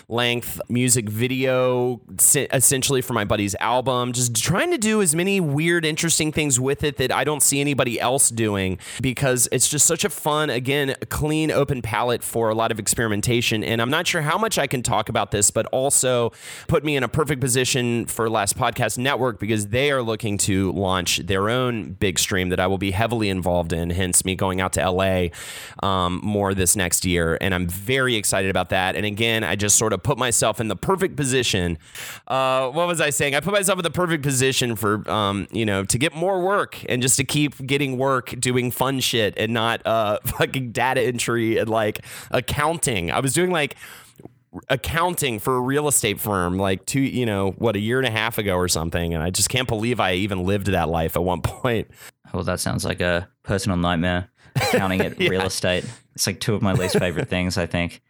length 0.09 0.61
music 0.69 1.09
video 1.09 2.01
essentially 2.53 3.03
for 3.03 3.13
my 3.13 3.25
buddy's 3.25 3.57
album. 3.57 4.13
Just 4.13 4.37
trying 4.37 4.71
to 4.71 4.79
do 4.79 5.03
as 5.03 5.17
many 5.17 5.41
weird, 5.41 5.85
interesting 5.85 6.31
things 6.31 6.61
with 6.61 6.85
it 6.85 6.97
that 6.99 7.11
I 7.11 7.25
don't 7.25 7.43
see 7.43 7.61
anybody 7.61 8.01
else 8.01 8.31
doing 8.31 8.79
because 9.03 9.49
it's 9.51 9.69
just 9.69 9.85
such 9.85 10.05
a 10.05 10.11
fun, 10.11 10.49
again, 10.49 10.95
clean, 11.09 11.51
open 11.51 11.83
palette 11.83 12.23
for 12.23 12.51
a 12.51 12.55
lot 12.55 12.71
of 12.71 12.79
experimentation. 12.79 13.65
And 13.65 13.83
I'm 13.83 13.91
not 13.91 14.07
sure 14.07 14.23
how 14.23 14.39
much 14.39 14.59
I 14.59 14.69
can 14.69 14.83
talk 14.83 15.09
about 15.09 15.33
this, 15.33 15.51
but 15.51 15.67
also 15.67 16.33
put 16.69 16.85
me 16.85 16.95
in 16.97 17.03
a 17.03 17.09
perfect 17.09 17.41
position 17.41 18.07
for 18.07 18.31
Last 18.31 18.57
Podcast 18.57 18.99
Network 18.99 19.41
because 19.41 19.69
they 19.69 19.91
are 19.91 20.03
looking 20.03 20.39
to 20.39 20.71
launch 20.73 21.19
their 21.19 21.51
own 21.51 21.93
big 21.95 22.21
stream 22.21 22.51
that 22.51 22.61
I 22.61 22.69
will 22.69 22.79
be 22.79 22.93
heavily 22.93 23.29
involved 23.29 23.73
in, 23.73 23.91
hence 23.91 24.25
me 24.25 24.37
going 24.37 24.61
out 24.61 24.73
to 24.75 24.89
LA 24.89 25.29
um, 25.83 26.21
more 26.23 26.55
this 26.55 26.77
next 26.77 27.05
year. 27.05 27.37
And 27.41 27.53
I'm 27.53 27.67
very 27.67 28.15
excited 28.15 28.51
about 28.51 28.69
that. 28.69 28.95
And 28.95 29.05
again, 29.05 29.43
I 29.43 29.57
just 29.57 29.77
sort 29.77 29.93
of 29.93 29.96
put 29.99 30.19
myself 30.19 30.61
in 30.61 30.69
the 30.69 30.77
perfect 30.77 31.17
position. 31.17 31.79
Uh, 32.27 32.71
what 32.71 32.87
was 32.87 33.01
I 33.01 33.11
saying? 33.11 33.35
I 33.35 33.41
put 33.41 33.53
myself 33.53 33.79
in 33.79 33.83
the 33.83 33.91
perfect 33.91 34.23
position 34.23 34.77
for, 34.77 35.09
um, 35.11 35.47
you 35.51 35.65
know, 35.65 35.85
to 35.85 35.99
get 35.99 36.15
more 36.15 36.41
work 36.41 36.85
and 36.89 37.03
just 37.03 37.17
to 37.17 37.25
keep 37.25 37.65
getting 37.67 37.99
work 37.99 38.35
doing 38.39 38.71
fun 38.71 39.01
shit 39.01 39.35
and 39.37 39.53
not 39.53 39.87
uh, 39.87 40.19
fucking 40.25 40.73
data 40.73 41.03
entry 41.03 41.59
and 41.59 41.69
like 41.69 42.05
accounting. 42.31 43.11
I 43.11 43.21
was 43.21 43.33
doing 43.33 43.51
like, 43.51 43.77
accounting 44.69 45.39
for 45.39 45.57
a 45.57 45.61
real 45.61 45.89
estate 45.89 46.19
firm 46.19 46.57
like 46.57 46.87
two, 46.87 47.01
you 47.01 47.27
know, 47.27 47.51
what 47.53 47.77
a 47.77 47.79
year 47.79 47.99
and 47.99 48.07
a 48.07 48.11
half 48.11 48.39
ago 48.39 48.57
or 48.57 48.69
something, 48.69 49.15
and 49.15 49.23
I 49.23 49.31
just 49.31 49.49
can't 49.49 49.69
believe 49.69 50.01
I 50.01 50.15
even 50.15 50.45
lived 50.45 50.69
that 50.69 50.89
life 50.89 51.17
at 51.17 51.23
one 51.23 51.41
point. 51.43 51.89
Well, 52.33 52.43
that 52.45 52.61
sounds 52.61 52.85
like 52.85 53.01
a 53.01 53.29
personal 53.43 53.77
nightmare. 53.77 54.31
Accounting 54.57 55.03
at 55.03 55.21
yeah. 55.21 55.29
real 55.29 55.43
estate. 55.43 55.85
It's 56.15 56.27
like 56.27 56.41
two 56.41 56.55
of 56.55 56.63
my 56.63 56.73
least 56.73 56.99
favorite 56.99 57.29
things. 57.29 57.59
I 57.59 57.67
think. 57.67 58.01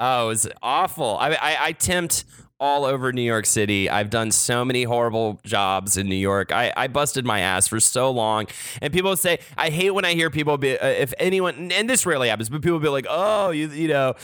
Oh, 0.00 0.24
it 0.24 0.28
was 0.28 0.48
awful. 0.62 1.18
I, 1.20 1.34
I, 1.34 1.56
I 1.66 1.72
tempt 1.72 2.24
all 2.58 2.84
over 2.84 3.12
New 3.12 3.22
York 3.22 3.46
City. 3.46 3.88
I've 3.88 4.10
done 4.10 4.30
so 4.30 4.64
many 4.64 4.82
horrible 4.84 5.40
jobs 5.44 5.96
in 5.96 6.08
New 6.08 6.14
York. 6.14 6.52
I, 6.52 6.72
I 6.76 6.88
busted 6.88 7.24
my 7.24 7.40
ass 7.40 7.68
for 7.68 7.80
so 7.80 8.10
long. 8.10 8.46
And 8.82 8.92
people 8.92 9.14
say, 9.16 9.38
I 9.56 9.70
hate 9.70 9.90
when 9.90 10.04
I 10.04 10.14
hear 10.14 10.30
people 10.30 10.56
be, 10.58 10.78
uh, 10.78 10.86
if 10.86 11.12
anyone, 11.18 11.70
and 11.70 11.88
this 11.88 12.04
rarely 12.04 12.28
happens, 12.28 12.48
but 12.48 12.62
people 12.62 12.78
be 12.78 12.88
like, 12.88 13.06
oh, 13.08 13.50
you, 13.50 13.68
you 13.68 13.88
know, 13.88 14.14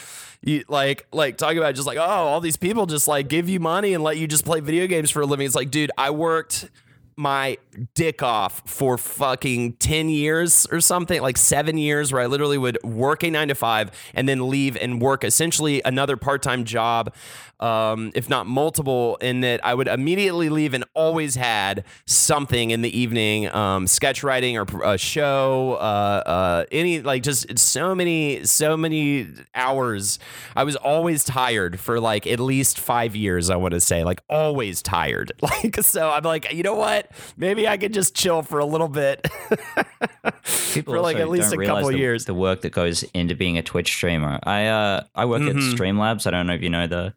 you 0.43 0.65
like, 0.69 1.07
like 1.13 1.37
talking 1.37 1.59
about 1.59 1.75
just 1.75 1.87
like, 1.87 1.99
oh, 1.99 2.01
all 2.01 2.41
these 2.41 2.59
people 2.59 2.87
just 2.87 3.09
like 3.09 3.29
give 3.29 3.49
you 3.49 3.61
money 3.61 3.95
and 3.95 4.03
let 4.05 4.17
you 4.19 4.27
just 4.27 4.45
play 4.45 4.61
video 4.61 4.87
games 4.87 5.11
for 5.11 5.23
a 5.23 5.27
living. 5.27 5.47
It's 5.47 5.55
like, 5.55 5.71
dude, 5.71 5.91
I 5.99 6.11
worked 6.11 6.71
my 7.17 7.59
dick 7.95 8.23
off 8.23 8.63
for 8.67 8.99
fucking 8.99 9.75
10 9.75 10.09
years 10.09 10.67
or 10.71 10.81
something, 10.81 11.21
like 11.23 11.37
seven 11.37 11.79
years, 11.79 12.13
where 12.13 12.23
I 12.23 12.27
literally 12.27 12.59
would 12.59 12.79
work 12.83 13.23
a 13.23 13.31
nine 13.31 13.49
to 13.49 13.55
five 13.55 13.91
and 14.15 14.29
then 14.29 14.49
leave 14.49 14.77
and 14.77 15.01
work 15.01 15.25
essentially 15.25 15.81
another 15.85 16.17
part 16.17 16.43
time 16.43 16.65
job 16.65 17.15
um, 17.61 18.13
if 18.15 18.29
not 18.29 18.47
multiple, 18.47 19.17
in 19.21 19.41
that 19.41 19.65
I 19.65 19.75
would 19.75 19.89
immediately 19.89 20.49
leave 20.49 20.75
and 20.75 20.85
always 20.95 21.37
had 21.37 21.85
something 22.05 22.71
in 22.71 22.83
the 22.83 22.99
evening, 22.99 23.53
um, 23.55 23.87
sketch 23.87 24.23
writing 24.23 24.59
or 24.59 24.67
a 24.85 24.99
show, 24.99 25.75
uh, 25.81 26.23
uh, 26.27 26.65
any 26.71 27.01
like 27.01 27.23
just 27.23 27.59
so 27.59 27.95
many, 27.95 28.45
so 28.45 28.77
many 28.77 29.29
hours. 29.55 30.19
I 30.55 30.65
was 30.65 30.77
always 30.77 31.25
tired 31.25 31.81
for 31.81 31.99
like 31.99 32.27
at 32.27 32.41
least 32.41 32.79
five 32.79 33.17
years. 33.17 33.49
I 33.49 33.57
want 33.57 33.73
to 33.73 33.81
say 33.81 34.05
like 34.05 34.23
always 34.29 34.83
tired. 34.83 35.33
Like 35.47 35.77
so, 35.83 36.11
I'm 36.11 36.25
like, 36.25 36.53
you 36.53 36.65
know 36.65 36.75
what? 36.75 37.06
Maybe 37.37 37.67
I 37.69 37.77
could 37.77 37.93
just 37.93 38.15
chill 38.15 38.43
for 38.43 38.59
a 38.59 38.65
little 38.65 38.89
bit. 38.89 39.27
People 40.73 40.95
for 40.95 41.01
like 41.01 41.17
at 41.17 41.29
least 41.29 41.53
a 41.53 41.57
couple 41.65 41.89
the, 41.89 41.99
years. 41.99 42.25
The 42.25 42.35
work 42.35 42.63
that 42.63 42.71
goes 42.71 43.03
into 43.15 43.35
being 43.35 43.59
a 43.59 43.63
Twitch 43.63 43.89
streamer. 43.89 44.39
I 44.43 44.67
uh, 44.67 45.05
I 45.15 45.25
work 45.27 45.43
mm-hmm. 45.43 45.59
at 45.59 45.79
Streamlabs. 45.79 46.27
I 46.27 46.31
don't 46.31 46.47
know 46.47 46.55
if 46.55 46.63
you 46.63 46.71
know 46.71 46.87
the 46.87 47.15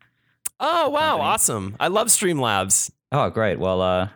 Oh 0.60 0.90
wow, 0.90 1.12
company. 1.12 1.30
awesome! 1.30 1.76
I 1.80 1.88
love 1.88 2.08
Streamlabs. 2.08 2.92
Oh 3.12 3.30
great. 3.30 3.60
Well, 3.60 3.82
uh, 3.82 4.10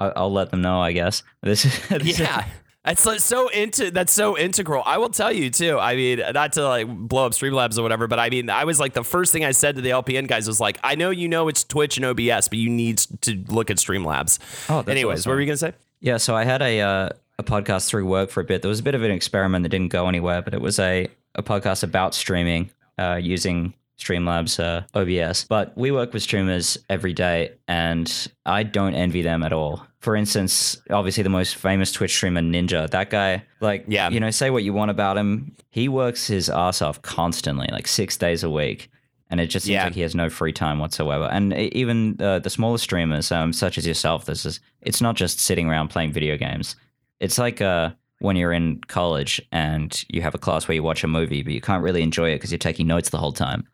I'll 0.00 0.32
let 0.32 0.50
them 0.50 0.62
know. 0.62 0.80
I 0.80 0.92
guess 0.92 1.22
this. 1.42 1.62
this 1.88 2.18
yeah. 2.18 2.46
It's 2.84 3.24
so 3.24 3.48
into 3.48 3.92
that's 3.92 4.12
so 4.12 4.36
integral. 4.36 4.82
I 4.84 4.98
will 4.98 5.08
tell 5.08 5.32
you 5.32 5.50
too. 5.50 5.78
I 5.78 5.94
mean, 5.94 6.20
not 6.34 6.54
to 6.54 6.66
like 6.66 6.88
blow 6.88 7.26
up 7.26 7.32
Streamlabs 7.32 7.78
or 7.78 7.82
whatever, 7.82 8.08
but 8.08 8.18
I 8.18 8.28
mean, 8.28 8.50
I 8.50 8.64
was 8.64 8.80
like 8.80 8.92
the 8.92 9.04
first 9.04 9.30
thing 9.32 9.44
I 9.44 9.52
said 9.52 9.76
to 9.76 9.82
the 9.82 9.90
LPN 9.90 10.26
guys 10.26 10.48
was 10.48 10.58
like, 10.58 10.78
I 10.82 10.96
know 10.96 11.10
you 11.10 11.28
know 11.28 11.46
it's 11.46 11.62
Twitch 11.62 11.96
and 11.96 12.04
OBS, 12.04 12.48
but 12.48 12.58
you 12.58 12.68
need 12.68 12.98
to 13.20 13.44
look 13.48 13.70
at 13.70 13.76
Streamlabs. 13.76 14.40
Oh, 14.68 14.80
anyways, 14.80 15.20
awesome. 15.20 15.30
what 15.30 15.34
were 15.36 15.40
you 15.40 15.46
gonna 15.46 15.56
say? 15.58 15.74
Yeah, 16.00 16.16
so 16.16 16.34
I 16.34 16.42
had 16.44 16.60
a 16.60 16.80
uh, 16.80 17.08
a 17.38 17.44
podcast 17.44 17.88
through 17.88 18.06
work 18.06 18.30
for 18.30 18.40
a 18.40 18.44
bit. 18.44 18.62
There 18.62 18.68
was 18.68 18.80
a 18.80 18.82
bit 18.82 18.96
of 18.96 19.02
an 19.04 19.12
experiment 19.12 19.62
that 19.62 19.68
didn't 19.68 19.92
go 19.92 20.08
anywhere, 20.08 20.42
but 20.42 20.52
it 20.52 20.60
was 20.60 20.80
a 20.80 21.06
a 21.36 21.42
podcast 21.42 21.84
about 21.84 22.16
streaming 22.16 22.70
uh, 22.98 23.20
using 23.22 23.74
Streamlabs 23.98 24.58
uh, 24.58 24.82
OBS, 24.98 25.44
but 25.44 25.76
we 25.78 25.92
work 25.92 26.12
with 26.12 26.22
streamers 26.24 26.78
every 26.90 27.12
day, 27.12 27.52
and 27.68 28.28
I 28.44 28.64
don't 28.64 28.94
envy 28.94 29.22
them 29.22 29.44
at 29.44 29.52
all. 29.52 29.86
For 30.02 30.16
instance, 30.16 30.82
obviously 30.90 31.22
the 31.22 31.28
most 31.28 31.54
famous 31.54 31.92
Twitch 31.92 32.12
streamer, 32.12 32.40
Ninja, 32.40 32.90
that 32.90 33.08
guy, 33.08 33.44
like, 33.60 33.84
yeah. 33.86 34.10
you 34.10 34.18
know, 34.18 34.32
say 34.32 34.50
what 34.50 34.64
you 34.64 34.72
want 34.72 34.90
about 34.90 35.16
him, 35.16 35.54
he 35.70 35.88
works 35.88 36.26
his 36.26 36.50
ass 36.50 36.82
off 36.82 37.00
constantly, 37.02 37.68
like 37.70 37.86
six 37.86 38.16
days 38.16 38.42
a 38.42 38.50
week. 38.50 38.90
And 39.30 39.40
it 39.40 39.46
just 39.46 39.66
seems 39.66 39.74
yeah. 39.74 39.84
like 39.84 39.94
he 39.94 40.00
has 40.00 40.16
no 40.16 40.28
free 40.28 40.52
time 40.52 40.80
whatsoever. 40.80 41.28
And 41.30 41.54
even 41.54 42.20
uh, 42.20 42.40
the 42.40 42.50
smaller 42.50 42.78
streamers, 42.78 43.30
um, 43.30 43.52
such 43.52 43.78
as 43.78 43.86
yourself, 43.86 44.24
this 44.24 44.44
is 44.44 44.58
it's 44.80 45.00
not 45.00 45.14
just 45.14 45.38
sitting 45.38 45.68
around 45.68 45.88
playing 45.88 46.12
video 46.12 46.36
games. 46.36 46.74
It's 47.20 47.38
like 47.38 47.60
uh, 47.60 47.92
when 48.18 48.34
you're 48.34 48.52
in 48.52 48.80
college 48.88 49.40
and 49.52 50.04
you 50.08 50.20
have 50.22 50.34
a 50.34 50.38
class 50.38 50.66
where 50.66 50.74
you 50.74 50.82
watch 50.82 51.04
a 51.04 51.08
movie, 51.08 51.42
but 51.44 51.52
you 51.52 51.60
can't 51.60 51.82
really 51.84 52.02
enjoy 52.02 52.30
it 52.30 52.36
because 52.36 52.50
you're 52.50 52.58
taking 52.58 52.88
notes 52.88 53.10
the 53.10 53.18
whole 53.18 53.32
time. 53.32 53.68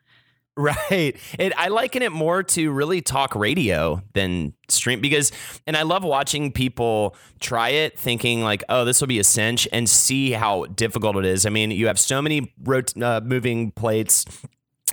Right. 0.59 1.14
And 1.38 1.54
I 1.56 1.68
liken 1.68 2.02
it 2.02 2.11
more 2.11 2.42
to 2.42 2.72
really 2.72 3.00
talk 3.00 3.36
radio 3.36 4.02
than 4.14 4.54
stream 4.68 5.00
because, 5.00 5.30
and 5.68 5.76
I 5.76 5.82
love 5.82 6.02
watching 6.02 6.50
people 6.50 7.14
try 7.38 7.68
it 7.68 7.96
thinking 7.96 8.42
like, 8.42 8.64
oh, 8.68 8.84
this 8.84 9.00
will 9.00 9.06
be 9.06 9.20
a 9.20 9.24
cinch 9.24 9.68
and 9.72 9.88
see 9.88 10.32
how 10.32 10.64
difficult 10.64 11.14
it 11.16 11.24
is. 11.26 11.46
I 11.46 11.50
mean, 11.50 11.70
you 11.70 11.86
have 11.86 11.98
so 11.98 12.20
many 12.20 12.52
rot- 12.64 13.00
uh, 13.00 13.20
moving 13.22 13.70
plates 13.70 14.24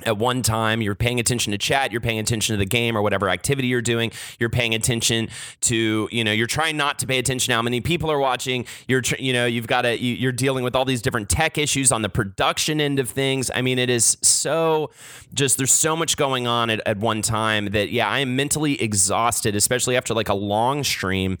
at 0.04 0.18
one 0.18 0.42
time. 0.42 0.82
You're 0.82 0.94
paying 0.94 1.20
attention 1.20 1.52
to 1.52 1.58
chat, 1.58 1.92
you're 1.92 2.00
paying 2.00 2.18
attention 2.18 2.54
to 2.54 2.58
the 2.58 2.66
game 2.66 2.96
or 2.96 3.02
whatever 3.02 3.28
activity 3.28 3.68
you're 3.68 3.82
doing. 3.82 4.12
You're 4.38 4.50
paying 4.50 4.74
attention 4.74 5.28
to, 5.62 6.08
you 6.10 6.24
know, 6.24 6.32
you're 6.32 6.46
trying 6.46 6.76
not 6.76 6.98
to 7.00 7.06
pay 7.06 7.18
attention 7.18 7.52
to 7.52 7.56
how 7.56 7.62
many 7.62 7.80
people 7.80 8.10
are 8.10 8.18
watching. 8.18 8.66
You're, 8.88 9.00
tr- 9.00 9.16
you 9.18 9.32
know, 9.32 9.46
you've 9.46 9.66
got 9.66 9.82
to, 9.82 9.98
you, 9.98 10.28
are 10.28 10.32
dealing 10.32 10.64
with 10.64 10.74
all 10.74 10.84
these 10.84 11.02
different 11.02 11.28
tech 11.28 11.58
issues 11.58 11.92
on 11.92 12.02
the 12.02 12.08
production 12.08 12.80
end 12.80 12.98
of 12.98 13.08
things. 13.08 13.50
I 13.54 13.62
mean, 13.62 13.78
it 13.78 13.90
is 13.90 14.16
so 14.22 14.90
just, 15.32 15.56
there's 15.56 15.72
so 15.72 15.94
much 15.96 16.16
going 16.16 16.46
on 16.46 16.70
at, 16.70 16.80
at 16.86 16.98
one 16.98 17.22
time 17.22 17.66
that, 17.66 17.90
yeah, 17.90 18.08
I 18.08 18.18
am 18.20 18.36
mentally 18.36 18.80
exhausted, 18.82 19.54
especially 19.54 19.96
after 19.96 20.14
like 20.14 20.28
a 20.28 20.34
long 20.34 20.82
stream. 20.84 21.38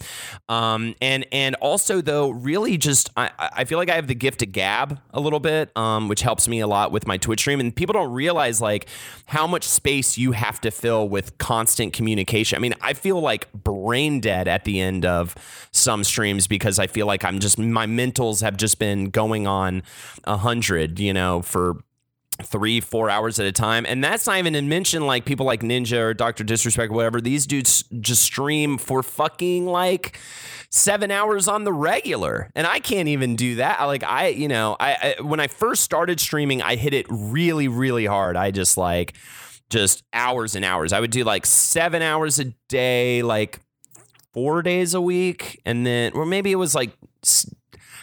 Um, 0.48 0.94
and, 1.00 1.26
and 1.32 1.56
also 1.56 2.00
though, 2.00 2.30
really 2.30 2.78
just, 2.78 3.10
I, 3.16 3.30
I 3.38 3.64
feel 3.64 3.78
like 3.78 3.90
I 3.90 3.94
have 3.94 4.06
the 4.06 4.14
gift 4.14 4.42
of 4.42 4.52
gab 4.52 5.00
a 5.12 5.20
little 5.20 5.40
bit, 5.40 5.76
um, 5.76 6.08
which 6.08 6.22
helps 6.22 6.46
me 6.46 6.60
a 6.60 6.66
lot 6.66 6.92
with 6.92 7.06
my 7.06 7.16
Twitch 7.16 7.40
stream. 7.40 7.60
And 7.60 7.74
people 7.74 7.92
don't 7.92 8.12
realize 8.12 8.45
realize 8.46 8.60
like 8.60 8.88
how 9.26 9.46
much 9.46 9.64
space 9.64 10.16
you 10.16 10.32
have 10.32 10.60
to 10.60 10.70
fill 10.70 11.08
with 11.08 11.36
constant 11.38 11.92
communication. 11.92 12.56
I 12.56 12.60
mean, 12.60 12.74
I 12.80 12.92
feel 12.92 13.20
like 13.20 13.52
brain 13.52 14.20
dead 14.20 14.48
at 14.48 14.64
the 14.64 14.80
end 14.80 15.04
of 15.04 15.34
some 15.72 16.04
streams 16.04 16.46
because 16.46 16.78
I 16.78 16.86
feel 16.86 17.06
like 17.06 17.24
I'm 17.24 17.40
just 17.40 17.58
my 17.58 17.86
mentals 17.86 18.42
have 18.42 18.56
just 18.56 18.78
been 18.78 19.10
going 19.10 19.46
on 19.46 19.82
a 20.24 20.36
hundred, 20.36 20.98
you 21.00 21.12
know, 21.12 21.42
for 21.42 21.82
three, 22.42 22.80
four 22.80 23.08
hours 23.08 23.40
at 23.40 23.46
a 23.46 23.52
time. 23.52 23.86
And 23.88 24.04
that's 24.04 24.26
not 24.26 24.38
even 24.38 24.52
to 24.52 24.62
mention 24.62 25.06
like 25.06 25.24
people 25.24 25.46
like 25.46 25.62
Ninja 25.62 25.98
or 25.98 26.14
Dr. 26.14 26.44
Disrespect 26.44 26.92
or 26.92 26.94
whatever. 26.94 27.20
These 27.20 27.46
dudes 27.46 27.84
just 28.00 28.22
stream 28.22 28.76
for 28.76 29.02
fucking 29.02 29.66
like 29.66 30.18
seven 30.76 31.10
hours 31.10 31.48
on 31.48 31.64
the 31.64 31.72
regular. 31.72 32.50
And 32.54 32.66
I 32.66 32.78
can't 32.78 33.08
even 33.08 33.36
do 33.36 33.56
that. 33.56 33.80
Like 33.82 34.04
I, 34.04 34.28
you 34.28 34.48
know, 34.48 34.76
I, 34.78 35.14
I 35.18 35.22
when 35.22 35.40
I 35.40 35.46
first 35.46 35.82
started 35.82 36.20
streaming, 36.20 36.62
I 36.62 36.76
hit 36.76 36.94
it 36.94 37.06
really, 37.08 37.68
really 37.68 38.06
hard. 38.06 38.36
I 38.36 38.50
just 38.50 38.76
like 38.76 39.14
just 39.70 40.04
hours 40.12 40.54
and 40.54 40.64
hours. 40.64 40.92
I 40.92 41.00
would 41.00 41.10
do 41.10 41.24
like 41.24 41.46
seven 41.46 42.02
hours 42.02 42.38
a 42.38 42.46
day, 42.68 43.22
like 43.22 43.60
four 44.32 44.62
days 44.62 44.94
a 44.94 45.00
week. 45.00 45.60
And 45.64 45.86
then, 45.86 46.12
or 46.12 46.26
maybe 46.26 46.52
it 46.52 46.56
was 46.56 46.74
like 46.74 46.92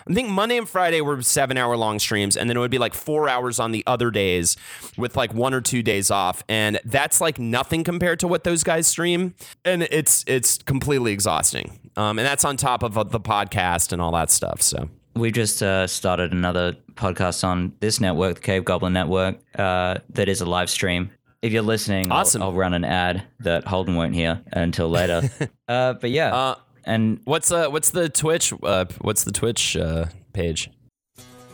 I 0.07 0.13
think 0.13 0.29
Monday 0.29 0.57
and 0.57 0.67
Friday 0.67 1.01
were 1.01 1.21
seven 1.21 1.57
hour 1.57 1.77
long 1.77 1.99
streams, 1.99 2.35
and 2.35 2.49
then 2.49 2.57
it 2.57 2.59
would 2.59 2.71
be 2.71 2.77
like 2.77 2.93
four 2.93 3.29
hours 3.29 3.59
on 3.59 3.71
the 3.71 3.83
other 3.87 4.11
days 4.11 4.57
with 4.97 5.15
like 5.15 5.33
one 5.33 5.53
or 5.53 5.61
two 5.61 5.81
days 5.81 6.11
off. 6.11 6.43
And 6.49 6.79
that's 6.83 7.21
like 7.21 7.39
nothing 7.39 7.83
compared 7.83 8.19
to 8.19 8.27
what 8.27 8.43
those 8.43 8.63
guys 8.63 8.87
stream. 8.87 9.35
And 9.63 9.83
it's 9.83 10.25
it's 10.27 10.57
completely 10.57 11.13
exhausting. 11.13 11.82
Um, 11.95 12.19
and 12.19 12.25
that's 12.25 12.45
on 12.45 12.57
top 12.57 12.83
of 12.83 12.97
uh, 12.97 13.03
the 13.03 13.19
podcast 13.19 13.91
and 13.91 14.01
all 14.01 14.11
that 14.13 14.31
stuff. 14.31 14.61
So 14.61 14.89
we 15.15 15.31
just 15.31 15.61
uh, 15.61 15.87
started 15.87 16.31
another 16.31 16.75
podcast 16.95 17.43
on 17.43 17.73
this 17.79 17.99
network, 17.99 18.35
the 18.35 18.41
Cave 18.41 18.65
Goblin 18.65 18.93
Network, 18.93 19.37
uh, 19.57 19.99
that 20.09 20.27
is 20.27 20.41
a 20.41 20.45
live 20.45 20.69
stream. 20.69 21.11
If 21.41 21.51
you're 21.51 21.61
listening, 21.61 22.11
awesome. 22.11 22.41
I'll, 22.41 22.49
I'll, 22.49 22.55
run 22.55 22.73
an 22.73 22.85
ad 22.85 23.23
that 23.41 23.67
Holden 23.67 23.95
won't 23.95 24.15
hear 24.15 24.41
until 24.53 24.89
later. 24.89 25.29
uh, 25.67 25.93
but 25.93 26.09
yeah, 26.09 26.33
uh, 26.33 26.55
and 26.85 27.19
what's 27.25 27.51
uh 27.51 27.67
what's 27.67 27.89
the 27.89 28.07
Twitch 28.07 28.53
uh 28.63 28.85
what's 29.01 29.25
the 29.25 29.31
Twitch 29.31 29.75
uh 29.75 30.05
page? 30.31 30.69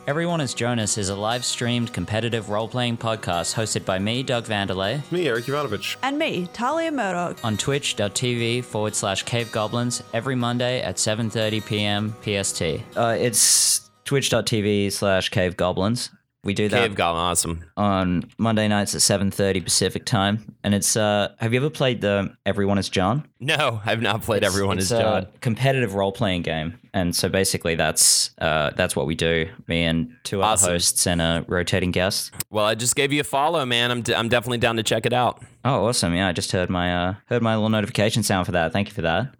Everyone 0.07 0.41
is 0.41 0.55
John 0.55 0.79
is 0.79 0.97
a 1.09 1.15
live 1.15 1.45
streamed 1.45 1.93
competitive 1.93 2.49
role 2.49 2.67
playing 2.67 2.97
podcast 2.97 3.53
hosted 3.53 3.85
by 3.85 3.99
me, 3.99 4.23
Doug 4.23 4.45
Vandelay. 4.45 4.99
Me, 5.11 5.27
Eric 5.27 5.47
Ivanovich. 5.47 5.97
And 6.01 6.17
me, 6.17 6.47
Talia 6.51 6.91
Murdoch. 6.91 7.37
On 7.43 7.55
twitch.tv 7.55 8.63
forward 8.63 8.95
slash 8.95 9.21
cave 9.23 9.51
goblins 9.51 10.01
every 10.13 10.35
Monday 10.35 10.81
at 10.81 10.95
7.30 10.95 11.65
p.m. 11.65 12.15
PST. 12.23 12.97
Uh, 12.97 13.15
it's 13.19 13.91
twitch.tv 14.05 14.91
slash 14.91 15.29
cave 15.29 15.55
goblins. 15.55 16.09
We 16.43 16.53
do 16.53 16.69
that. 16.69 16.81
Cave 16.87 16.95
Goblin, 16.95 17.21
awesome. 17.21 17.65
On 17.75 18.23
Monday 18.37 18.69
nights 18.69 18.95
at 18.95 19.01
7.30 19.01 19.61
Pacific 19.61 20.05
time. 20.05 20.55
And 20.63 20.73
it's, 20.73 20.95
uh, 20.95 21.33
have 21.37 21.53
you 21.53 21.59
ever 21.59 21.69
played 21.69 21.99
the 21.99 22.33
Everyone 22.45 22.77
is 22.77 22.87
John? 22.87 23.27
No, 23.41 23.81
I've 23.85 24.01
not 24.01 24.21
played 24.21 24.43
it's, 24.43 24.53
Everyone 24.53 24.77
it's 24.77 24.91
is 24.91 24.99
John. 24.99 25.27
competitive 25.39 25.95
role 25.95 26.11
playing 26.11 26.41
game. 26.41 26.77
And 26.93 27.15
so 27.15 27.29
basically 27.29 27.75
that's, 27.75 28.31
uh, 28.39 28.71
that's 28.75 28.95
what 28.97 29.05
we 29.05 29.15
do. 29.15 29.47
Me 29.67 29.83
and 29.83 30.13
two 30.23 30.41
other 30.41 30.53
awesome. 30.53 30.71
hosts 30.73 31.07
and 31.07 31.21
a 31.21 31.45
rotating 31.47 31.91
guest. 31.91 32.33
Well, 32.49 32.65
I 32.65 32.75
just 32.75 32.95
gave 32.97 33.13
you 33.13 33.21
a 33.21 33.23
follow, 33.23 33.65
man. 33.65 33.91
I'm, 33.91 34.01
d- 34.01 34.13
I'm 34.15 34.27
definitely 34.27 34.57
down 34.57 34.75
to 34.75 34.83
check 34.83 35.05
it 35.05 35.13
out. 35.13 35.41
Oh, 35.63 35.87
awesome. 35.87 36.13
Yeah, 36.13 36.27
I 36.27 36.33
just 36.33 36.51
heard 36.51 36.69
my, 36.69 36.93
uh, 36.93 37.13
heard 37.27 37.41
my 37.41 37.55
little 37.55 37.69
notification 37.69 38.23
sound 38.23 38.45
for 38.45 38.51
that. 38.53 38.73
Thank 38.73 38.89
you 38.89 38.93
for 38.93 39.03
that. 39.03 39.33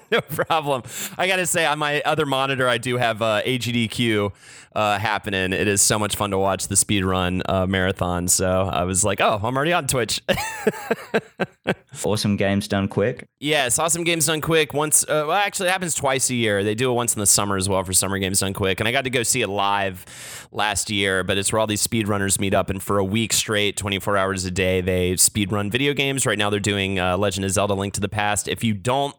no 0.10 0.20
problem. 0.20 0.82
I 1.16 1.26
got 1.26 1.36
to 1.36 1.46
say, 1.46 1.64
on 1.64 1.78
my 1.78 2.02
other 2.02 2.26
monitor, 2.26 2.68
I 2.68 2.78
do 2.78 2.96
have 2.96 3.22
uh, 3.22 3.42
AGDQ 3.44 4.32
uh, 4.74 4.98
happening. 4.98 5.52
It 5.52 5.68
is 5.68 5.82
so 5.82 5.98
much 5.98 6.16
fun 6.16 6.30
to 6.30 6.38
watch 6.38 6.68
the 6.68 6.76
speed 6.76 7.04
run 7.04 7.42
uh, 7.46 7.66
marathon. 7.66 8.28
So 8.28 8.62
I 8.62 8.84
was 8.84 9.04
like, 9.04 9.20
oh, 9.20 9.40
I'm 9.42 9.56
already 9.56 9.72
on 9.72 9.86
Twitch. 9.86 10.22
awesome 12.04 12.36
games 12.36 12.68
done 12.68 12.81
quick. 12.88 13.28
Yes, 13.40 13.78
awesome 13.78 14.04
games 14.04 14.26
done 14.26 14.40
quick. 14.40 14.72
Once, 14.72 15.04
uh, 15.04 15.24
well, 15.26 15.32
actually, 15.32 15.68
it 15.68 15.72
happens 15.72 15.94
twice 15.94 16.30
a 16.30 16.34
year. 16.34 16.62
They 16.62 16.74
do 16.74 16.90
it 16.90 16.94
once 16.94 17.14
in 17.14 17.20
the 17.20 17.26
summer 17.26 17.56
as 17.56 17.68
well 17.68 17.82
for 17.84 17.92
summer 17.92 18.18
games 18.18 18.40
done 18.40 18.52
quick. 18.52 18.80
And 18.80 18.88
I 18.88 18.92
got 18.92 19.04
to 19.04 19.10
go 19.10 19.22
see 19.22 19.42
it 19.42 19.48
live 19.48 20.48
last 20.52 20.90
year. 20.90 21.24
But 21.24 21.38
it's 21.38 21.52
where 21.52 21.60
all 21.60 21.66
these 21.66 21.86
speedrunners 21.86 22.38
meet 22.40 22.54
up, 22.54 22.70
and 22.70 22.82
for 22.82 22.98
a 22.98 23.04
week 23.04 23.32
straight, 23.32 23.76
24 23.76 24.16
hours 24.16 24.44
a 24.44 24.50
day, 24.50 24.80
they 24.80 25.16
speed 25.16 25.52
run 25.52 25.70
video 25.70 25.92
games. 25.94 26.26
Right 26.26 26.38
now, 26.38 26.50
they're 26.50 26.60
doing 26.60 26.98
uh, 26.98 27.16
Legend 27.16 27.44
of 27.44 27.50
Zelda: 27.50 27.74
Link 27.74 27.94
to 27.94 28.00
the 28.00 28.08
Past. 28.08 28.48
If 28.48 28.62
you 28.62 28.74
don't, 28.74 29.14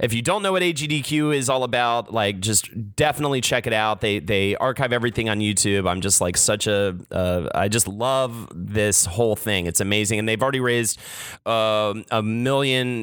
if 0.00 0.12
you 0.14 0.22
don't 0.22 0.42
know 0.42 0.52
what 0.52 0.62
AGDQ 0.62 1.34
is 1.36 1.48
all 1.48 1.64
about, 1.64 2.12
like 2.12 2.40
just 2.40 2.96
definitely 2.96 3.40
check 3.40 3.66
it 3.66 3.72
out. 3.72 4.00
They 4.00 4.18
they 4.18 4.56
archive 4.56 4.92
everything 4.92 5.28
on 5.28 5.40
YouTube. 5.40 5.88
I'm 5.88 6.00
just 6.00 6.20
like 6.20 6.36
such 6.36 6.66
a, 6.66 6.96
uh, 7.10 7.48
I 7.54 7.68
just 7.68 7.88
love 7.88 8.48
this 8.54 9.04
whole 9.04 9.36
thing. 9.36 9.66
It's 9.66 9.80
amazing, 9.80 10.18
and 10.18 10.28
they've 10.28 10.42
already 10.42 10.60
raised 10.60 10.98
uh, 11.46 11.94
a 12.10 12.22
million, 12.22 12.99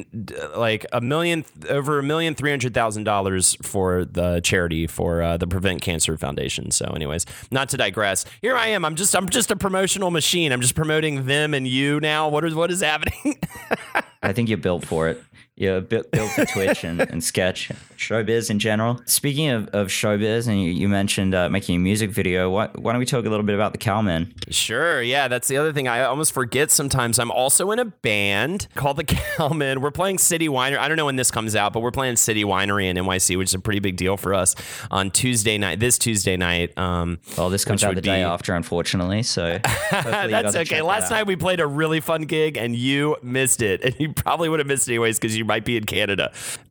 like 0.56 0.86
a 0.92 1.00
million, 1.00 1.44
over 1.68 1.98
a 1.98 2.02
million 2.02 2.34
three 2.34 2.50
hundred 2.50 2.74
thousand 2.74 3.04
dollars 3.04 3.56
for 3.62 4.04
the 4.04 4.40
charity 4.40 4.86
for 4.86 5.22
uh, 5.22 5.36
the 5.36 5.46
Prevent 5.46 5.82
Cancer 5.82 6.16
Foundation. 6.16 6.70
So, 6.70 6.86
anyways, 6.86 7.26
not 7.50 7.68
to 7.70 7.76
digress. 7.76 8.24
Here 8.42 8.56
I 8.56 8.68
am. 8.68 8.84
I'm 8.84 8.94
just 8.94 9.14
I'm 9.14 9.28
just 9.28 9.50
a 9.50 9.56
promotional 9.56 10.10
machine. 10.10 10.52
I'm 10.52 10.60
just 10.60 10.74
promoting 10.74 11.26
them 11.26 11.54
and 11.54 11.66
you 11.66 12.00
now. 12.00 12.28
What 12.28 12.44
is 12.44 12.54
what 12.54 12.70
is 12.70 12.80
happening? 12.80 13.40
I 14.22 14.32
think 14.32 14.48
you're 14.48 14.58
built 14.58 14.84
for 14.84 15.08
it 15.08 15.22
yeah, 15.58 15.80
built, 15.80 16.08
built 16.12 16.30
for 16.30 16.44
Twitch 16.46 16.84
and, 16.84 17.00
and 17.00 17.22
sketch, 17.22 17.70
showbiz 17.96 18.48
in 18.48 18.60
general. 18.60 19.00
Speaking 19.06 19.48
of, 19.48 19.66
of 19.68 19.88
showbiz, 19.88 20.46
and 20.46 20.62
you, 20.62 20.70
you 20.70 20.88
mentioned 20.88 21.34
uh, 21.34 21.48
making 21.48 21.74
a 21.74 21.78
music 21.80 22.10
video, 22.10 22.48
why, 22.48 22.68
why 22.76 22.92
don't 22.92 23.00
we 23.00 23.06
talk 23.06 23.26
a 23.26 23.28
little 23.28 23.44
bit 23.44 23.56
about 23.56 23.72
the 23.72 23.78
Cowmen? 23.78 24.32
Sure. 24.50 25.02
Yeah, 25.02 25.26
that's 25.26 25.48
the 25.48 25.56
other 25.56 25.72
thing 25.72 25.88
I 25.88 26.02
almost 26.02 26.32
forget 26.32 26.70
sometimes. 26.70 27.18
I'm 27.18 27.32
also 27.32 27.72
in 27.72 27.80
a 27.80 27.86
band 27.86 28.68
called 28.76 28.98
the 28.98 29.04
Cowmen. 29.36 29.80
We're 29.80 29.90
playing 29.90 30.18
City 30.18 30.48
Winery. 30.48 30.78
I 30.78 30.86
don't 30.86 30.96
know 30.96 31.06
when 31.06 31.16
this 31.16 31.32
comes 31.32 31.56
out, 31.56 31.72
but 31.72 31.80
we're 31.80 31.90
playing 31.90 32.14
City 32.16 32.44
Winery 32.44 32.84
in 32.84 32.96
NYC, 32.96 33.36
which 33.36 33.48
is 33.48 33.54
a 33.54 33.58
pretty 33.58 33.80
big 33.80 33.96
deal 33.96 34.16
for 34.16 34.34
us 34.34 34.54
on 34.92 35.10
Tuesday 35.10 35.58
night, 35.58 35.80
this 35.80 35.98
Tuesday 35.98 36.36
night. 36.36 36.76
Um, 36.78 37.18
well, 37.36 37.50
this 37.50 37.64
comes 37.64 37.82
out 37.82 37.96
the 37.96 38.00
day 38.00 38.22
after, 38.22 38.54
unfortunately. 38.54 39.24
So 39.24 39.58
that's 39.90 40.54
okay. 40.54 40.82
Last 40.82 41.10
night 41.10 41.26
we 41.26 41.34
played 41.34 41.58
a 41.58 41.66
really 41.66 41.98
fun 41.98 42.22
gig 42.22 42.56
and 42.56 42.76
you 42.76 43.16
missed 43.22 43.60
it. 43.60 43.82
And 43.88 43.98
you 43.98 44.12
probably 44.12 44.50
would 44.50 44.58
have 44.58 44.66
missed 44.66 44.86
it 44.86 44.92
anyways 44.92 45.18
because 45.18 45.34
you 45.34 45.46
might 45.48 45.64
be 45.64 45.76
in 45.76 45.84
Canada. 45.84 46.30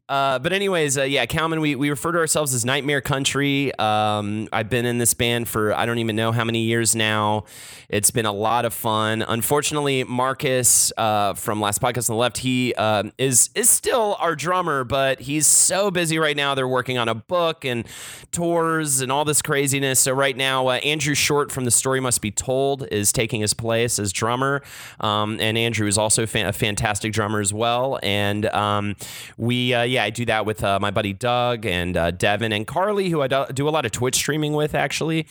Uh, 0.09 0.39
but 0.39 0.53
anyways, 0.53 0.97
uh, 0.97 1.03
yeah, 1.03 1.25
Cowmen, 1.25 1.59
we, 1.59 1.75
we 1.75 1.89
refer 1.89 2.13
to 2.13 2.17
ourselves 2.17 2.53
as 2.53 2.63
Nightmare 2.63 3.01
Country. 3.01 3.77
Um, 3.77 4.47
I've 4.53 4.69
been 4.69 4.85
in 4.85 4.99
this 4.99 5.13
band 5.13 5.49
for 5.49 5.73
I 5.73 5.85
don't 5.85 5.97
even 5.97 6.15
know 6.15 6.31
how 6.31 6.45
many 6.45 6.61
years 6.61 6.95
now. 6.95 7.43
It's 7.89 8.09
been 8.09 8.25
a 8.25 8.31
lot 8.31 8.63
of 8.63 8.73
fun. 8.73 9.21
Unfortunately, 9.21 10.05
Marcus 10.05 10.93
uh, 10.97 11.33
from 11.33 11.59
Last 11.59 11.81
Podcast 11.81 12.09
on 12.09 12.15
the 12.15 12.19
Left, 12.19 12.37
he 12.37 12.73
uh, 12.77 13.03
is 13.17 13.49
is 13.53 13.69
still 13.69 14.15
our 14.19 14.35
drummer, 14.35 14.85
but 14.85 15.19
he's 15.19 15.45
so 15.45 15.91
busy 15.91 16.17
right 16.19 16.37
now. 16.37 16.55
They're 16.55 16.67
working 16.67 16.97
on 16.97 17.09
a 17.09 17.15
book 17.15 17.65
and 17.65 17.85
tours 18.31 19.01
and 19.01 19.11
all 19.11 19.25
this 19.25 19.41
craziness. 19.41 19.99
So 19.99 20.13
right 20.13 20.35
now, 20.35 20.67
uh, 20.67 20.75
Andrew 20.75 21.15
Short 21.15 21.51
from 21.51 21.65
The 21.65 21.71
Story 21.71 21.99
Must 21.99 22.21
Be 22.21 22.31
Told 22.31 22.87
is 22.91 23.11
taking 23.11 23.41
his 23.41 23.53
place 23.53 23.99
as 23.99 24.13
drummer, 24.13 24.63
um, 25.01 25.37
and 25.41 25.57
Andrew 25.57 25.87
is 25.87 25.97
also 25.97 26.23
a 26.23 26.27
fantastic 26.53 27.11
drummer 27.11 27.41
as 27.41 27.53
well. 27.53 27.99
And 28.03 28.45
um, 28.47 28.95
we 29.37 29.73
uh, 29.73 29.83
yeah 29.83 29.96
yeah, 29.97 30.03
I 30.03 30.11
do 30.11 30.25
that 30.25 30.45
with 30.45 30.63
uh, 30.63 30.77
my 30.79 30.91
buddy 30.91 31.11
Doug 31.11 31.65
and 31.65 31.97
uh, 31.97 32.11
Devin 32.11 32.51
and 32.51 32.67
Carly, 32.67 33.09
who 33.09 33.23
I 33.23 33.27
do 33.27 33.67
a 33.67 33.71
lot 33.71 33.83
of 33.83 33.91
Twitch 33.91 34.13
streaming 34.13 34.53
with, 34.53 34.75
actually. 34.75 35.25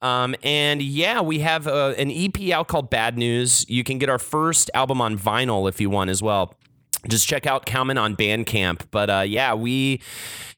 Um, 0.00 0.34
and 0.42 0.80
yeah, 0.80 1.20
we 1.20 1.40
have 1.40 1.66
uh, 1.66 1.92
an 1.98 2.10
EP 2.10 2.50
out 2.50 2.66
called 2.66 2.88
Bad 2.88 3.18
News. 3.18 3.66
You 3.68 3.84
can 3.84 3.98
get 3.98 4.08
our 4.08 4.18
first 4.18 4.70
album 4.72 5.02
on 5.02 5.18
vinyl 5.18 5.68
if 5.68 5.82
you 5.82 5.90
want 5.90 6.08
as 6.08 6.22
well 6.22 6.54
just 7.08 7.28
check 7.28 7.46
out 7.46 7.66
Cowmen 7.66 7.98
on 7.98 8.16
Bandcamp. 8.16 8.86
But 8.90 9.10
uh, 9.10 9.20
yeah, 9.20 9.54
we, 9.54 10.00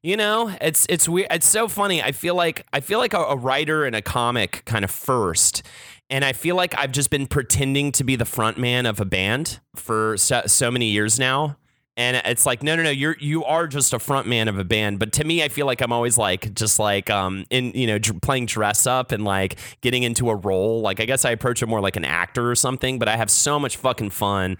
you 0.02 0.16
know, 0.16 0.56
it's 0.62 0.86
it's 0.88 1.06
weird. 1.06 1.26
It's 1.30 1.46
so 1.46 1.66
funny. 1.68 2.00
I 2.00 2.12
feel 2.12 2.36
like 2.36 2.64
I 2.72 2.80
feel 2.80 3.00
like 3.00 3.12
a, 3.12 3.18
a, 3.18 3.36
writer 3.36 3.84
and 3.84 3.94
a 3.94 4.00
comic 4.00 4.62
kind 4.64 4.82
of 4.82 4.90
first, 4.90 5.62
and 6.08 6.24
I 6.24 6.32
feel 6.32 6.56
like 6.56 6.78
I've 6.78 6.92
just 6.92 7.10
been 7.10 7.26
pretending 7.26 7.92
to 7.92 8.04
be 8.04 8.16
the 8.16 8.24
front 8.24 8.56
man 8.56 8.86
of 8.86 8.98
a 8.98 9.04
band 9.04 9.60
for 9.74 10.16
so, 10.16 10.42
so 10.46 10.70
many 10.70 10.86
years 10.86 11.18
now 11.18 11.58
and 11.98 12.22
it's 12.24 12.46
like 12.46 12.62
no 12.62 12.76
no 12.76 12.84
no 12.84 12.90
you're 12.90 13.16
you 13.18 13.44
are 13.44 13.66
just 13.66 13.92
a 13.92 13.98
front 13.98 14.26
man 14.26 14.48
of 14.48 14.58
a 14.58 14.64
band. 14.64 14.98
But 14.98 15.12
to 15.14 15.24
me 15.24 15.42
i 15.42 15.48
feel 15.48 15.66
like 15.66 15.82
i'm 15.82 15.92
always 15.92 16.16
like 16.16 16.54
just 16.54 16.78
like 16.78 17.10
um 17.10 17.44
in 17.50 17.72
you 17.72 17.86
know 17.86 17.98
dr- 17.98 18.22
playing 18.22 18.46
dress 18.46 18.86
up 18.86 19.12
and 19.12 19.24
like 19.24 19.58
getting 19.82 20.04
into 20.04 20.30
a 20.30 20.36
role. 20.36 20.80
Like 20.80 21.00
i 21.00 21.04
guess 21.04 21.24
i 21.24 21.30
approach 21.30 21.62
it 21.62 21.66
more 21.66 21.80
like 21.80 21.96
an 21.96 22.04
actor 22.04 22.50
or 22.50 22.54
something 22.54 22.98
but 22.98 23.08
i 23.08 23.16
have 23.16 23.30
so 23.30 23.58
much 23.58 23.76
fucking 23.76 24.10
fun 24.10 24.56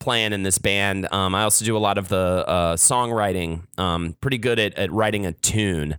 playing 0.00 0.32
in 0.32 0.44
this 0.44 0.58
band. 0.58 1.08
Um 1.12 1.34
i 1.34 1.42
also 1.42 1.64
do 1.64 1.76
a 1.76 1.78
lot 1.78 1.98
of 1.98 2.08
the 2.08 2.16
uh 2.16 2.76
songwriting. 2.76 3.62
Um 3.78 4.16
pretty 4.20 4.38
good 4.38 4.58
at, 4.58 4.72
at 4.74 4.90
writing 4.92 5.26
a 5.26 5.32
tune 5.32 5.98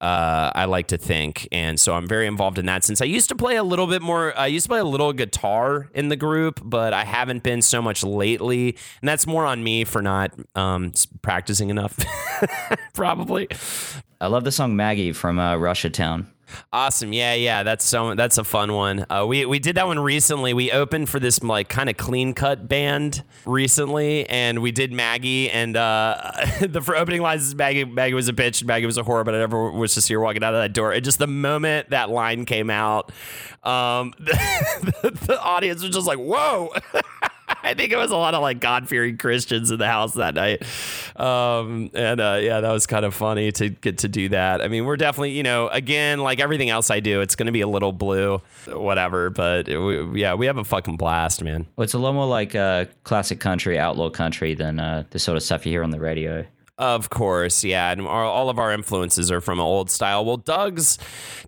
uh, 0.00 0.50
I 0.54 0.64
like 0.64 0.88
to 0.88 0.98
think. 0.98 1.46
And 1.52 1.78
so 1.78 1.94
I'm 1.94 2.08
very 2.08 2.26
involved 2.26 2.58
in 2.58 2.66
that 2.66 2.84
since 2.84 3.02
I 3.02 3.04
used 3.04 3.28
to 3.28 3.36
play 3.36 3.56
a 3.56 3.62
little 3.62 3.86
bit 3.86 4.02
more, 4.02 4.36
I 4.38 4.46
used 4.46 4.64
to 4.64 4.68
play 4.68 4.80
a 4.80 4.84
little 4.84 5.12
guitar 5.12 5.90
in 5.94 6.08
the 6.08 6.16
group, 6.16 6.60
but 6.64 6.92
I 6.92 7.04
haven't 7.04 7.42
been 7.42 7.62
so 7.62 7.82
much 7.82 8.02
lately. 8.02 8.76
And 9.00 9.08
that's 9.08 9.26
more 9.26 9.44
on 9.44 9.62
me 9.62 9.84
for 9.84 10.00
not 10.00 10.32
um, 10.54 10.92
practicing 11.22 11.70
enough, 11.70 11.98
probably. 12.94 13.48
I 14.20 14.26
love 14.26 14.44
the 14.44 14.52
song 14.52 14.76
Maggie 14.76 15.12
from 15.12 15.38
uh, 15.38 15.56
Russia 15.56 15.90
Town. 15.90 16.30
Awesome. 16.72 17.12
Yeah, 17.12 17.34
yeah. 17.34 17.62
That's 17.62 17.84
so 17.84 18.14
that's 18.14 18.38
a 18.38 18.44
fun 18.44 18.72
one. 18.72 19.06
Uh, 19.10 19.24
we 19.26 19.44
we 19.46 19.58
did 19.58 19.76
that 19.76 19.86
one 19.86 19.98
recently. 19.98 20.52
We 20.54 20.70
opened 20.70 21.08
for 21.08 21.20
this 21.20 21.42
like 21.42 21.68
kind 21.68 21.88
of 21.90 21.96
clean 21.96 22.34
cut 22.34 22.68
band 22.68 23.22
recently, 23.46 24.28
and 24.28 24.60
we 24.60 24.72
did 24.72 24.92
Maggie. 24.92 25.50
And 25.50 25.76
uh, 25.76 26.32
the 26.60 26.80
for 26.80 26.96
opening 26.96 27.22
lines 27.22 27.42
is 27.42 27.54
Maggie. 27.54 27.84
Maggie 27.84 28.14
was 28.14 28.28
a 28.28 28.32
bitch. 28.32 28.64
Maggie 28.64 28.86
was 28.86 28.98
a 28.98 29.02
whore, 29.02 29.24
but 29.24 29.34
I 29.34 29.38
never 29.38 29.70
was 29.70 29.94
to 29.94 30.00
see 30.00 30.14
her 30.14 30.20
walking 30.20 30.42
out 30.42 30.54
of 30.54 30.60
that 30.60 30.72
door. 30.72 30.92
And 30.92 31.04
just 31.04 31.18
the 31.18 31.26
moment 31.26 31.90
that 31.90 32.10
line 32.10 32.44
came 32.44 32.70
out, 32.70 33.12
um, 33.64 34.12
the, 34.18 35.18
the 35.26 35.40
audience 35.40 35.82
was 35.82 35.94
just 35.94 36.06
like, 36.06 36.18
"Whoa." 36.18 36.72
I 37.62 37.74
think 37.74 37.92
it 37.92 37.96
was 37.96 38.10
a 38.10 38.16
lot 38.16 38.34
of 38.34 38.42
like 38.42 38.60
God 38.60 38.88
fearing 38.88 39.18
Christians 39.18 39.70
in 39.70 39.78
the 39.78 39.86
house 39.86 40.14
that 40.14 40.34
night. 40.34 40.62
Um, 41.16 41.90
and 41.94 42.20
uh, 42.20 42.38
yeah, 42.40 42.60
that 42.60 42.72
was 42.72 42.86
kind 42.86 43.04
of 43.04 43.14
funny 43.14 43.52
to 43.52 43.68
get 43.68 43.98
to 43.98 44.08
do 44.08 44.30
that. 44.30 44.62
I 44.62 44.68
mean, 44.68 44.84
we're 44.84 44.96
definitely, 44.96 45.32
you 45.32 45.42
know, 45.42 45.68
again, 45.68 46.20
like 46.20 46.40
everything 46.40 46.70
else 46.70 46.90
I 46.90 47.00
do, 47.00 47.20
it's 47.20 47.36
going 47.36 47.46
to 47.46 47.52
be 47.52 47.60
a 47.60 47.68
little 47.68 47.92
blue, 47.92 48.40
whatever. 48.66 49.30
But 49.30 49.68
it, 49.68 49.78
we, 49.78 50.20
yeah, 50.20 50.34
we 50.34 50.46
have 50.46 50.56
a 50.56 50.64
fucking 50.64 50.96
blast, 50.96 51.42
man. 51.42 51.66
Well, 51.76 51.84
it's 51.84 51.94
a 51.94 51.98
lot 51.98 52.14
more 52.14 52.26
like 52.26 52.54
uh, 52.54 52.86
classic 53.04 53.40
country, 53.40 53.78
outlaw 53.78 54.10
country 54.10 54.54
than 54.54 54.80
uh, 54.80 55.04
the 55.10 55.18
sort 55.18 55.36
of 55.36 55.42
stuff 55.42 55.66
you 55.66 55.72
hear 55.72 55.82
on 55.82 55.90
the 55.90 56.00
radio. 56.00 56.46
Of 56.80 57.10
course, 57.10 57.62
yeah, 57.62 57.92
and 57.92 58.00
our, 58.06 58.24
all 58.24 58.48
of 58.48 58.58
our 58.58 58.72
influences 58.72 59.30
are 59.30 59.42
from 59.42 59.60
old 59.60 59.90
style. 59.90 60.24
Well, 60.24 60.38
Doug's 60.38 60.96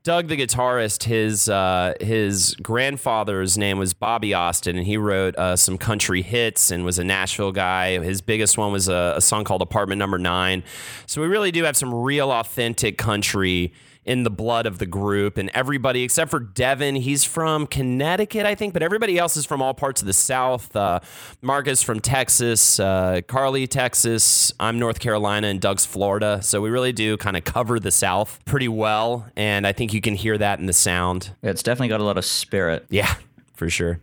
Doug, 0.02 0.28
the 0.28 0.36
guitarist, 0.36 1.04
his 1.04 1.48
uh, 1.48 1.94
his 2.02 2.54
grandfather's 2.56 3.56
name 3.56 3.78
was 3.78 3.94
Bobby 3.94 4.34
Austin, 4.34 4.76
and 4.76 4.86
he 4.86 4.98
wrote 4.98 5.34
uh, 5.36 5.56
some 5.56 5.78
country 5.78 6.20
hits 6.20 6.70
and 6.70 6.84
was 6.84 6.98
a 6.98 7.04
Nashville 7.04 7.50
guy. 7.50 7.98
His 8.00 8.20
biggest 8.20 8.58
one 8.58 8.72
was 8.72 8.88
a, 8.88 9.14
a 9.16 9.22
song 9.22 9.44
called 9.44 9.62
"Apartment 9.62 9.98
Number 9.98 10.18
9. 10.18 10.62
So 11.06 11.22
we 11.22 11.28
really 11.28 11.50
do 11.50 11.64
have 11.64 11.78
some 11.78 11.94
real 11.94 12.30
authentic 12.30 12.98
country 12.98 13.72
in 14.04 14.24
the 14.24 14.30
blood 14.30 14.66
of 14.66 14.78
the 14.78 14.86
group 14.86 15.38
and 15.38 15.50
everybody 15.54 16.02
except 16.02 16.30
for 16.30 16.40
Devin. 16.40 16.96
He's 16.96 17.24
from 17.24 17.66
Connecticut, 17.66 18.46
I 18.46 18.54
think, 18.54 18.72
but 18.72 18.82
everybody 18.82 19.18
else 19.18 19.36
is 19.36 19.46
from 19.46 19.62
all 19.62 19.74
parts 19.74 20.00
of 20.00 20.06
the 20.06 20.12
South. 20.12 20.74
Uh, 20.74 21.00
Marcus 21.40 21.82
from 21.82 22.00
Texas, 22.00 22.80
uh, 22.80 23.20
Carly, 23.26 23.66
Texas. 23.66 24.52
I'm 24.58 24.78
North 24.78 24.98
Carolina, 24.98 25.48
and 25.48 25.60
Doug's 25.60 25.84
Florida. 25.84 26.40
So 26.42 26.60
we 26.60 26.70
really 26.70 26.92
do 26.92 27.16
kind 27.16 27.36
of 27.36 27.44
cover 27.44 27.78
the 27.78 27.90
South 27.90 28.40
pretty 28.44 28.68
well, 28.68 29.26
and 29.36 29.66
I 29.66 29.72
think 29.72 29.92
you 29.92 30.00
can 30.00 30.14
hear 30.14 30.36
that 30.38 30.58
in 30.58 30.66
the 30.66 30.72
sound. 30.72 31.34
Yeah, 31.42 31.50
it's 31.50 31.62
definitely 31.62 31.88
got 31.88 32.00
a 32.00 32.04
lot 32.04 32.18
of 32.18 32.24
spirit. 32.24 32.86
Yeah, 32.90 33.14
for 33.54 33.70
sure. 33.70 34.00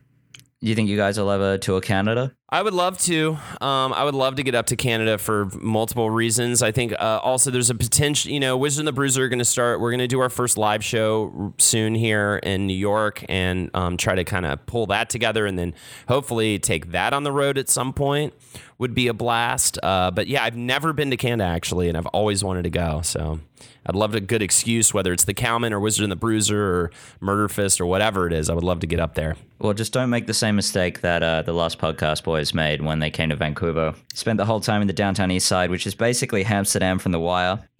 Do 0.61 0.67
you 0.67 0.75
think 0.75 0.89
you 0.89 0.97
guys 0.97 1.17
will 1.17 1.31
ever 1.31 1.57
tour 1.57 1.81
Canada? 1.81 2.33
I 2.51 2.63
would 2.63 2.73
love 2.73 2.97
to. 3.01 3.37
Um, 3.61 3.93
I 3.93 4.03
would 4.03 4.15
love 4.15 4.35
to 4.37 4.43
get 4.43 4.55
up 4.55 4.65
to 4.67 4.75
Canada 4.75 5.19
for 5.19 5.45
multiple 5.61 6.09
reasons. 6.09 6.63
I 6.63 6.71
think 6.71 6.93
uh, 6.93 7.19
also 7.21 7.51
there's 7.51 7.69
a 7.69 7.75
potential. 7.75 8.31
You 8.31 8.39
know, 8.39 8.57
Wizard 8.57 8.81
and 8.81 8.87
the 8.87 8.91
Bruiser 8.91 9.25
are 9.25 9.29
going 9.29 9.37
to 9.37 9.45
start. 9.45 9.79
We're 9.79 9.91
going 9.91 9.99
to 9.99 10.07
do 10.07 10.19
our 10.19 10.29
first 10.29 10.57
live 10.57 10.83
show 10.83 11.53
soon 11.59 11.93
here 11.93 12.37
in 12.41 12.65
New 12.65 12.73
York, 12.73 13.23
and 13.29 13.69
um, 13.75 13.97
try 13.97 14.15
to 14.15 14.23
kind 14.23 14.47
of 14.47 14.65
pull 14.65 14.87
that 14.87 15.11
together, 15.11 15.45
and 15.45 15.59
then 15.59 15.75
hopefully 16.07 16.57
take 16.57 16.91
that 16.91 17.13
on 17.13 17.23
the 17.23 17.31
road 17.31 17.59
at 17.59 17.69
some 17.69 17.93
point. 17.93 18.33
Would 18.79 18.95
be 18.95 19.09
a 19.09 19.13
blast. 19.13 19.77
Uh, 19.83 20.09
but 20.09 20.27
yeah, 20.27 20.43
I've 20.43 20.55
never 20.55 20.91
been 20.91 21.11
to 21.11 21.17
Canada 21.17 21.43
actually, 21.43 21.87
and 21.87 21.97
I've 21.97 22.07
always 22.07 22.43
wanted 22.43 22.63
to 22.63 22.69
go. 22.69 23.01
So 23.01 23.41
I'd 23.85 23.95
love 23.95 24.15
a 24.15 24.21
good 24.21 24.41
excuse, 24.41 24.93
whether 24.93 25.11
it's 25.11 25.25
the 25.25 25.33
Cowmen 25.33 25.73
or 25.73 25.79
Wizard 25.79 26.03
and 26.03 26.11
the 26.11 26.15
Bruiser 26.15 26.61
or 26.63 26.91
Murder 27.19 27.47
Fist 27.47 27.81
or 27.81 27.85
whatever 27.85 28.25
it 28.25 28.33
is. 28.33 28.49
I 28.49 28.53
would 28.53 28.63
love 28.63 28.79
to 28.79 28.87
get 28.87 28.99
up 28.99 29.15
there. 29.15 29.35
Well, 29.59 29.73
just 29.73 29.91
don't 29.91 30.09
make 30.09 30.27
the 30.27 30.33
same 30.33 30.55
mistake 30.55 31.01
that 31.01 31.23
uh, 31.23 31.41
the 31.41 31.53
last 31.53 31.79
podcast 31.79 32.23
boys 32.39 32.53
made 32.53 32.81
when 32.81 32.99
they 32.99 33.11
came 33.11 33.27
to 33.29 33.35
Vancouver. 33.35 33.93
Spent 34.13 34.37
the 34.37 34.45
whole 34.45 34.61
time 34.61 34.81
in 34.81 34.87
the 34.87 34.93
downtown 34.93 35.29
east 35.29 35.45
side, 35.45 35.69
which 35.69 35.85
is 35.85 35.93
basically 35.93 36.45
Amsterdam 36.45 36.97
from 36.97 37.11
The 37.11 37.19
Wire. 37.19 37.67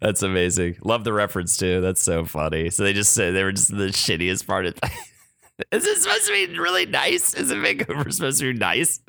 That's 0.00 0.22
amazing. 0.22 0.78
Love 0.82 1.04
the 1.04 1.12
reference 1.12 1.56
too. 1.56 1.80
That's 1.80 2.02
so 2.02 2.24
funny. 2.24 2.70
So 2.70 2.82
they 2.82 2.92
just 2.92 3.12
said 3.12 3.36
they 3.36 3.44
were 3.44 3.52
just 3.52 3.68
the 3.68 3.86
shittiest 3.86 4.48
part 4.48 4.66
of. 4.66 4.74
is 5.70 5.86
it 5.86 5.98
supposed 5.98 6.26
to 6.26 6.32
be 6.32 6.58
really 6.58 6.86
nice? 6.86 7.34
Is 7.34 7.52
it 7.52 7.58
Vancouver 7.58 8.10
supposed 8.10 8.40
to 8.40 8.52
be 8.52 8.58
nice? 8.58 9.00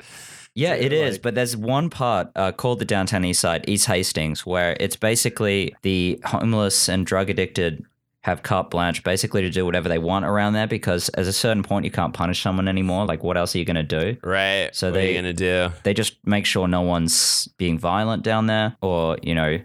Yeah, 0.54 0.74
it 0.74 0.92
is. 0.92 1.18
But 1.18 1.34
there's 1.34 1.56
one 1.56 1.90
part 1.90 2.28
uh, 2.36 2.52
called 2.52 2.78
the 2.78 2.84
downtown 2.84 3.24
east 3.24 3.40
side, 3.40 3.64
East 3.68 3.86
Hastings, 3.86 4.46
where 4.46 4.76
it's 4.78 4.96
basically 4.96 5.74
the 5.82 6.20
homeless 6.24 6.88
and 6.88 7.04
drug 7.04 7.28
addicted 7.28 7.84
have 8.22 8.42
carte 8.42 8.70
blanche 8.70 9.02
basically 9.02 9.40
to 9.40 9.48
do 9.50 9.64
whatever 9.64 9.88
they 9.88 9.98
want 9.98 10.26
around 10.26 10.52
there 10.52 10.66
because 10.66 11.08
at 11.14 11.26
a 11.26 11.32
certain 11.32 11.62
point 11.62 11.86
you 11.86 11.90
can't 11.90 12.12
punish 12.12 12.42
someone 12.42 12.68
anymore. 12.68 13.06
Like, 13.06 13.22
what 13.22 13.36
else 13.38 13.54
are 13.54 13.58
you 13.58 13.64
going 13.64 13.76
to 13.76 13.82
do? 13.82 14.18
Right. 14.22 14.68
So 14.74 14.88
what 14.88 14.94
they- 14.94 15.06
are 15.06 15.08
you 15.10 15.14
gonna 15.14 15.32
do? 15.32 15.70
They 15.84 15.94
just 15.94 16.16
make 16.26 16.44
sure 16.44 16.68
no 16.68 16.82
one's 16.82 17.48
being 17.56 17.78
violent 17.78 18.22
down 18.22 18.46
there 18.46 18.76
or, 18.82 19.16
you 19.22 19.34
know, 19.34 19.58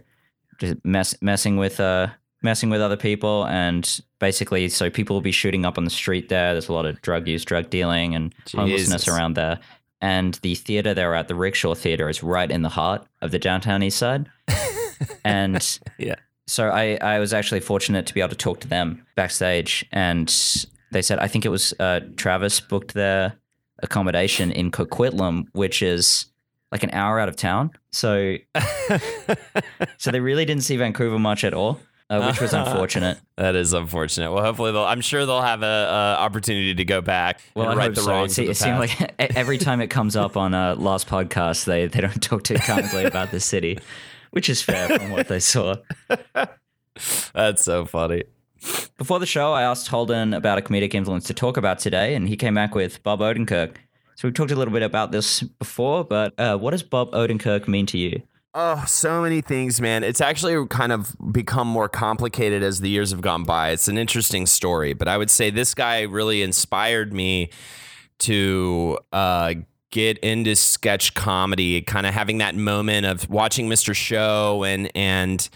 just 0.60 0.76
mess, 0.86 1.16
messing 1.22 1.58
with 1.58 1.80
uh 1.82 2.08
messing 2.44 2.70
with 2.70 2.80
other 2.80 2.96
people 2.96 3.46
and 3.48 4.00
basically 4.20 4.70
so 4.70 4.90
people 4.90 5.16
will 5.16 5.22
be 5.22 5.32
shooting 5.34 5.66
up 5.66 5.78
on 5.78 5.84
the 5.84 5.90
street 5.90 6.30
there. 6.30 6.54
There's 6.54 6.70
a 6.70 6.74
lot 6.74 6.86
of 6.86 7.02
drug 7.02 7.28
use, 7.28 7.44
drug 7.44 7.70
dealing 7.70 8.16
and 8.16 8.34
homelessness 8.54 9.08
around 9.10 9.34
there. 9.34 9.60
And 10.00 10.36
the 10.44 10.56
theater 10.56 10.94
they're 10.94 11.16
at, 11.16 11.28
the 11.28 11.36
Rickshaw 11.36 11.74
Theater, 11.74 12.08
is 12.08 12.22
right 12.24 12.50
in 12.52 12.62
the 12.62 12.70
heart 12.70 13.06
of 13.22 13.32
the 13.32 13.40
downtown 13.40 13.82
east 13.84 13.98
side. 13.98 14.30
and 15.26 15.80
Yeah. 15.98 16.16
So 16.48 16.70
I, 16.70 16.98
I 17.02 17.20
was 17.20 17.34
actually 17.34 17.60
fortunate 17.60 18.06
to 18.08 18.14
be 18.14 18.22
able 18.22 18.30
to 18.30 18.36
talk 18.36 18.60
to 18.62 18.68
them 18.68 19.06
backstage, 19.16 19.86
and 19.92 20.28
they 20.92 21.02
said 21.02 21.20
I 21.20 21.28
think 21.28 21.46
it 21.46 21.50
was 21.50 21.74
uh, 21.80 22.02
Travis 22.16 22.60
booked 22.60 22.94
their 22.94 23.34
accommodation 23.84 24.52
in 24.52 24.72
Coquitlam, 24.72 25.48
which 25.54 25.82
is 25.82 26.28
like 26.72 26.84
an 26.84 26.92
hour 26.92 27.20
out 27.20 27.30
of 27.30 27.36
town. 27.36 27.72
So 27.92 28.38
so 29.98 30.12
they 30.12 30.20
really 30.20 30.46
didn't 30.46 30.64
see 30.64 30.78
Vancouver 30.78 31.20
much 31.20 31.44
at 31.44 31.54
all, 31.54 31.80
uh, 32.10 32.24
which 32.26 32.42
was 32.42 32.54
unfortunate. 32.54 33.18
That 33.38 33.58
is 33.58 33.74
unfortunate. 33.74 34.32
Well, 34.32 34.42
hopefully 34.42 34.72
they'll. 34.72 34.86
I'm 34.86 35.02
sure 35.02 35.26
they'll 35.26 35.42
have 35.42 35.62
a, 35.62 35.66
a 35.66 36.22
opportunity 36.22 36.74
to 36.74 36.86
go 36.86 37.02
back 37.02 37.42
Well, 37.54 37.70
and 37.70 37.78
I 37.78 37.84
right 37.88 37.94
the 37.94 38.00
so. 38.00 38.12
It, 38.12 38.14
wrongs. 38.14 38.40
it 38.40 38.56
seemed 38.56 38.80
like 38.80 39.14
every 39.20 39.58
time 39.58 39.82
it 39.82 39.88
comes 39.88 40.16
up 40.16 40.38
on 40.38 40.54
a 40.54 40.74
last 40.76 41.10
podcast, 41.10 41.66
they 41.66 41.88
they 41.88 42.00
don't 42.00 42.22
talk 42.24 42.44
too 42.44 42.56
kindly 42.56 43.04
about 43.12 43.32
the 43.32 43.42
city, 43.42 43.78
which 44.36 44.50
is 44.50 44.62
fair 44.62 44.90
from 44.90 45.12
what 45.12 45.30
they 45.30 45.40
saw. 45.40 45.78
That's 47.34 47.64
so 47.64 47.86
funny. 47.86 48.26
Before 48.98 49.18
the 49.18 49.26
show, 49.26 49.54
I 49.54 49.64
asked 49.64 49.88
Holden 49.88 50.34
about 50.34 50.58
a 50.58 50.62
comedic 50.62 50.94
influence 50.94 51.24
to 51.28 51.34
talk 51.34 51.56
about 51.56 51.80
today, 51.80 52.16
and 52.16 52.28
he 52.28 52.36
came 52.36 52.54
back 52.54 52.76
with 52.76 53.02
Bob 53.02 53.22
Odenkirk. 53.22 53.78
So 54.16 54.28
we've 54.28 54.34
talked 54.34 54.52
a 54.52 54.56
little 54.56 54.74
bit 54.74 54.84
about 54.84 55.14
this 55.14 55.42
before, 55.42 56.04
but 56.04 56.34
uh, 56.38 56.58
what 56.58 56.72
does 56.72 56.84
Bob 56.84 57.12
Odenkirk 57.12 57.70
mean 57.70 57.86
to 57.86 57.98
you? 57.98 58.24
Oh, 58.54 58.84
so 58.86 59.22
many 59.22 59.40
things, 59.40 59.80
man. 59.80 60.04
It's 60.04 60.20
actually 60.20 60.68
kind 60.68 60.92
of 60.92 61.16
become 61.32 61.68
more 61.68 61.88
complicated 61.88 62.62
as 62.62 62.82
the 62.82 62.90
years 62.90 63.12
have 63.12 63.22
gone 63.22 63.44
by. 63.44 63.70
It's 63.70 63.88
an 63.88 63.98
interesting 63.98 64.46
story, 64.48 64.94
but 64.94 65.08
I 65.08 65.18
would 65.18 65.30
say 65.30 65.50
this 65.50 65.74
guy 65.74 66.02
really 66.02 66.42
inspired 66.42 67.14
me 67.14 67.52
to 68.20 69.00
uh, 69.14 69.54
get 69.96 70.18
into 70.18 70.54
sketch 70.58 71.14
comedy, 71.14 71.82
kind 71.82 72.06
of 72.06 72.14
having 72.14 72.40
that 72.40 72.54
moment 72.54 73.06
of 73.06 73.30
watching 73.30 73.70
Mr. 73.70 73.96
Show 73.96 74.66
and 74.66 74.92
and 74.94 75.48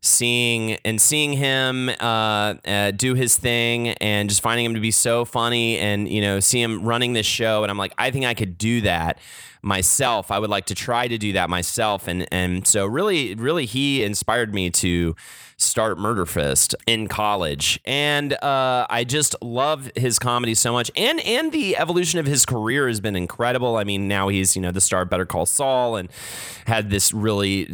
seeing 0.00 0.78
and 0.84 1.00
seeing 1.00 1.32
him 1.32 1.90
uh, 2.00 2.54
uh, 2.64 2.92
do 2.92 3.14
his 3.14 3.36
thing 3.36 3.88
and 3.88 4.28
just 4.28 4.42
finding 4.42 4.64
him 4.64 4.74
to 4.74 4.80
be 4.80 4.92
so 4.92 5.24
funny 5.24 5.76
and 5.76 6.08
you 6.08 6.20
know 6.20 6.38
see 6.38 6.62
him 6.62 6.84
running 6.84 7.14
this 7.14 7.26
show 7.26 7.64
and 7.64 7.70
I'm 7.70 7.76
like 7.76 7.92
I 7.98 8.12
think 8.12 8.24
I 8.24 8.32
could 8.32 8.56
do 8.56 8.80
that 8.82 9.18
myself. 9.62 10.30
I 10.30 10.38
would 10.38 10.50
like 10.50 10.66
to 10.66 10.74
try 10.74 11.08
to 11.08 11.18
do 11.18 11.32
that 11.32 11.50
myself. 11.50 12.08
And 12.08 12.26
and 12.32 12.66
so 12.66 12.86
really, 12.86 13.34
really 13.34 13.66
he 13.66 14.02
inspired 14.02 14.54
me 14.54 14.70
to 14.70 15.14
start 15.60 15.98
Murder 15.98 16.26
Fist 16.26 16.74
in 16.86 17.06
college, 17.06 17.80
and 17.84 18.32
uh, 18.42 18.86
I 18.88 19.04
just 19.04 19.34
love 19.42 19.90
his 19.94 20.18
comedy 20.18 20.54
so 20.54 20.72
much, 20.72 20.90
and 20.96 21.20
and 21.20 21.52
the 21.52 21.76
evolution 21.76 22.18
of 22.18 22.26
his 22.26 22.46
career 22.46 22.88
has 22.88 23.00
been 23.00 23.16
incredible. 23.16 23.76
I 23.76 23.84
mean, 23.84 24.08
now 24.08 24.28
he's 24.28 24.56
you 24.56 24.62
know 24.62 24.72
the 24.72 24.80
star 24.80 25.02
of 25.02 25.10
Better 25.10 25.26
Call 25.26 25.46
Saul, 25.46 25.96
and 25.96 26.10
had 26.66 26.90
this 26.90 27.12
really 27.12 27.66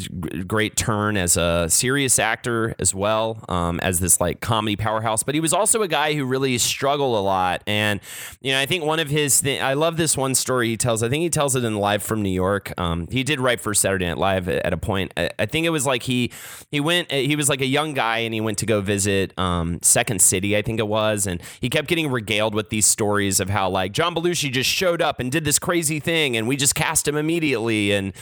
great 0.47 0.77
turn 0.77 1.17
as 1.17 1.37
a 1.37 1.69
serious 1.69 2.19
actor 2.19 2.75
as 2.79 2.95
well 2.95 3.45
um, 3.49 3.79
as 3.81 4.01
this 4.01 4.21
like 4.21 4.41
comedy 4.41 4.77
powerhouse. 4.77 5.23
But 5.23 5.35
he 5.35 5.41
was 5.41 5.53
also 5.53 5.83
a 5.83 5.89
guy 5.89 6.15
who 6.15 6.25
really 6.25 6.59
struggled 6.59 7.17
a 7.17 7.21
lot, 7.21 7.63
and 7.67 8.01
you 8.41 8.53
know 8.53 8.61
I 8.61 8.67
think 8.67 8.85
one 8.85 8.99
of 8.99 9.09
his 9.09 9.41
th- 9.41 9.61
I 9.61 9.75
love 9.75 9.97
this 9.97 10.17
one 10.17 10.35
story 10.35 10.69
he 10.69 10.77
tells. 10.77 11.03
I 11.03 11.09
think 11.09 11.23
he 11.23 11.31
tells 11.31 11.55
it 11.57 11.65
in 11.65 11.77
Live 11.77 12.03
from 12.03 12.23
New 12.23 12.31
York. 12.31 12.73
Um, 12.79 13.07
he 13.11 13.23
did 13.23 13.41
write 13.41 13.61
for 13.61 13.75
Saturday 13.75 14.07
Night 14.07 14.19
Live 14.19 14.49
at, 14.49 14.65
at 14.65 14.73
a 14.73 14.77
point. 14.77 15.13
I, 15.17 15.31
I 15.39 15.47
think 15.47 15.67
it 15.67 15.71
was 15.71 15.87
like 15.87 16.03
he 16.03 16.33
he 16.71 16.81
went 16.81 17.11
he 17.13 17.37
was 17.37 17.49
like 17.49 17.61
a 17.61 17.67
young 17.77 17.93
guy 17.93 18.19
and 18.19 18.33
he 18.33 18.41
went 18.41 18.57
to 18.57 18.67
go 18.67 18.81
visit 18.81 19.39
um, 19.39 19.79
Second 19.83 20.23
City, 20.23 20.57
I 20.57 20.63
think 20.63 20.79
it 20.79 20.89
was, 20.89 21.27
and 21.27 21.43
he 21.61 21.69
kept 21.69 21.89
getting 21.89 22.11
regaled 22.11 22.55
with 22.55 22.71
these 22.71 22.87
stories 22.87 23.39
of 23.39 23.51
how 23.51 23.69
like 23.69 23.93
John 23.93 24.15
Belushi 24.15 24.51
just 24.51 24.71
showed 24.71 25.03
up 25.03 25.21
and 25.21 25.31
did 25.31 25.45
this 25.45 25.59
crazy 25.59 26.01
thing, 26.01 26.39
and 26.39 26.49
we 26.49 26.57
just 26.57 26.75
cast 26.75 27.07
him 27.07 27.17
immediately, 27.17 27.93
and 27.93 28.15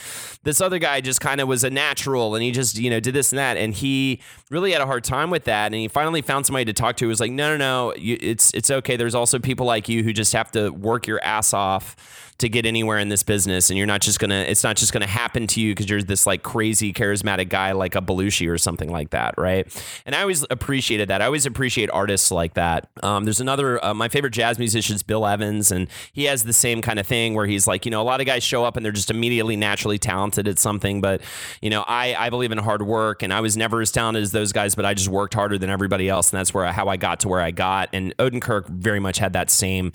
this 0.43 0.59
other 0.59 0.77
guy 0.77 0.99
just 0.99 1.21
kind 1.21 1.39
of 1.39 1.47
was 1.47 1.63
a 1.63 1.69
natural, 1.69 2.35
and 2.35 2.43
he 2.43 2.51
just 2.51 2.77
you 2.77 2.89
know 2.89 2.99
did 2.99 3.13
this 3.13 3.31
and 3.31 3.39
that, 3.39 3.55
and 3.55 3.73
he 3.73 4.19
really 4.49 4.73
had 4.73 4.81
a 4.81 4.85
hard 4.85 5.05
time 5.05 5.29
with 5.29 5.45
that, 5.45 5.67
and 5.67 5.75
he 5.75 5.87
finally 5.87 6.21
found 6.21 6.45
somebody 6.45 6.65
to 6.65 6.73
talk 6.73 6.97
to 6.97 7.05
who 7.05 7.09
was 7.09 7.21
like, 7.21 7.31
no, 7.31 7.55
no, 7.55 7.57
no, 7.57 7.95
you, 7.95 8.17
it's 8.19 8.53
it's 8.53 8.69
okay. 8.69 8.97
There's 8.97 9.15
also 9.15 9.39
people 9.39 9.65
like 9.65 9.87
you 9.87 10.03
who 10.03 10.11
just 10.11 10.33
have 10.33 10.51
to 10.51 10.69
work 10.71 11.07
your 11.07 11.23
ass 11.23 11.53
off 11.53 12.24
to 12.37 12.49
get 12.49 12.65
anywhere 12.65 12.97
in 12.97 13.09
this 13.09 13.23
business 13.23 13.69
and 13.69 13.77
you're 13.77 13.87
not 13.87 14.01
just 14.01 14.19
gonna 14.19 14.35
it's 14.47 14.63
not 14.63 14.75
just 14.75 14.91
gonna 14.91 15.07
happen 15.07 15.47
to 15.47 15.61
you 15.61 15.71
because 15.71 15.89
you're 15.89 16.01
this 16.01 16.27
like 16.27 16.43
crazy 16.43 16.91
charismatic 16.91 17.47
guy 17.47 17.71
like 17.71 17.95
a 17.95 18.01
Belushi 18.01 18.49
or 18.49 18.57
something 18.57 18.89
like 18.91 19.11
that 19.11 19.33
right 19.37 19.65
and 20.05 20.13
I 20.13 20.21
always 20.21 20.45
appreciated 20.49 21.09
that 21.09 21.21
I 21.21 21.25
always 21.25 21.45
appreciate 21.45 21.89
artists 21.91 22.31
like 22.31 22.55
that 22.55 22.89
um, 23.03 23.23
there's 23.23 23.39
another 23.39 23.83
uh, 23.83 23.93
my 23.93 24.09
favorite 24.09 24.31
jazz 24.31 24.59
musician 24.59 24.95
is 24.95 25.03
Bill 25.03 25.25
Evans 25.25 25.71
and 25.71 25.87
he 26.11 26.25
has 26.25 26.43
the 26.43 26.53
same 26.53 26.81
kind 26.81 26.99
of 26.99 27.07
thing 27.07 27.35
where 27.35 27.45
he's 27.45 27.67
like 27.67 27.85
you 27.85 27.91
know 27.91 28.01
a 28.01 28.03
lot 28.03 28.19
of 28.19 28.25
guys 28.25 28.43
show 28.43 28.65
up 28.65 28.75
and 28.75 28.85
they're 28.85 28.91
just 28.91 29.11
immediately 29.11 29.55
naturally 29.55 29.97
talented 29.97 30.47
at 30.47 30.59
something 30.59 30.99
but 30.99 31.21
you 31.61 31.69
know 31.69 31.85
I 31.87 32.15
I 32.15 32.29
believe 32.29 32.51
in 32.51 32.57
hard 32.57 32.81
work 32.81 33.23
and 33.23 33.33
I 33.33 33.39
was 33.39 33.55
never 33.55 33.81
as 33.81 33.91
talented 33.91 34.23
as 34.23 34.31
those 34.31 34.51
guys 34.51 34.75
but 34.75 34.85
I 34.85 34.93
just 34.93 35.09
worked 35.09 35.33
harder 35.33 35.57
than 35.57 35.69
everybody 35.69 36.09
else 36.09 36.31
and 36.31 36.39
that's 36.39 36.53
where 36.53 36.69
how 36.71 36.89
I 36.89 36.97
got 36.97 37.21
to 37.21 37.29
where 37.29 37.41
I 37.41 37.51
got 37.51 37.89
and 37.93 38.15
Odenkirk 38.17 38.67
very 38.67 38.99
much 38.99 39.19
had 39.19 39.33
that 39.33 39.49
same 39.49 39.91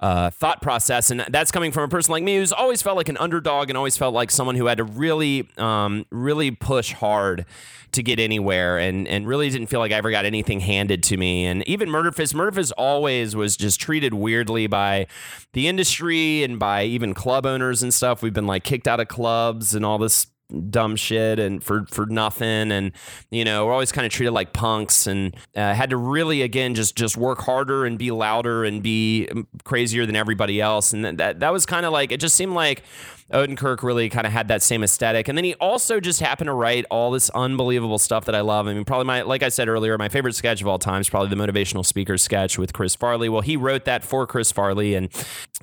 uh, 0.00 0.30
thought 0.30 0.62
process. 0.62 1.10
And 1.10 1.20
that's 1.28 1.50
coming 1.50 1.69
from 1.72 1.84
a 1.84 1.88
person 1.88 2.12
like 2.12 2.22
me 2.22 2.36
who's 2.36 2.52
always 2.52 2.82
felt 2.82 2.96
like 2.96 3.08
an 3.08 3.16
underdog 3.18 3.70
and 3.70 3.76
always 3.76 3.96
felt 3.96 4.14
like 4.14 4.30
someone 4.30 4.56
who 4.56 4.66
had 4.66 4.78
to 4.78 4.84
really, 4.84 5.48
um, 5.58 6.06
really 6.10 6.50
push 6.50 6.92
hard 6.92 7.46
to 7.92 8.02
get 8.02 8.20
anywhere 8.20 8.78
and, 8.78 9.08
and 9.08 9.26
really 9.26 9.50
didn't 9.50 9.66
feel 9.66 9.80
like 9.80 9.92
I 9.92 9.96
ever 9.96 10.10
got 10.10 10.24
anything 10.24 10.60
handed 10.60 11.02
to 11.04 11.16
me. 11.16 11.46
And 11.46 11.66
even 11.68 11.90
Murder 11.90 12.12
Fist, 12.12 12.34
Murder 12.34 12.52
Fist 12.52 12.72
always 12.78 13.34
was 13.34 13.56
just 13.56 13.80
treated 13.80 14.14
weirdly 14.14 14.66
by 14.66 15.06
the 15.52 15.66
industry 15.66 16.44
and 16.44 16.58
by 16.58 16.84
even 16.84 17.14
club 17.14 17.46
owners 17.46 17.82
and 17.82 17.92
stuff. 17.92 18.22
We've 18.22 18.32
been 18.32 18.46
like 18.46 18.64
kicked 18.64 18.86
out 18.86 19.00
of 19.00 19.08
clubs 19.08 19.74
and 19.74 19.84
all 19.84 19.98
this 19.98 20.26
dumb 20.70 20.96
shit 20.96 21.38
and 21.38 21.62
for 21.62 21.86
for 21.86 22.06
nothing. 22.06 22.72
And 22.72 22.92
you 23.30 23.44
know 23.44 23.66
we're 23.66 23.72
always 23.72 23.92
kind 23.92 24.06
of 24.06 24.12
treated 24.12 24.32
like 24.32 24.52
punks 24.52 25.06
and 25.06 25.36
uh, 25.56 25.74
had 25.74 25.90
to 25.90 25.96
really 25.96 26.42
again 26.42 26.74
just 26.74 26.96
just 26.96 27.16
work 27.16 27.40
harder 27.40 27.84
and 27.84 27.98
be 27.98 28.10
louder 28.10 28.64
and 28.64 28.82
be 28.82 29.28
um, 29.28 29.46
crazier 29.64 30.06
than 30.06 30.16
everybody 30.16 30.60
else. 30.60 30.92
And 30.92 31.04
that 31.04 31.40
that 31.40 31.52
was 31.52 31.66
kind 31.66 31.86
of 31.86 31.92
like 31.92 32.12
it 32.12 32.20
just 32.20 32.34
seemed 32.34 32.54
like 32.54 32.82
Odenkirk 33.32 33.82
really 33.82 34.08
kind 34.08 34.26
of 34.26 34.32
had 34.32 34.48
that 34.48 34.62
same 34.62 34.82
aesthetic. 34.82 35.28
And 35.28 35.36
then 35.36 35.44
he 35.44 35.54
also 35.54 36.00
just 36.00 36.20
happened 36.20 36.48
to 36.48 36.52
write 36.52 36.84
all 36.90 37.10
this 37.10 37.30
unbelievable 37.30 37.98
stuff 37.98 38.24
that 38.24 38.34
I 38.34 38.40
love. 38.40 38.66
I 38.66 38.74
mean, 38.74 38.84
probably 38.84 39.06
my, 39.06 39.22
like 39.22 39.42
I 39.42 39.48
said 39.48 39.68
earlier, 39.68 39.96
my 39.98 40.08
favorite 40.08 40.34
sketch 40.34 40.60
of 40.60 40.66
all 40.66 40.78
time 40.78 41.00
is 41.00 41.08
probably 41.08 41.28
the 41.28 41.36
motivational 41.36 41.86
speaker 41.86 42.18
sketch 42.18 42.58
with 42.58 42.72
Chris 42.72 42.94
Farley. 42.94 43.28
Well, 43.28 43.42
he 43.42 43.56
wrote 43.56 43.84
that 43.84 44.02
for 44.02 44.26
Chris 44.26 44.50
Farley, 44.50 44.94
and 44.94 45.08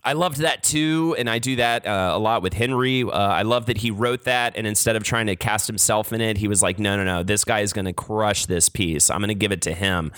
I 0.03 0.13
loved 0.13 0.37
that 0.37 0.63
too. 0.63 1.15
And 1.17 1.29
I 1.29 1.39
do 1.39 1.57
that 1.57 1.85
uh, 1.85 2.11
a 2.15 2.19
lot 2.19 2.41
with 2.41 2.53
Henry. 2.53 3.03
Uh, 3.03 3.09
I 3.09 3.41
love 3.41 3.65
that 3.65 3.77
he 3.77 3.91
wrote 3.91 4.23
that, 4.23 4.55
and 4.55 4.65
instead 4.65 4.95
of 4.95 5.03
trying 5.03 5.27
to 5.27 5.35
cast 5.35 5.67
himself 5.67 6.13
in 6.13 6.21
it, 6.21 6.37
he 6.37 6.47
was 6.47 6.63
like, 6.63 6.79
no, 6.79 6.95
no, 6.95 7.03
no, 7.03 7.23
this 7.23 7.43
guy 7.43 7.59
is 7.59 7.73
going 7.73 7.85
to 7.85 7.93
crush 7.93 8.45
this 8.45 8.69
piece. 8.69 9.09
I'm 9.09 9.19
going 9.19 9.27
to 9.27 9.35
give 9.35 9.51
it 9.51 9.61
to 9.63 9.73
him. 9.73 10.11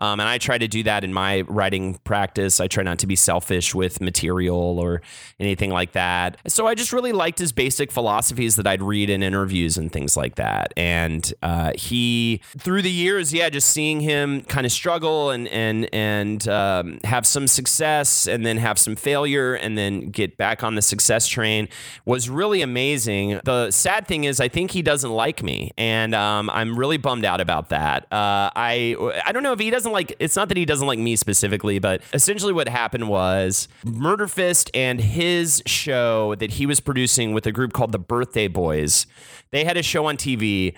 Um, 0.00 0.20
and 0.20 0.28
I 0.28 0.38
try 0.38 0.56
to 0.56 0.68
do 0.68 0.82
that 0.84 1.04
in 1.04 1.12
my 1.12 1.42
writing 1.42 1.98
practice. 2.04 2.60
I 2.60 2.66
try 2.66 2.82
not 2.82 2.98
to 3.00 3.06
be 3.06 3.16
selfish 3.16 3.74
with 3.74 4.00
material 4.00 4.78
or 4.78 5.02
anything 5.38 5.70
like 5.70 5.92
that. 5.92 6.38
So 6.46 6.66
I 6.66 6.74
just 6.74 6.93
really 6.94 7.12
liked 7.12 7.38
his 7.38 7.52
basic 7.52 7.92
philosophies 7.92 8.56
that 8.56 8.66
I'd 8.66 8.82
read 8.82 9.10
in 9.10 9.22
interviews 9.22 9.76
and 9.76 9.92
things 9.92 10.16
like 10.16 10.36
that. 10.36 10.72
And 10.76 11.32
uh, 11.42 11.72
he, 11.74 12.40
through 12.58 12.82
the 12.82 12.90
years, 12.90 13.34
yeah, 13.34 13.50
just 13.50 13.68
seeing 13.68 14.00
him 14.00 14.42
kind 14.42 14.64
of 14.64 14.72
struggle 14.72 15.30
and 15.30 15.48
and 15.48 15.88
and 15.92 16.48
um, 16.48 16.98
have 17.04 17.26
some 17.26 17.46
success 17.46 18.26
and 18.26 18.46
then 18.46 18.56
have 18.56 18.78
some 18.78 18.96
failure 18.96 19.54
and 19.54 19.76
then 19.76 20.10
get 20.10 20.36
back 20.36 20.62
on 20.62 20.74
the 20.74 20.82
success 20.82 21.26
train 21.26 21.68
was 22.04 22.30
really 22.30 22.62
amazing. 22.62 23.40
The 23.44 23.70
sad 23.70 24.06
thing 24.06 24.24
is, 24.24 24.40
I 24.40 24.48
think 24.48 24.70
he 24.70 24.82
doesn't 24.82 25.10
like 25.10 25.42
me, 25.42 25.72
and 25.76 26.14
um, 26.14 26.48
I'm 26.50 26.78
really 26.78 26.96
bummed 26.96 27.24
out 27.24 27.40
about 27.40 27.70
that. 27.70 28.04
Uh, 28.12 28.50
I 28.54 28.96
I 29.24 29.32
don't 29.32 29.42
know 29.42 29.52
if 29.52 29.60
he 29.60 29.70
doesn't 29.70 29.92
like. 29.92 30.14
It's 30.18 30.36
not 30.36 30.48
that 30.48 30.56
he 30.56 30.64
doesn't 30.64 30.86
like 30.86 30.98
me 30.98 31.16
specifically, 31.16 31.78
but 31.78 32.02
essentially 32.12 32.52
what 32.52 32.68
happened 32.68 33.08
was 33.08 33.68
Murder 33.84 34.28
Fist 34.28 34.70
and 34.74 35.00
his 35.00 35.62
show 35.66 36.34
that 36.36 36.52
he 36.52 36.66
was 36.66 36.80
producing 36.84 37.32
with 37.32 37.46
a 37.46 37.52
group 37.52 37.72
called 37.72 37.92
the 37.92 37.98
Birthday 37.98 38.48
Boys. 38.48 39.06
They 39.50 39.64
had 39.64 39.76
a 39.76 39.82
show 39.82 40.06
on 40.06 40.16
TV 40.16 40.74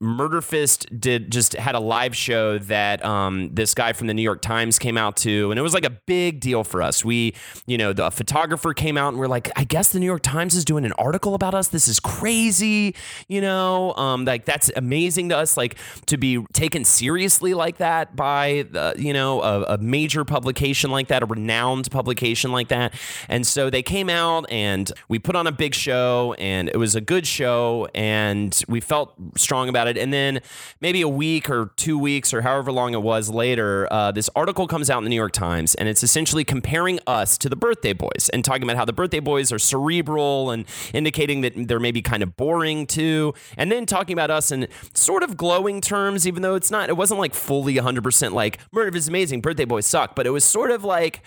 Murder 0.00 0.40
Fist 0.40 0.86
did 1.00 1.32
just 1.32 1.54
had 1.54 1.74
a 1.74 1.80
live 1.80 2.14
show 2.14 2.56
that 2.58 3.04
um, 3.04 3.50
this 3.52 3.74
guy 3.74 3.92
from 3.92 4.06
the 4.06 4.14
New 4.14 4.22
York 4.22 4.40
Times 4.40 4.78
came 4.78 4.96
out 4.96 5.16
to, 5.18 5.50
and 5.50 5.58
it 5.58 5.62
was 5.62 5.74
like 5.74 5.84
a 5.84 5.90
big 5.90 6.38
deal 6.38 6.62
for 6.62 6.82
us. 6.82 7.04
We, 7.04 7.34
you 7.66 7.76
know, 7.76 7.92
the 7.92 8.08
photographer 8.12 8.72
came 8.74 8.96
out, 8.96 9.08
and 9.08 9.18
we're 9.18 9.26
like, 9.26 9.50
I 9.56 9.64
guess 9.64 9.90
the 9.90 9.98
New 9.98 10.06
York 10.06 10.22
Times 10.22 10.54
is 10.54 10.64
doing 10.64 10.84
an 10.84 10.92
article 10.92 11.34
about 11.34 11.52
us. 11.52 11.66
This 11.66 11.88
is 11.88 11.98
crazy, 11.98 12.94
you 13.26 13.40
know, 13.40 13.92
um, 13.94 14.24
like 14.24 14.44
that's 14.44 14.70
amazing 14.76 15.30
to 15.30 15.36
us, 15.36 15.56
like 15.56 15.76
to 16.06 16.16
be 16.16 16.44
taken 16.52 16.84
seriously 16.84 17.52
like 17.52 17.78
that 17.78 18.14
by, 18.14 18.66
the, 18.70 18.94
you 18.96 19.12
know, 19.12 19.42
a, 19.42 19.62
a 19.64 19.78
major 19.78 20.24
publication 20.24 20.92
like 20.92 21.08
that, 21.08 21.24
a 21.24 21.26
renowned 21.26 21.90
publication 21.90 22.52
like 22.52 22.68
that. 22.68 22.94
And 23.28 23.44
so 23.44 23.68
they 23.68 23.82
came 23.82 24.08
out, 24.08 24.46
and 24.48 24.92
we 25.08 25.18
put 25.18 25.34
on 25.34 25.48
a 25.48 25.52
big 25.52 25.74
show, 25.74 26.36
and 26.38 26.68
it 26.68 26.76
was 26.76 26.94
a 26.94 27.00
good 27.00 27.26
show, 27.26 27.88
and 27.96 28.56
we 28.68 28.80
felt 28.80 29.14
strong 29.36 29.68
about 29.68 29.87
it 29.87 29.87
it. 29.88 29.98
And 29.98 30.12
then 30.12 30.40
maybe 30.80 31.02
a 31.02 31.08
week 31.08 31.50
or 31.50 31.72
two 31.76 31.98
weeks 31.98 32.32
or 32.32 32.42
however 32.42 32.70
long 32.72 32.94
it 32.94 33.02
was 33.02 33.30
later, 33.30 33.88
uh, 33.90 34.12
this 34.12 34.30
article 34.36 34.66
comes 34.66 34.90
out 34.90 34.98
in 34.98 35.04
the 35.04 35.10
New 35.10 35.16
York 35.16 35.32
Times, 35.32 35.74
and 35.74 35.88
it's 35.88 36.02
essentially 36.02 36.44
comparing 36.44 36.98
us 37.06 37.38
to 37.38 37.48
the 37.48 37.56
Birthday 37.56 37.92
Boys 37.92 38.30
and 38.32 38.44
talking 38.44 38.62
about 38.62 38.76
how 38.76 38.84
the 38.84 38.92
Birthday 38.92 39.20
Boys 39.20 39.52
are 39.52 39.58
cerebral 39.58 40.50
and 40.50 40.64
indicating 40.92 41.40
that 41.42 41.52
they're 41.56 41.80
maybe 41.80 42.02
kind 42.02 42.22
of 42.22 42.36
boring 42.36 42.86
too, 42.86 43.34
and 43.56 43.70
then 43.72 43.86
talking 43.86 44.12
about 44.12 44.30
us 44.30 44.50
in 44.52 44.68
sort 44.94 45.22
of 45.22 45.36
glowing 45.36 45.80
terms, 45.80 46.26
even 46.26 46.42
though 46.42 46.54
it's 46.54 46.70
not, 46.70 46.88
it 46.88 46.96
wasn't 46.96 47.18
like 47.18 47.34
fully 47.34 47.74
100% 47.74 48.32
like 48.32 48.58
Murder 48.72 48.96
is 48.96 49.08
amazing, 49.08 49.40
Birthday 49.40 49.64
Boys 49.64 49.86
suck, 49.86 50.14
but 50.14 50.26
it 50.26 50.30
was 50.30 50.44
sort 50.44 50.70
of 50.70 50.84
like 50.84 51.22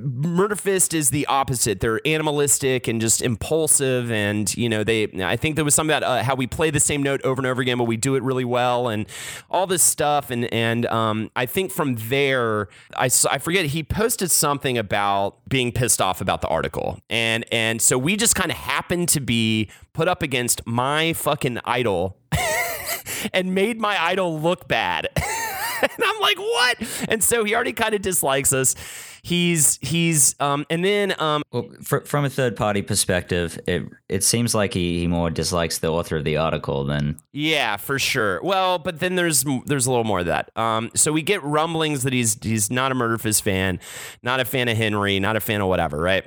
Murder 0.00 0.56
Fist 0.56 0.94
is 0.94 1.10
the 1.10 1.26
opposite. 1.26 1.80
They're 1.80 2.00
animalistic 2.06 2.88
and 2.88 3.00
just 3.00 3.22
impulsive, 3.22 4.10
and 4.10 4.54
you 4.56 4.68
know 4.68 4.84
they. 4.84 5.08
I 5.22 5.36
think 5.36 5.56
there 5.56 5.64
was 5.64 5.74
something 5.74 5.96
about 5.96 6.08
uh, 6.08 6.22
how 6.22 6.34
we 6.34 6.46
play 6.46 6.70
the 6.70 6.80
same 6.80 7.02
note 7.02 7.20
over 7.24 7.40
and 7.40 7.46
over 7.46 7.62
again, 7.62 7.78
but 7.78 7.84
we 7.90 7.96
do 7.96 8.14
it 8.14 8.22
really 8.22 8.44
well 8.44 8.88
and 8.88 9.06
all 9.50 9.66
this 9.66 9.82
stuff. 9.82 10.30
And, 10.30 10.52
and 10.54 10.86
um, 10.86 11.30
I 11.34 11.44
think 11.44 11.72
from 11.72 11.96
there, 11.96 12.68
I, 12.96 13.10
I 13.28 13.38
forget, 13.38 13.66
he 13.66 13.82
posted 13.82 14.30
something 14.30 14.78
about 14.78 15.36
being 15.48 15.72
pissed 15.72 16.00
off 16.00 16.20
about 16.20 16.40
the 16.40 16.46
article. 16.46 17.00
And, 17.10 17.44
and 17.52 17.82
so 17.82 17.98
we 17.98 18.16
just 18.16 18.36
kind 18.36 18.52
of 18.52 18.56
happened 18.56 19.08
to 19.10 19.20
be 19.20 19.68
put 19.92 20.06
up 20.06 20.22
against 20.22 20.64
my 20.66 21.12
fucking 21.14 21.58
idol 21.64 22.16
and 23.34 23.54
made 23.54 23.80
my 23.80 24.00
idol 24.00 24.40
look 24.40 24.68
bad. 24.68 25.08
and 25.96 26.04
I'm 26.04 26.20
like, 26.20 26.38
what? 26.38 27.06
And 27.08 27.22
so 27.22 27.44
he 27.44 27.54
already 27.54 27.72
kind 27.72 27.94
of 27.94 28.02
dislikes 28.02 28.52
us 28.52 28.74
he's 29.22 29.78
he's 29.82 30.34
um, 30.40 30.66
and 30.70 30.84
then 30.84 31.14
um, 31.20 31.42
well, 31.52 31.68
for, 31.82 32.00
from 32.02 32.24
a 32.24 32.30
third 32.30 32.56
party 32.56 32.82
perspective, 32.82 33.58
it 33.66 33.84
it 34.08 34.24
seems 34.24 34.54
like 34.54 34.74
he, 34.74 35.00
he 35.00 35.06
more 35.06 35.30
dislikes 35.30 35.78
the 35.78 35.88
author 35.88 36.16
of 36.16 36.24
the 36.24 36.36
article 36.36 36.84
than 36.84 37.18
yeah, 37.32 37.76
for 37.76 37.98
sure. 37.98 38.40
Well, 38.42 38.78
but 38.78 39.00
then 39.00 39.16
there's 39.16 39.44
there's 39.66 39.86
a 39.86 39.90
little 39.90 40.04
more 40.04 40.20
of 40.20 40.26
that. 40.26 40.56
Um, 40.56 40.90
so 40.94 41.12
we 41.12 41.22
get 41.22 41.42
rumblings 41.42 42.02
that 42.02 42.12
he's 42.12 42.42
he's 42.42 42.70
not 42.70 42.92
a 42.92 42.94
Murder 42.94 43.18
Fist 43.18 43.42
fan, 43.42 43.80
not 44.22 44.40
a 44.40 44.44
fan 44.44 44.68
of 44.68 44.76
Henry, 44.76 45.18
not 45.20 45.36
a 45.36 45.40
fan 45.40 45.60
of 45.60 45.68
whatever, 45.68 45.98
right? 45.98 46.24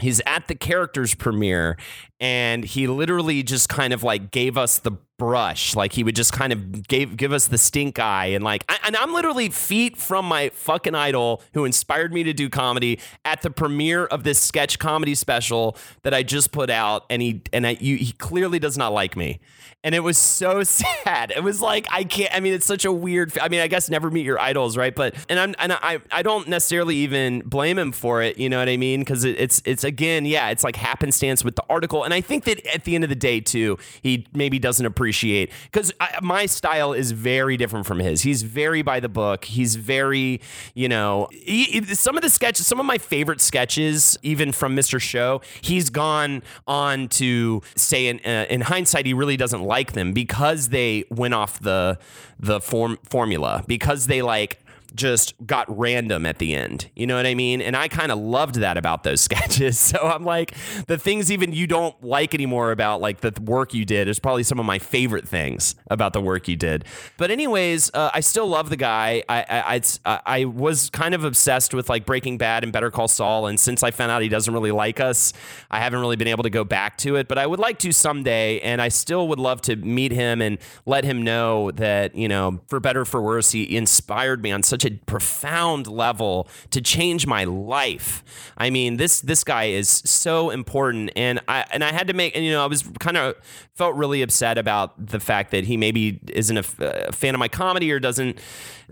he's 0.00 0.20
at 0.26 0.46
the 0.48 0.54
characters 0.54 1.14
premiere 1.14 1.76
and 2.20 2.64
he 2.64 2.86
literally 2.86 3.42
just 3.42 3.68
kind 3.68 3.92
of 3.92 4.02
like 4.02 4.30
gave 4.30 4.56
us 4.58 4.78
the 4.78 4.92
brush 5.18 5.74
like 5.74 5.92
he 5.92 6.04
would 6.04 6.14
just 6.14 6.32
kind 6.32 6.52
of 6.52 6.86
gave 6.86 7.16
give 7.16 7.32
us 7.32 7.48
the 7.48 7.58
stink 7.58 7.98
eye 7.98 8.26
and 8.26 8.44
like 8.44 8.64
I, 8.68 8.78
and 8.84 8.96
I'm 8.96 9.12
literally 9.12 9.48
feet 9.48 9.96
from 9.96 10.24
my 10.24 10.50
fucking 10.50 10.94
idol 10.94 11.42
who 11.54 11.64
inspired 11.64 12.12
me 12.12 12.22
to 12.22 12.32
do 12.32 12.48
comedy 12.48 13.00
at 13.24 13.42
the 13.42 13.50
premiere 13.50 14.06
of 14.06 14.22
this 14.22 14.40
sketch 14.40 14.78
comedy 14.78 15.16
special 15.16 15.76
that 16.02 16.14
I 16.14 16.22
just 16.22 16.52
put 16.52 16.70
out 16.70 17.04
and 17.10 17.20
he 17.20 17.42
and 17.52 17.66
I, 17.66 17.76
you, 17.80 17.96
he 17.96 18.12
clearly 18.12 18.60
does 18.60 18.78
not 18.78 18.92
like 18.92 19.16
me 19.16 19.40
and 19.84 19.94
it 19.94 20.00
was 20.00 20.18
so 20.18 20.62
sad. 20.64 21.32
It 21.34 21.42
was 21.42 21.60
like 21.60 21.86
I 21.90 22.04
can't. 22.04 22.34
I 22.34 22.40
mean, 22.40 22.52
it's 22.52 22.66
such 22.66 22.84
a 22.84 22.92
weird. 22.92 23.36
I 23.38 23.48
mean, 23.48 23.60
I 23.60 23.68
guess 23.68 23.88
never 23.88 24.10
meet 24.10 24.24
your 24.24 24.38
idols, 24.38 24.76
right? 24.76 24.94
But 24.94 25.14
and 25.28 25.38
I'm 25.38 25.54
and 25.58 25.72
I 25.72 26.00
I 26.10 26.22
don't 26.22 26.48
necessarily 26.48 26.96
even 26.96 27.40
blame 27.40 27.78
him 27.78 27.92
for 27.92 28.22
it. 28.22 28.38
You 28.38 28.48
know 28.48 28.58
what 28.58 28.68
I 28.68 28.76
mean? 28.76 29.00
Because 29.00 29.24
it, 29.24 29.38
it's 29.38 29.62
it's 29.64 29.84
again, 29.84 30.26
yeah, 30.26 30.50
it's 30.50 30.64
like 30.64 30.76
happenstance 30.76 31.44
with 31.44 31.56
the 31.56 31.64
article, 31.70 32.04
and 32.08 32.14
I 32.14 32.22
think 32.22 32.44
that 32.44 32.64
at 32.64 32.84
the 32.84 32.94
end 32.94 33.04
of 33.04 33.10
the 33.10 33.16
day, 33.16 33.38
too, 33.38 33.76
he 34.00 34.26
maybe 34.32 34.58
doesn't 34.58 34.86
appreciate 34.86 35.52
because 35.70 35.92
my 36.22 36.46
style 36.46 36.94
is 36.94 37.12
very 37.12 37.58
different 37.58 37.84
from 37.84 37.98
his. 37.98 38.22
He's 38.22 38.42
very 38.44 38.80
by 38.80 38.98
the 38.98 39.10
book. 39.10 39.44
He's 39.44 39.76
very, 39.76 40.40
you 40.72 40.88
know, 40.88 41.28
he, 41.30 41.84
some 41.94 42.16
of 42.16 42.22
the 42.22 42.30
sketches, 42.30 42.66
some 42.66 42.80
of 42.80 42.86
my 42.86 42.96
favorite 42.96 43.42
sketches, 43.42 44.16
even 44.22 44.52
from 44.52 44.74
Mr. 44.74 44.98
Show, 44.98 45.42
he's 45.60 45.90
gone 45.90 46.42
on 46.66 47.08
to 47.08 47.60
say 47.76 48.06
in 48.06 48.20
uh, 48.24 48.46
in 48.48 48.62
hindsight, 48.62 49.04
he 49.04 49.12
really 49.12 49.36
doesn't 49.36 49.62
like 49.62 49.92
them 49.92 50.14
because 50.14 50.70
they 50.70 51.04
went 51.10 51.34
off 51.34 51.60
the 51.60 51.98
the 52.40 52.58
form 52.58 52.98
formula 53.04 53.64
because 53.66 54.06
they 54.06 54.22
like 54.22 54.64
just 54.94 55.34
got 55.46 55.66
random 55.76 56.26
at 56.26 56.38
the 56.38 56.54
end. 56.54 56.90
You 56.94 57.06
know 57.06 57.16
what 57.16 57.26
I 57.26 57.34
mean? 57.34 57.60
And 57.60 57.76
I 57.76 57.88
kind 57.88 58.10
of 58.10 58.18
loved 58.18 58.56
that 58.56 58.76
about 58.76 59.02
those 59.04 59.20
sketches. 59.28 59.78
So 59.78 59.98
I'm 59.98 60.24
like, 60.24 60.54
the 60.86 60.98
things 60.98 61.30
even 61.30 61.52
you 61.52 61.66
don't 61.66 62.02
like 62.02 62.34
anymore 62.34 62.72
about 62.72 63.00
like 63.00 63.20
the 63.20 63.32
work 63.42 63.74
you 63.74 63.84
did 63.84 64.08
is 64.08 64.18
probably 64.18 64.42
some 64.42 64.58
of 64.58 64.66
my 64.66 64.78
favorite 64.78 65.28
things 65.28 65.74
about 65.90 66.12
the 66.12 66.20
work 66.20 66.48
you 66.48 66.56
did. 66.56 66.84
But 67.16 67.30
anyways, 67.30 67.90
uh, 67.94 68.10
I 68.12 68.20
still 68.20 68.46
love 68.46 68.70
the 68.70 68.76
guy. 68.76 69.22
I, 69.28 69.44
I 69.48 69.82
I 70.04 70.20
I 70.26 70.44
was 70.44 70.90
kind 70.90 71.14
of 71.14 71.24
obsessed 71.24 71.74
with 71.74 71.88
like 71.88 72.06
Breaking 72.06 72.38
Bad 72.38 72.64
and 72.64 72.72
Better 72.72 72.90
Call 72.90 73.08
Saul, 73.08 73.46
and 73.46 73.58
since 73.58 73.82
I 73.82 73.90
found 73.90 74.10
out 74.10 74.22
he 74.22 74.28
doesn't 74.28 74.52
really 74.52 74.72
like 74.72 75.00
us, 75.00 75.32
I 75.70 75.80
haven't 75.80 76.00
really 76.00 76.16
been 76.16 76.28
able 76.28 76.42
to 76.44 76.50
go 76.50 76.64
back 76.64 76.98
to 76.98 77.16
it. 77.16 77.28
But 77.28 77.38
I 77.38 77.46
would 77.46 77.60
like 77.60 77.78
to 77.80 77.92
someday, 77.92 78.60
and 78.60 78.80
I 78.80 78.88
still 78.88 79.28
would 79.28 79.38
love 79.38 79.60
to 79.62 79.76
meet 79.76 80.12
him 80.12 80.40
and 80.42 80.58
let 80.86 81.04
him 81.04 81.22
know 81.22 81.70
that 81.72 82.14
you 82.14 82.28
know, 82.28 82.60
for 82.68 82.80
better 82.80 83.04
for 83.04 83.22
worse, 83.22 83.52
he 83.52 83.76
inspired 83.76 84.42
me 84.42 84.52
on 84.52 84.62
such 84.62 84.77
a 84.84 84.90
profound 85.06 85.86
level 85.86 86.48
to 86.70 86.80
change 86.80 87.26
my 87.26 87.44
life. 87.44 88.24
I 88.56 88.70
mean, 88.70 88.96
this 88.96 89.20
this 89.20 89.44
guy 89.44 89.64
is 89.64 89.88
so 89.88 90.50
important, 90.50 91.10
and 91.16 91.40
I 91.48 91.64
and 91.70 91.84
I 91.84 91.92
had 91.92 92.08
to 92.08 92.14
make 92.14 92.36
and 92.36 92.44
you 92.44 92.52
know 92.52 92.62
I 92.62 92.66
was 92.66 92.82
kind 93.00 93.16
of 93.16 93.36
felt 93.74 93.94
really 93.94 94.22
upset 94.22 94.58
about 94.58 95.06
the 95.06 95.20
fact 95.20 95.52
that 95.52 95.64
he 95.64 95.76
maybe 95.76 96.20
isn't 96.32 96.56
a, 96.56 97.08
a 97.08 97.12
fan 97.12 97.34
of 97.34 97.38
my 97.38 97.48
comedy 97.48 97.92
or 97.92 98.00
doesn't 98.00 98.38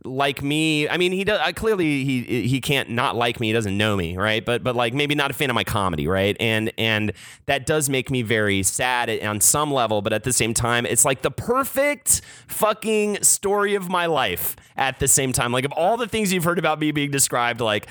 like 0.04 0.42
me. 0.42 0.88
I 0.88 0.96
mean, 0.96 1.12
he 1.12 1.24
does. 1.24 1.40
I, 1.40 1.52
clearly, 1.52 2.04
he 2.04 2.46
he 2.46 2.60
can't 2.60 2.90
not 2.90 3.16
like 3.16 3.40
me. 3.40 3.48
He 3.48 3.52
doesn't 3.52 3.76
know 3.76 3.96
me, 3.96 4.16
right? 4.16 4.44
But 4.44 4.62
but 4.62 4.76
like 4.76 4.94
maybe 4.94 5.14
not 5.14 5.30
a 5.30 5.34
fan 5.34 5.50
of 5.50 5.54
my 5.54 5.64
comedy, 5.64 6.06
right? 6.06 6.36
And 6.38 6.72
and 6.78 7.12
that 7.46 7.66
does 7.66 7.88
make 7.88 8.10
me 8.10 8.22
very 8.22 8.62
sad 8.62 9.10
on 9.22 9.40
some 9.40 9.72
level. 9.72 10.02
But 10.02 10.12
at 10.12 10.24
the 10.24 10.32
same 10.32 10.54
time, 10.54 10.86
it's 10.86 11.04
like 11.04 11.22
the 11.22 11.30
perfect 11.30 12.20
fucking 12.46 13.22
story 13.22 13.74
of 13.74 13.88
my 13.88 14.06
life. 14.06 14.56
At 14.76 14.98
the 14.98 15.08
same 15.08 15.32
time, 15.32 15.52
like 15.52 15.64
of 15.64 15.72
all 15.76 15.96
the 15.96 16.08
things 16.08 16.32
you've 16.32 16.44
heard 16.44 16.58
about 16.58 16.78
me 16.80 16.90
being 16.92 17.10
described, 17.10 17.60
like 17.60 17.88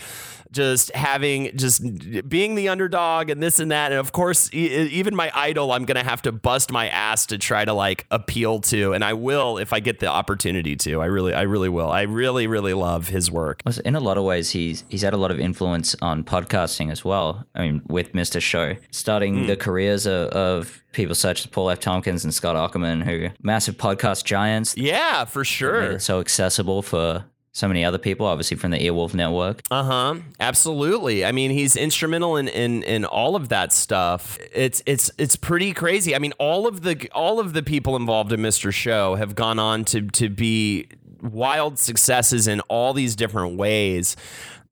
just 0.56 0.90
having 0.96 1.56
just 1.58 1.84
being 2.30 2.56
the 2.56 2.70
underdog 2.70 3.30
and 3.30 3.44
this 3.44 3.60
and 3.60 3.72
that 3.72 3.92
and 3.92 4.00
of 4.00 4.12
course 4.12 4.52
even 4.54 5.14
my 5.14 5.30
idol 5.34 5.72
i'm 5.72 5.84
gonna 5.86 6.04
have 6.04 6.22
to 6.22 6.32
bust 6.32 6.72
my 6.72 6.88
ass 6.90 7.26
to 7.26 7.38
try 7.38 7.66
to 7.66 7.74
like 7.74 8.06
appeal 8.10 8.60
to 8.60 8.94
and 8.94 9.04
i 9.04 9.14
will 9.14 9.58
if 9.58 9.74
i 9.74 9.80
get 9.80 10.00
the 10.00 10.08
opportunity 10.08 10.76
to 10.76 11.02
i 11.02 11.06
really 11.06 11.34
i 11.34 11.42
really 11.42 11.70
will 11.70 11.92
i 11.92 12.04
really 12.04 12.48
really 12.48 12.74
love 12.74 13.10
his 13.10 13.30
work 13.30 13.62
in 13.84 13.96
a 13.96 14.00
lot 14.00 14.18
of 14.18 14.24
ways 14.24 14.52
he's 14.52 14.86
he's 14.88 15.02
had 15.02 15.14
a 15.14 15.18
lot 15.18 15.30
of 15.30 15.40
influence 15.40 15.96
on 16.02 16.24
podcasting 16.24 16.90
as 16.90 17.04
well 17.04 17.46
i 17.54 17.62
mean 17.62 17.82
with 17.88 18.14
mr 18.14 18.42
show 18.42 18.76
starting 18.92 19.36
mm. 19.36 19.48
the 19.48 19.58
careers 19.58 20.06
of, 20.06 20.30
of 20.30 20.82
people 20.94 21.14
such 21.14 21.42
as 21.42 21.48
Paul 21.48 21.70
F. 21.70 21.82
Tompkins 21.82 22.24
and 22.24 22.34
Scott 22.34 22.56
Aukerman, 22.56 23.04
who 23.04 23.28
massive 23.44 23.76
podcast 23.76 24.24
giants. 24.24 24.78
Yeah, 24.78 25.26
for 25.26 25.44
sure. 25.44 26.00
so 26.00 26.22
accessible 26.22 26.82
for 26.82 27.26
so 27.56 27.70
many 27.70 27.86
other 27.86 27.98
people, 27.98 28.26
obviously 28.26 28.58
from 28.58 28.72
the 28.72 28.78
Earwolf 28.78 29.14
Network. 29.14 29.62
Uh 29.72 29.84
huh. 29.84 30.16
Absolutely. 30.42 31.24
I 31.24 31.32
mean, 31.32 31.52
he's 31.52 31.78
instrumental 31.78 32.36
in, 32.36 32.50
in 32.50 32.84
in 32.84 33.06
all 33.06 33.38
of 33.38 33.48
that 33.48 33.72
stuff. 33.72 34.38
It's 34.54 34.84
it's 34.86 35.10
it's 35.18 35.38
pretty 35.38 35.74
crazy. 35.74 36.14
I 36.14 36.20
mean, 36.20 36.34
all 36.38 36.68
of 36.68 36.82
the 36.82 37.10
all 37.14 37.40
of 37.40 37.54
the 37.54 37.64
people 37.64 37.96
involved 37.96 38.34
in 38.34 38.42
Mr. 38.42 38.74
Show 38.74 39.16
have 39.16 39.36
gone 39.36 39.58
on 39.58 39.86
to 39.86 40.02
to 40.02 40.28
be 40.28 40.90
wild 41.22 41.80
successes 41.80 42.46
in 42.46 42.60
all 42.62 42.94
these 42.94 43.16
different 43.16 43.58
ways. 43.58 44.18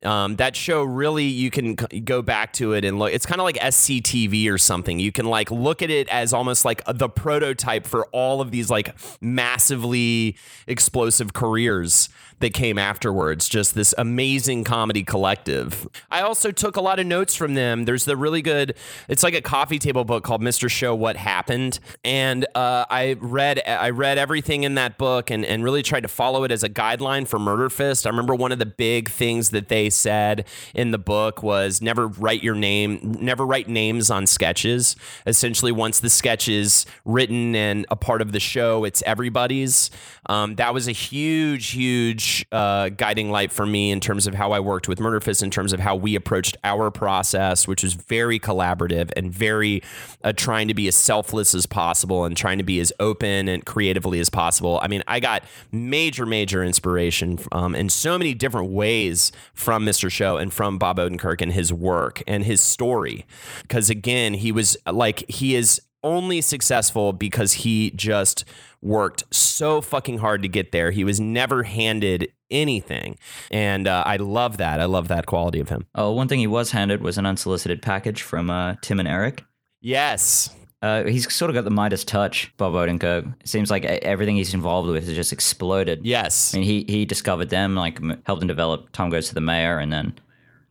Um, 0.04 0.36
that 0.36 0.54
show 0.54 0.84
really 0.84 1.24
you 1.24 1.50
can 1.50 1.76
go 1.76 2.22
back 2.22 2.52
to 2.54 2.74
it 2.74 2.84
and 2.84 3.00
look 3.00 3.14
it's 3.14 3.26
kind 3.26 3.40
of 3.40 3.46
like 3.46 3.56
sctv 3.56 4.52
or 4.52 4.58
something 4.58 5.00
you 5.00 5.14
can 5.14 5.26
like 5.26 5.50
look 5.50 5.82
at 5.82 5.90
it 5.90 6.10
as 6.10 6.34
almost 6.34 6.66
like 6.66 6.84
the 6.94 7.08
prototype 7.08 7.88
for 7.88 8.06
all 8.08 8.42
of 8.42 8.52
these 8.52 8.70
like 8.70 8.94
massively 9.22 10.36
explosive 10.68 11.32
careers 11.32 12.10
that 12.44 12.54
came 12.54 12.78
afterwards. 12.78 13.48
Just 13.48 13.74
this 13.74 13.96
amazing 13.98 14.66
comedy 14.66 15.02
collective. 15.02 15.88
I 16.12 16.22
also 16.22 16.52
took 16.52 16.76
a 16.76 16.82
lot 16.82 17.00
of 17.00 17.06
notes 17.06 17.36
from 17.36 17.54
them. 17.54 17.86
There's 17.86 18.04
the 18.04 18.18
really 18.18 18.42
good, 18.42 18.76
it's 19.08 19.24
like 19.24 19.34
a 19.34 19.42
coffee 19.42 19.80
table 19.80 20.04
book 20.04 20.26
called 20.26 20.42
Mr. 20.42 20.70
Show 20.70 20.94
What 20.94 21.16
Happened. 21.16 21.80
And 22.04 22.46
uh, 22.54 22.84
I 22.90 23.16
read 23.22 23.62
I 23.66 23.92
read 23.92 24.18
everything 24.18 24.64
in 24.64 24.76
that 24.76 24.98
book 24.98 25.32
and, 25.32 25.46
and 25.46 25.64
really 25.64 25.82
tried 25.84 26.02
to 26.02 26.10
follow 26.10 26.44
it 26.44 26.52
as 26.52 26.64
a 26.64 26.70
guideline 26.70 27.26
for 27.26 27.40
Murder 27.40 27.70
Fist. 27.70 28.06
I 28.06 28.10
remember 28.10 28.36
one 28.36 28.52
of 28.52 28.60
the 28.60 28.66
big 28.66 29.10
things 29.10 29.52
that 29.52 29.70
they 29.70 29.90
said 29.90 30.46
in 30.76 30.92
the 30.92 30.98
book 30.98 31.44
was 31.44 31.82
never 31.82 32.08
write 32.08 32.44
your 32.44 32.56
name, 32.56 33.20
never 33.22 33.46
write 33.46 33.70
names 33.70 34.12
on 34.12 34.28
sketches. 34.28 34.98
Essentially, 35.26 35.72
once 35.72 36.02
the 36.02 36.10
sketch 36.10 36.50
is 36.50 36.86
written 37.06 37.56
and 37.56 37.86
a 37.90 37.96
part 37.96 38.22
of 38.22 38.34
the 38.34 38.42
show, 38.42 38.84
it's 38.84 39.02
everybody's. 39.06 39.90
Um, 40.26 40.56
that 40.56 40.74
was 40.74 40.90
a 40.90 40.92
huge, 40.92 41.72
huge 41.72 42.33
uh, 42.52 42.90
guiding 42.90 43.30
light 43.30 43.52
for 43.52 43.66
me 43.66 43.92
in 43.92 44.00
terms 44.00 44.28
of 44.28 44.34
how 44.34 44.52
I 44.52 44.60
worked 44.60 44.88
with 44.88 45.00
Murder 45.00 45.20
Fist, 45.20 45.44
in 45.44 45.52
terms 45.52 45.74
of 45.74 45.80
how 45.80 45.96
we 45.96 46.16
approached 46.16 46.58
our 46.64 46.90
process, 46.90 47.68
which 47.68 47.84
was 47.84 47.94
very 47.94 48.40
collaborative 48.40 49.12
and 49.16 49.32
very 49.32 49.82
uh, 50.24 50.34
trying 50.34 50.68
to 50.68 50.74
be 50.74 50.88
as 50.88 50.96
selfless 50.96 51.54
as 51.54 51.66
possible 51.66 52.26
and 52.26 52.36
trying 52.36 52.58
to 52.58 52.64
be 52.64 52.80
as 52.80 52.92
open 53.00 53.48
and 53.48 53.66
creatively 53.66 54.20
as 54.20 54.30
possible. 54.30 54.80
I 54.82 54.88
mean, 54.88 55.04
I 55.08 55.20
got 55.20 55.44
major, 55.72 56.26
major 56.26 56.64
inspiration 56.64 57.40
um, 57.52 57.76
in 57.76 57.90
so 57.90 58.18
many 58.18 58.34
different 58.34 58.72
ways 58.72 59.32
from 59.54 59.86
Mr. 59.86 60.12
Show 60.12 60.38
and 60.38 60.54
from 60.54 60.78
Bob 60.78 60.98
Odenkirk 60.98 61.42
and 61.42 61.52
his 61.52 61.74
work 61.74 62.24
and 62.28 62.44
his 62.44 62.62
story. 62.62 63.26
Because 63.62 63.90
again, 63.90 64.34
he 64.34 64.52
was 64.52 64.78
like, 64.86 65.30
he 65.30 65.56
is 65.56 65.82
only 66.04 66.42
successful 66.42 67.14
because 67.14 67.54
he 67.54 67.92
just 67.92 68.46
worked 68.82 69.24
so 69.32 69.82
fucking 69.82 70.18
hard 70.18 70.42
to 70.42 70.48
get 70.48 70.72
there. 70.72 70.92
He 70.92 71.04
was 71.04 71.20
never 71.20 71.64
handed 71.64 72.32
anything. 72.52 73.18
And 73.50 73.88
uh, 73.88 74.04
I 74.06 74.18
love 74.18 74.58
that. 74.58 74.80
I 74.80 74.86
love 74.86 75.08
that 75.08 75.26
quality 75.26 75.60
of 75.60 75.70
him. 75.70 75.88
Oh, 75.96 76.12
one 76.12 76.28
thing 76.28 76.40
he 76.40 76.48
was 76.48 76.72
handed 76.72 77.02
was 77.02 77.18
an 77.18 77.26
unsolicited 77.26 77.82
package 77.82 78.22
from 78.22 78.50
uh, 78.50 78.76
Tim 78.82 79.00
and 79.00 79.08
Eric. 79.08 79.44
Yes. 79.82 80.50
Uh, 80.82 81.06
he's 81.06 81.34
sort 81.34 81.50
of 81.50 81.56
got 81.56 81.64
the 81.64 81.72
Midas 81.72 82.04
touch, 82.04 82.52
Bob 82.58 82.74
Odenkirk. 82.74 83.34
It 83.40 83.48
seems 83.48 83.72
like 83.72 83.86
everything 83.86 84.36
he's 84.36 84.54
involved 84.54 84.90
with 84.90 85.06
has 85.06 85.16
just 85.16 85.32
exploded. 85.32 86.02
Yes. 86.04 86.54
I 86.54 86.58
mean, 86.60 86.68
he, 86.68 86.86
he 86.90 87.06
discovered 87.06 87.50
them, 87.50 87.74
like 87.74 88.02
helped 88.26 88.42
them 88.42 88.50
develop 88.50 88.92
Tom 88.92 89.10
Goes 89.10 89.30
to 89.30 89.34
the 89.34 89.42
Mayor, 89.42 89.80
and 89.80 89.94
then 89.94 90.14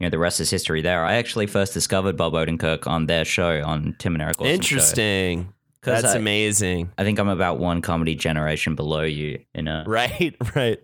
you 0.03 0.07
know 0.09 0.11
the 0.11 0.19
rest 0.19 0.41
is 0.41 0.51
history 0.51 0.83
there. 0.83 1.05
I 1.05 1.15
actually 1.15 1.47
first 1.47 1.73
discovered 1.73 2.17
Bob 2.17 2.33
Odenkirk 2.33 2.89
on 2.89 3.07
their 3.07 3.25
show 3.25 3.63
on 3.65 3.95
Tim 4.01 4.17
and 4.17 4.23
Eric. 4.23 4.41
Interesting. 4.41 5.45
Show. 5.45 5.49
That's 5.83 6.05
I, 6.05 6.17
amazing. 6.17 6.91
I 6.99 7.05
think 7.05 7.21
I'm 7.21 7.29
about 7.29 7.61
one 7.61 7.83
comedy 7.83 8.17
generation 8.17 8.75
below 8.75 9.03
you 9.03 9.45
in 9.55 9.69
a 9.69 9.85
Right, 9.87 10.35
right. 10.57 10.81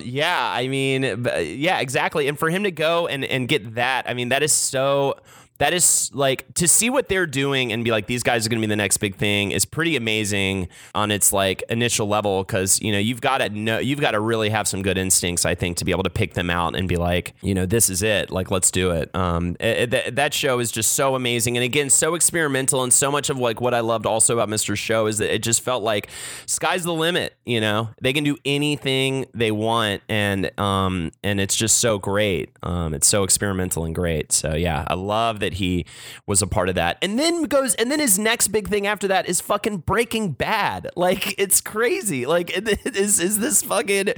yeah, 0.00 0.52
I 0.54 0.68
mean 0.68 1.02
yeah, 1.02 1.80
exactly. 1.80 2.28
And 2.28 2.38
for 2.38 2.48
him 2.48 2.62
to 2.62 2.70
go 2.70 3.08
and 3.08 3.24
and 3.24 3.48
get 3.48 3.74
that, 3.74 4.08
I 4.08 4.14
mean 4.14 4.28
that 4.28 4.44
is 4.44 4.52
so 4.52 5.16
that 5.62 5.72
is 5.72 6.10
like 6.12 6.52
to 6.54 6.66
see 6.66 6.90
what 6.90 7.08
they're 7.08 7.24
doing 7.24 7.72
and 7.72 7.84
be 7.84 7.92
like 7.92 8.08
these 8.08 8.24
guys 8.24 8.44
are 8.44 8.48
going 8.50 8.60
to 8.60 8.66
be 8.66 8.68
the 8.68 8.74
next 8.74 8.96
big 8.96 9.14
thing 9.14 9.52
is 9.52 9.64
pretty 9.64 9.94
amazing 9.94 10.66
on 10.92 11.12
its 11.12 11.32
like 11.32 11.62
initial 11.68 12.08
level 12.08 12.42
because 12.42 12.82
you 12.82 12.90
know 12.90 12.98
you've 12.98 13.20
got 13.20 13.38
to 13.38 13.48
know 13.48 13.78
you've 13.78 14.00
got 14.00 14.10
to 14.10 14.18
really 14.18 14.48
have 14.48 14.66
some 14.66 14.82
good 14.82 14.98
instincts 14.98 15.46
I 15.46 15.54
think 15.54 15.76
to 15.76 15.84
be 15.84 15.92
able 15.92 16.02
to 16.02 16.10
pick 16.10 16.34
them 16.34 16.50
out 16.50 16.74
and 16.74 16.88
be 16.88 16.96
like 16.96 17.34
you 17.42 17.54
know 17.54 17.64
this 17.64 17.90
is 17.90 18.02
it 18.02 18.28
like 18.32 18.50
let's 18.50 18.72
do 18.72 18.90
it. 18.90 19.14
Um, 19.14 19.56
it, 19.60 19.94
it, 19.94 20.16
that 20.16 20.34
show 20.34 20.58
is 20.58 20.72
just 20.72 20.94
so 20.94 21.14
amazing 21.14 21.56
and 21.56 21.62
again 21.62 21.90
so 21.90 22.16
experimental 22.16 22.82
and 22.82 22.92
so 22.92 23.12
much 23.12 23.30
of 23.30 23.38
like 23.38 23.60
what 23.60 23.72
I 23.72 23.80
loved 23.80 24.04
also 24.04 24.34
about 24.34 24.48
Mr. 24.48 24.76
Show 24.76 25.06
is 25.06 25.18
that 25.18 25.32
it 25.32 25.44
just 25.44 25.60
felt 25.60 25.84
like 25.84 26.08
sky's 26.46 26.82
the 26.82 26.92
limit. 26.92 27.36
You 27.46 27.60
know 27.60 27.90
they 28.00 28.12
can 28.12 28.24
do 28.24 28.36
anything 28.44 29.26
they 29.32 29.52
want 29.52 30.02
and 30.08 30.58
um 30.58 31.12
and 31.22 31.40
it's 31.40 31.54
just 31.54 31.76
so 31.78 32.00
great. 32.00 32.50
Um, 32.64 32.94
it's 32.94 33.06
so 33.06 33.22
experimental 33.22 33.84
and 33.84 33.94
great. 33.94 34.32
So 34.32 34.56
yeah, 34.56 34.84
I 34.88 34.94
love 34.94 35.38
that 35.38 35.51
that 35.52 35.58
he 35.58 35.86
was 36.26 36.42
a 36.42 36.46
part 36.46 36.68
of 36.68 36.74
that. 36.74 36.98
And 37.02 37.18
then 37.18 37.44
goes, 37.44 37.74
and 37.74 37.90
then 37.90 38.00
his 38.00 38.18
next 38.18 38.48
big 38.48 38.68
thing 38.68 38.86
after 38.86 39.08
that 39.08 39.28
is 39.28 39.40
fucking 39.40 39.78
Breaking 39.78 40.32
Bad. 40.32 40.88
Like 41.02 41.34
it's 41.36 41.60
crazy. 41.60 42.26
Like 42.26 42.56
is 42.94 43.18
is 43.18 43.40
this 43.40 43.62
fucking 43.62 44.14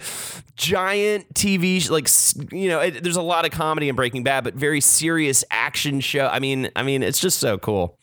giant 0.55 1.32
TV 1.32 1.89
like 1.89 2.09
you 2.53 2.68
know? 2.68 2.80
It, 2.80 3.03
there's 3.03 3.16
a 3.16 3.22
lot 3.22 3.47
of 3.47 3.53
comedy 3.53 3.89
in 3.89 3.97
Breaking 3.97 4.22
Bad, 4.22 4.45
but 4.45 4.55
very 4.55 4.82
serious 4.82 5.45
action 5.51 6.01
show. 6.01 6.26
I 6.26 6.41
mean, 6.41 6.70
I 6.76 6.82
mean, 6.82 7.03
it's 7.03 7.20
just 7.20 7.39
so 7.39 7.57
cool. 7.57 7.99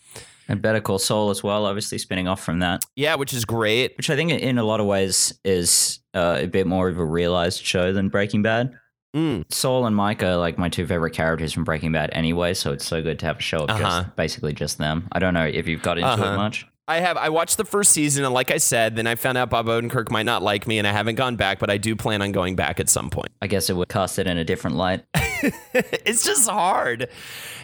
And 0.47 0.63
Better 0.63 0.81
Call 0.81 0.97
Saul 0.97 1.29
as 1.29 1.43
well, 1.43 1.67
obviously 1.67 1.99
spinning 1.99 2.27
off 2.27 2.43
from 2.43 2.59
that. 2.59 2.83
Yeah, 2.95 3.15
which 3.15 3.33
is 3.33 3.45
great. 3.45 3.95
Which 3.97 4.09
I 4.09 4.15
think 4.15 4.31
in 4.31 4.57
a 4.57 4.63
lot 4.63 4.79
of 4.79 4.87
ways 4.87 5.37
is 5.45 5.99
uh, 6.15 6.39
a 6.39 6.47
bit 6.47 6.65
more 6.65 6.89
of 6.89 6.97
a 6.97 7.05
realized 7.05 7.63
show 7.63 7.93
than 7.93 8.09
Breaking 8.09 8.41
Bad. 8.41 8.73
Mm. 9.15 9.43
Saul 9.51 9.85
and 9.85 9.95
Mike 9.95 10.23
are 10.23 10.37
like 10.37 10.57
my 10.57 10.69
two 10.69 10.87
favorite 10.87 11.11
characters 11.11 11.51
from 11.51 11.63
Breaking 11.65 11.91
Bad 11.91 12.09
anyway, 12.13 12.53
so 12.53 12.71
it's 12.71 12.85
so 12.85 13.01
good 13.01 13.19
to 13.19 13.25
have 13.25 13.39
a 13.39 13.41
show 13.41 13.59
of 13.65 13.69
Uh-huh. 13.69 14.03
just 14.03 14.15
basically 14.15 14.53
just 14.53 14.77
them. 14.77 15.07
I 15.11 15.19
don't 15.19 15.33
know 15.33 15.45
if 15.45 15.67
you've 15.67 15.81
got 15.81 15.97
into 15.97 16.09
Uh-huh. 16.09 16.33
it 16.33 16.37
much. 16.37 16.65
I 16.87 16.99
have. 16.99 17.15
I 17.17 17.29
watched 17.29 17.57
the 17.57 17.63
first 17.65 17.91
season, 17.91 18.25
and 18.25 18.33
like 18.33 18.51
I 18.51 18.57
said, 18.57 18.95
then 18.95 19.07
I 19.07 19.15
found 19.15 19.37
out 19.37 19.49
Bob 19.49 19.67
Odenkirk 19.67 20.11
might 20.11 20.25
not 20.25 20.41
like 20.43 20.65
me, 20.67 20.77
and 20.77 20.85
I 20.87 20.91
haven't 20.91 21.15
gone 21.15 21.35
back. 21.37 21.59
But 21.59 21.69
I 21.69 21.77
do 21.77 21.95
plan 21.95 22.21
on 22.21 22.31
going 22.31 22.55
back 22.55 22.79
at 22.79 22.89
some 22.89 23.09
point. 23.09 23.29
I 23.41 23.47
guess 23.47 23.69
it 23.69 23.75
would 23.77 23.87
cast 23.87 24.17
it 24.19 24.27
in 24.27 24.37
a 24.37 24.43
different 24.43 24.75
light. 24.77 25.03
it's 25.73 26.23
just 26.23 26.49
hard. 26.49 27.09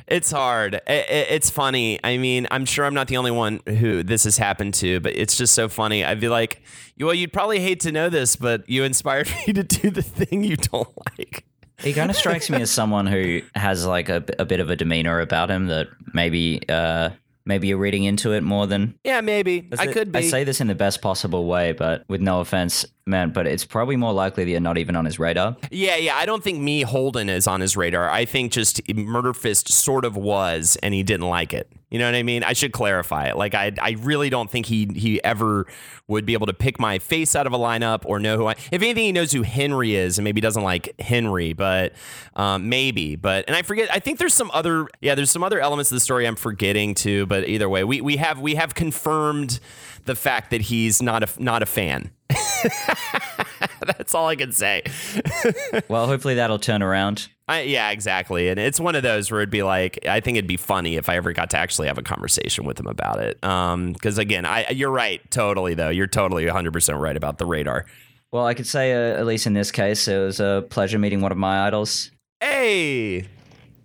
It's 0.07 0.32
hard. 0.32 0.75
I- 0.75 0.80
I- 0.93 1.28
It's 1.32 1.49
funny. 1.49 1.99
I 2.03 2.17
mean, 2.17 2.47
I'm 2.51 2.65
sure 2.65 2.86
I'm 2.86 2.93
not 2.93 3.07
the 3.07 3.17
only 3.17 3.32
one 3.32 3.59
who 3.67 4.03
this 4.03 4.23
has 4.23 4.38
happened 4.38 4.73
to, 4.75 4.99
but 4.99 5.15
it's 5.15 5.38
just 5.38 5.53
so 5.53 5.67
funny. 5.69 6.03
I'd 6.05 6.19
be 6.19 6.30
like, 6.30 6.61
well, 6.99 7.13
you'd 7.13 7.34
probably 7.34 7.59
hate 7.59 7.82
to 7.82 7.91
know 7.91 8.09
this, 8.09 8.36
but 8.36 8.67
you 8.69 8.84
inspired 8.84 9.30
me 9.47 9.53
to 9.53 9.63
do 9.63 9.89
the 9.89 10.01
thing 10.01 10.43
you 10.43 10.55
don't 10.57 10.89
like. 11.17 11.43
He 11.80 11.93
kind 11.93 12.09
of 12.09 12.15
strikes 12.17 12.49
me 12.49 12.59
as 12.61 12.71
someone 12.71 13.05
who 13.05 13.41
has 13.53 13.86
like 13.86 14.09
a, 14.09 14.23
a 14.39 14.45
bit 14.45 14.59
of 14.59 14.69
a 14.71 14.75
demeanor 14.75 15.19
about 15.19 15.51
him 15.51 15.67
that 15.67 15.88
maybe 16.13 16.61
uh, 16.67 17.11
maybe 17.47 17.67
you're 17.67 17.77
reading 17.77 18.03
into 18.03 18.33
it 18.33 18.41
more 18.41 18.67
than 18.67 18.97
Yeah, 19.03 19.21
maybe. 19.21 19.69
I 19.79 19.87
could 19.87 20.11
be. 20.11 20.19
I 20.19 20.21
say 20.23 20.43
this 20.43 20.61
in 20.61 20.67
the 20.67 20.75
best 20.75 21.01
possible 21.01 21.45
way, 21.45 21.71
but 21.71 22.03
with 22.07 22.21
no 22.21 22.41
offense, 22.41 22.85
man. 23.05 23.31
But 23.31 23.47
it's 23.47 23.65
probably 23.65 23.95
more 23.95 24.13
likely 24.13 24.43
that 24.43 24.51
you're 24.51 24.59
not 24.59 24.77
even 24.77 24.95
on 24.95 25.05
his 25.05 25.17
radar. 25.17 25.55
Yeah, 25.71 25.95
yeah. 25.95 26.15
I 26.15 26.25
don't 26.25 26.43
think 26.43 26.59
me 26.59 26.81
Holden 26.81 27.29
is 27.29 27.47
on 27.47 27.61
his 27.61 27.75
radar. 27.75 28.09
I 28.09 28.25
think 28.25 28.51
just 28.51 28.81
Murder 28.93 29.33
Fist 29.33 29.71
sort 29.71 30.05
of 30.05 30.15
was, 30.15 30.77
and 30.83 30.93
he 30.93 31.03
didn't 31.03 31.27
like 31.27 31.53
it. 31.53 31.71
You 31.89 31.99
know 31.99 32.05
what 32.05 32.15
I 32.15 32.23
mean? 32.23 32.43
I 32.43 32.51
should 32.51 32.73
clarify 32.73 33.27
it. 33.27 33.38
Like 33.38 33.55
I, 33.55 33.71
I 33.81 33.91
really 33.99 34.29
don't 34.29 34.51
think 34.51 34.65
he 34.65 34.88
he 34.93 35.23
ever 35.23 35.65
would 36.07 36.25
be 36.25 36.33
able 36.33 36.47
to 36.47 36.53
pick 36.53 36.79
my 36.79 36.99
face 36.99 37.33
out 37.33 37.47
of 37.47 37.53
a 37.53 37.57
lineup 37.57 38.01
or 38.05 38.19
know 38.19 38.38
who 38.38 38.47
I. 38.47 38.51
If 38.71 38.81
anything, 38.81 39.05
he 39.05 39.11
knows 39.13 39.31
who 39.31 39.41
Henry 39.43 39.95
is, 39.95 40.17
and 40.17 40.23
maybe 40.23 40.41
doesn't 40.41 40.63
like 40.63 40.99
Henry, 40.99 41.53
but 41.53 41.93
um, 42.35 42.67
maybe. 42.67 43.15
But 43.15 43.45
and 43.47 43.55
I 43.55 43.61
forget. 43.61 43.89
I 43.93 43.99
think 43.99 44.19
there's 44.19 44.33
some 44.33 44.51
other. 44.53 44.88
Yeah, 44.99 45.15
there's 45.15 45.31
some 45.31 45.43
other 45.43 45.61
elements 45.61 45.89
of 45.89 45.95
the 45.95 46.01
story 46.01 46.27
I'm 46.27 46.35
forgetting 46.35 46.93
too. 46.93 47.25
But 47.25 47.47
either 47.47 47.69
way, 47.69 47.85
we 47.85 48.01
we 48.01 48.17
have 48.17 48.41
we 48.41 48.55
have 48.55 48.75
confirmed 48.75 49.61
the 50.03 50.15
fact 50.15 50.51
that 50.51 50.61
he's 50.61 51.01
not 51.01 51.23
a 51.23 51.41
not 51.41 51.63
a 51.63 51.65
fan. 51.65 52.11
That's 53.85 54.13
all 54.13 54.27
I 54.27 54.35
can 54.35 54.51
say. 54.51 54.83
Well, 55.88 56.07
hopefully 56.07 56.35
that'll 56.35 56.59
turn 56.59 56.81
around. 56.81 57.29
I, 57.49 57.61
yeah, 57.61 57.91
exactly. 57.91 58.49
And 58.49 58.59
it's 58.59 58.79
one 58.79 58.95
of 58.95 59.03
those 59.03 59.31
where 59.31 59.39
it'd 59.39 59.49
be 59.49 59.63
like, 59.63 59.99
I 60.05 60.19
think 60.19 60.37
it'd 60.37 60.47
be 60.49 60.57
funny 60.57 60.97
if 60.97 61.07
I 61.07 61.15
ever 61.15 61.31
got 61.31 61.49
to 61.51 61.57
actually 61.57 61.87
have 61.87 61.97
a 61.97 62.01
conversation 62.03 62.65
with 62.65 62.77
him 62.79 62.87
about 62.87 63.19
it. 63.19 63.41
Um, 63.43 63.93
because 63.93 64.17
again, 64.17 64.45
I 64.45 64.69
you're 64.71 64.91
right, 64.91 65.21
totally 65.31 65.73
though. 65.73 65.89
You're 65.89 66.07
totally 66.07 66.45
100 66.45 66.73
percent 66.73 66.97
right 66.99 67.15
about 67.15 67.37
the 67.37 67.45
radar. 67.45 67.85
Well, 68.33 68.45
I 68.45 68.53
could 68.53 68.67
say, 68.67 68.91
uh, 68.91 69.17
at 69.17 69.25
least 69.25 69.47
in 69.47 69.53
this 69.53 69.71
case, 69.71 70.07
it 70.09 70.17
was 70.17 70.41
a 70.41 70.65
pleasure 70.69 70.99
meeting 70.99 71.21
one 71.21 71.31
of 71.31 71.37
my 71.37 71.65
idols. 71.65 72.11
Hey, 72.41 73.27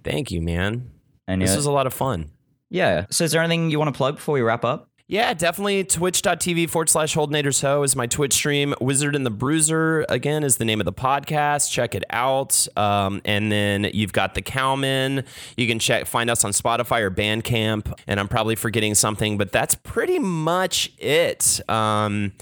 thank 0.02 0.32
you, 0.32 0.42
man. 0.42 0.90
And 1.28 1.40
This 1.40 1.52
uh, 1.52 1.56
was 1.56 1.66
a 1.66 1.70
lot 1.70 1.86
of 1.86 1.94
fun. 1.94 2.30
yeah. 2.68 3.06
So, 3.10 3.22
is 3.22 3.30
there 3.30 3.40
anything 3.42 3.70
you 3.70 3.78
want 3.78 3.94
to 3.94 3.96
plug 3.96 4.16
before 4.16 4.34
we 4.34 4.40
wrap 4.42 4.64
up? 4.64 4.88
Yeah, 5.12 5.34
definitely. 5.34 5.84
Twitch.tv 5.84 6.70
forward 6.70 6.88
slash 6.88 7.14
Holdenators 7.14 7.60
Ho 7.60 7.82
is 7.82 7.94
my 7.94 8.06
Twitch 8.06 8.32
stream. 8.32 8.74
Wizard 8.80 9.14
and 9.14 9.26
the 9.26 9.30
Bruiser, 9.30 10.06
again, 10.08 10.42
is 10.42 10.56
the 10.56 10.64
name 10.64 10.80
of 10.80 10.86
the 10.86 10.92
podcast. 10.92 11.70
Check 11.70 11.94
it 11.94 12.02
out. 12.08 12.66
Um, 12.78 13.20
and 13.26 13.52
then 13.52 13.90
you've 13.92 14.14
got 14.14 14.34
The 14.34 14.40
Cowmen. 14.40 15.24
You 15.54 15.68
can 15.68 15.78
check 15.78 16.06
find 16.06 16.30
us 16.30 16.46
on 16.46 16.52
Spotify 16.52 17.02
or 17.02 17.10
Bandcamp. 17.10 17.92
And 18.06 18.18
I'm 18.18 18.26
probably 18.26 18.54
forgetting 18.54 18.94
something, 18.94 19.36
but 19.36 19.52
that's 19.52 19.74
pretty 19.74 20.18
much 20.18 20.90
it. 20.96 21.60
Um, 21.68 22.32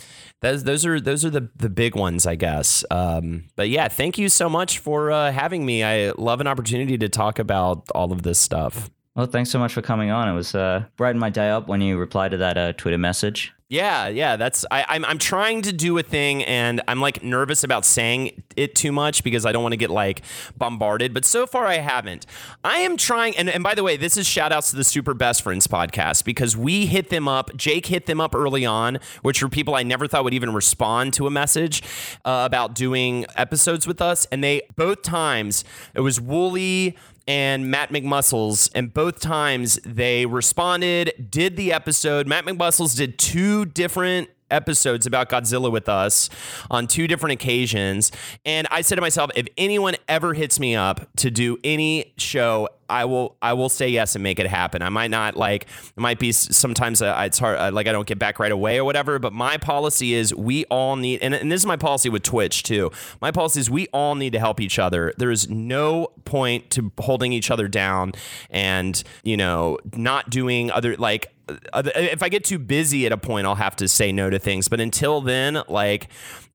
those, 0.40 0.62
those 0.62 0.86
are 0.86 1.00
those 1.00 1.24
are 1.24 1.30
the, 1.30 1.48
the 1.56 1.68
big 1.68 1.96
ones, 1.96 2.24
I 2.24 2.36
guess. 2.36 2.84
Um, 2.88 3.46
but 3.56 3.68
yeah, 3.68 3.88
thank 3.88 4.16
you 4.16 4.28
so 4.28 4.48
much 4.48 4.78
for 4.78 5.10
uh, 5.10 5.32
having 5.32 5.66
me. 5.66 5.82
I 5.82 6.12
love 6.12 6.40
an 6.40 6.46
opportunity 6.46 6.96
to 6.98 7.08
talk 7.08 7.40
about 7.40 7.90
all 7.96 8.12
of 8.12 8.22
this 8.22 8.38
stuff. 8.38 8.90
Well, 9.16 9.26
thanks 9.26 9.50
so 9.50 9.58
much 9.58 9.72
for 9.72 9.82
coming 9.82 10.10
on. 10.10 10.28
It 10.28 10.34
was 10.34 10.54
uh, 10.54 10.84
brightened 10.96 11.20
my 11.20 11.30
day 11.30 11.50
up 11.50 11.66
when 11.66 11.80
you 11.80 11.98
replied 11.98 12.30
to 12.30 12.36
that 12.38 12.56
uh, 12.56 12.72
Twitter 12.74 12.98
message. 12.98 13.52
Yeah, 13.70 14.08
yeah, 14.08 14.34
that's 14.34 14.66
I, 14.72 14.84
I'm 14.88 15.04
I'm 15.04 15.18
trying 15.18 15.62
to 15.62 15.72
do 15.72 15.96
a 15.96 16.02
thing, 16.02 16.42
and 16.42 16.82
I'm 16.88 17.00
like 17.00 17.22
nervous 17.22 17.62
about 17.62 17.84
saying 17.84 18.42
it 18.56 18.74
too 18.74 18.90
much 18.90 19.22
because 19.22 19.46
I 19.46 19.52
don't 19.52 19.62
want 19.62 19.74
to 19.74 19.76
get 19.76 19.90
like 19.90 20.22
bombarded. 20.58 21.14
But 21.14 21.24
so 21.24 21.46
far, 21.46 21.66
I 21.66 21.76
haven't. 21.76 22.26
I 22.64 22.78
am 22.78 22.96
trying, 22.96 23.36
and 23.36 23.48
and 23.48 23.62
by 23.62 23.76
the 23.76 23.84
way, 23.84 23.96
this 23.96 24.16
is 24.16 24.26
shout 24.26 24.50
outs 24.50 24.70
to 24.70 24.76
the 24.76 24.82
Super 24.82 25.14
Best 25.14 25.42
Friends 25.42 25.68
podcast 25.68 26.24
because 26.24 26.56
we 26.56 26.86
hit 26.86 27.10
them 27.10 27.28
up. 27.28 27.54
Jake 27.54 27.86
hit 27.86 28.06
them 28.06 28.20
up 28.20 28.34
early 28.34 28.66
on, 28.66 28.98
which 29.22 29.40
were 29.40 29.48
people 29.48 29.76
I 29.76 29.84
never 29.84 30.08
thought 30.08 30.24
would 30.24 30.34
even 30.34 30.52
respond 30.52 31.12
to 31.14 31.28
a 31.28 31.30
message 31.30 31.84
uh, 32.24 32.42
about 32.44 32.74
doing 32.74 33.24
episodes 33.36 33.86
with 33.86 34.02
us, 34.02 34.26
and 34.32 34.42
they 34.42 34.62
both 34.74 35.02
times 35.02 35.62
it 35.94 36.00
was 36.00 36.18
Woolie 36.18 36.96
and 37.26 37.70
Matt 37.70 37.90
McMuscles, 37.90 38.70
and 38.74 38.92
both 38.92 39.20
times 39.20 39.78
they 39.84 40.26
responded, 40.26 41.28
did 41.30 41.56
the 41.56 41.72
episode. 41.72 42.26
Matt 42.26 42.44
McMuscles 42.44 42.96
did 42.96 43.18
two 43.18 43.64
different 43.64 44.30
episodes 44.50 45.06
about 45.06 45.28
Godzilla 45.28 45.70
with 45.70 45.88
us 45.88 46.28
on 46.70 46.86
two 46.86 47.06
different 47.06 47.34
occasions. 47.34 48.10
And 48.44 48.66
I 48.70 48.80
said 48.80 48.96
to 48.96 49.00
myself, 49.00 49.30
if 49.34 49.46
anyone 49.56 49.94
ever 50.08 50.34
hits 50.34 50.58
me 50.58 50.74
up 50.74 51.08
to 51.16 51.30
do 51.30 51.58
any 51.62 52.12
show, 52.16 52.68
I 52.90 53.04
will 53.04 53.36
I 53.40 53.52
will 53.52 53.68
say 53.68 53.88
yes 53.88 54.14
and 54.14 54.22
make 54.22 54.38
it 54.38 54.46
happen. 54.46 54.82
I 54.82 54.88
might 54.88 55.10
not 55.10 55.36
like 55.36 55.62
it 55.64 56.00
might 56.00 56.18
be 56.18 56.32
sometimes 56.32 57.00
uh, 57.00 57.14
it's 57.24 57.38
hard 57.38 57.58
uh, 57.58 57.70
like 57.72 57.86
I 57.86 57.92
don't 57.92 58.06
get 58.06 58.18
back 58.18 58.38
right 58.38 58.52
away 58.52 58.78
or 58.78 58.84
whatever, 58.84 59.18
but 59.18 59.32
my 59.32 59.56
policy 59.56 60.12
is 60.14 60.34
we 60.34 60.64
all 60.66 60.96
need 60.96 61.20
and, 61.22 61.34
and 61.34 61.50
this 61.50 61.62
is 61.62 61.66
my 61.66 61.76
policy 61.76 62.08
with 62.08 62.22
Twitch 62.22 62.62
too. 62.62 62.90
My 63.20 63.30
policy 63.30 63.60
is 63.60 63.70
we 63.70 63.86
all 63.88 64.14
need 64.14 64.32
to 64.32 64.38
help 64.38 64.60
each 64.60 64.78
other. 64.78 65.12
There 65.16 65.30
is 65.30 65.48
no 65.48 66.08
point 66.24 66.70
to 66.70 66.92
holding 66.98 67.32
each 67.32 67.50
other 67.50 67.68
down 67.68 68.12
and, 68.50 69.02
you 69.22 69.36
know, 69.36 69.78
not 69.94 70.30
doing 70.30 70.70
other 70.70 70.96
like 70.96 71.32
uh, 71.72 71.82
if 71.94 72.22
I 72.22 72.28
get 72.28 72.44
too 72.44 72.58
busy 72.58 73.06
at 73.06 73.12
a 73.12 73.16
point, 73.16 73.46
I'll 73.46 73.54
have 73.56 73.76
to 73.76 73.88
say 73.88 74.12
no 74.12 74.30
to 74.30 74.38
things. 74.38 74.68
But 74.68 74.80
until 74.80 75.20
then, 75.20 75.62
like, 75.68 76.08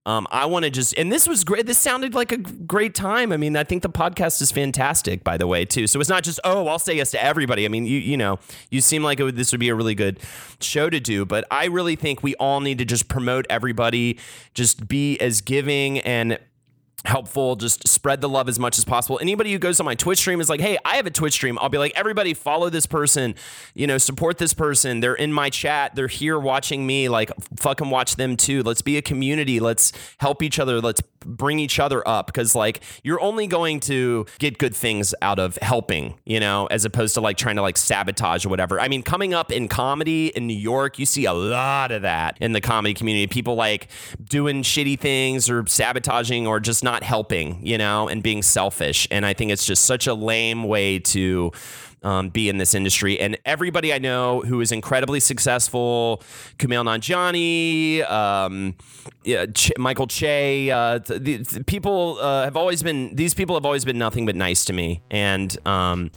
um, 0.05 0.27
I 0.29 0.45
want 0.45 0.65
to 0.65 0.71
just, 0.71 0.93
and 0.97 1.11
this 1.11 1.27
was 1.27 1.43
great. 1.43 1.65
This 1.65 1.79
sounded 1.79 2.13
like 2.13 2.31
a 2.31 2.37
great 2.37 2.93
time. 2.93 3.31
I 3.31 3.37
mean, 3.37 3.57
I 3.57 3.63
think 3.63 3.81
the 3.81 3.89
podcast 3.89 4.41
is 4.41 4.51
fantastic, 4.51 5.23
by 5.23 5.37
the 5.37 5.47
way, 5.47 5.65
too. 5.65 5.87
So 5.87 5.99
it's 5.99 6.09
not 6.09 6.23
just, 6.23 6.39
oh, 6.43 6.67
I'll 6.67 6.79
say 6.79 6.95
yes 6.95 7.11
to 7.11 7.23
everybody. 7.23 7.65
I 7.65 7.69
mean, 7.69 7.85
you 7.85 7.97
you 7.97 8.15
know, 8.15 8.39
you 8.69 8.81
seem 8.81 9.03
like 9.03 9.19
would, 9.19 9.35
this 9.35 9.51
would 9.51 9.59
be 9.59 9.69
a 9.69 9.75
really 9.75 9.95
good 9.95 10.19
show 10.59 10.89
to 10.89 10.99
do. 10.99 11.25
But 11.25 11.45
I 11.49 11.65
really 11.65 11.95
think 11.95 12.21
we 12.21 12.35
all 12.35 12.59
need 12.59 12.77
to 12.77 12.85
just 12.85 13.07
promote 13.07 13.45
everybody, 13.49 14.19
just 14.53 14.87
be 14.87 15.17
as 15.19 15.41
giving 15.41 15.99
and 15.99 16.37
helpful. 17.07 17.55
Just 17.55 17.87
spread 17.87 18.21
the 18.21 18.29
love 18.29 18.49
as 18.49 18.59
much 18.59 18.77
as 18.77 18.85
possible. 18.85 19.19
Anybody 19.21 19.51
who 19.51 19.59
goes 19.59 19.79
on 19.79 19.85
my 19.85 19.95
Twitch 19.95 20.19
stream 20.19 20.41
is 20.41 20.49
like, 20.49 20.59
hey, 20.59 20.77
I 20.85 20.95
have 20.97 21.05
a 21.05 21.11
Twitch 21.11 21.33
stream. 21.33 21.57
I'll 21.59 21.69
be 21.69 21.77
like, 21.77 21.93
everybody 21.95 22.33
follow 22.33 22.69
this 22.69 22.85
person, 22.85 23.35
you 23.73 23.87
know, 23.87 23.97
support 23.97 24.37
this 24.37 24.53
person. 24.53 24.99
They're 24.99 25.15
in 25.15 25.33
my 25.33 25.49
chat. 25.49 25.95
They're 25.95 26.07
here 26.07 26.39
watching 26.39 26.85
me. 26.85 27.09
Like, 27.09 27.31
fucking 27.57 27.89
watch 27.89 28.15
them 28.15 28.37
too. 28.37 28.63
Let's 28.63 28.81
be 28.81 28.97
a 28.97 29.01
community. 29.01 29.59
Let's 29.59 29.91
help 30.19 30.41
each 30.41 30.59
other. 30.59 30.81
Let's 30.81 31.01
bring 31.25 31.59
each 31.59 31.79
other 31.79 32.07
up 32.07 32.27
because 32.27 32.55
like 32.55 32.81
you're 33.03 33.19
only 33.21 33.47
going 33.47 33.79
to 33.81 34.25
get 34.39 34.57
good 34.57 34.75
things 34.75 35.13
out 35.21 35.39
of 35.39 35.57
helping 35.61 36.15
you 36.25 36.39
know 36.39 36.67
as 36.67 36.85
opposed 36.85 37.13
to 37.15 37.21
like 37.21 37.37
trying 37.37 37.55
to 37.55 37.61
like 37.61 37.77
sabotage 37.77 38.45
or 38.45 38.49
whatever. 38.49 38.79
I 38.79 38.87
mean 38.87 39.03
coming 39.03 39.33
up 39.33 39.51
in 39.51 39.67
comedy 39.67 40.27
in 40.35 40.47
new 40.47 40.53
york 40.53 40.99
you 40.99 41.05
see 41.05 41.25
a 41.25 41.33
lot 41.33 41.91
of 41.91 42.03
that 42.03 42.37
in 42.39 42.53
the 42.53 42.61
comedy 42.61 42.93
community. 42.93 43.27
People 43.27 43.55
like 43.55 43.87
doing 44.23 44.63
shitty 44.63 44.99
things 44.99 45.49
or 45.49 45.65
sabotaging 45.67 46.47
or 46.47 46.59
just 46.59 46.83
not 46.83 47.03
helping 47.03 47.59
you 47.65 47.77
know 47.77 48.07
and 48.07 48.21
being 48.23 48.41
selfish. 48.41 49.07
And 49.11 49.25
i 49.25 49.33
think 49.33 49.51
it's 49.51 49.65
just 49.65 49.85
such 49.85 50.07
a 50.07 50.13
lame 50.13 50.63
way 50.63 50.99
to 50.99 51.51
um, 52.05 52.29
be 52.29 52.47
in 52.47 52.57
this 52.57 52.73
industry. 52.73 53.19
And 53.19 53.37
everybody 53.45 53.91
I 53.91 53.97
know 53.97 54.41
who 54.41 54.61
is 54.61 54.71
incredibly 54.71 55.19
successful, 55.19 56.23
Kumail 56.59 56.85
Nanjiani, 56.85 58.09
um, 58.09 58.75
yeah, 59.23 59.47
Ch- 59.47 59.71
Michael 59.77 60.07
Che, 60.07 60.69
uh, 60.71 60.99
th- 60.99 61.21
the, 61.21 61.37
the 61.37 61.63
people 61.63 62.19
uh, 62.21 62.43
have 62.43 62.55
always 62.55 62.83
been. 62.83 63.15
These 63.15 63.33
people 63.33 63.55
have 63.55 63.65
always 63.65 63.83
been 63.83 63.97
nothing 63.97 64.25
but 64.25 64.35
nice 64.35 64.63
to 64.65 64.73
me, 64.73 65.01
and. 65.11 65.55
Um, 65.67 66.11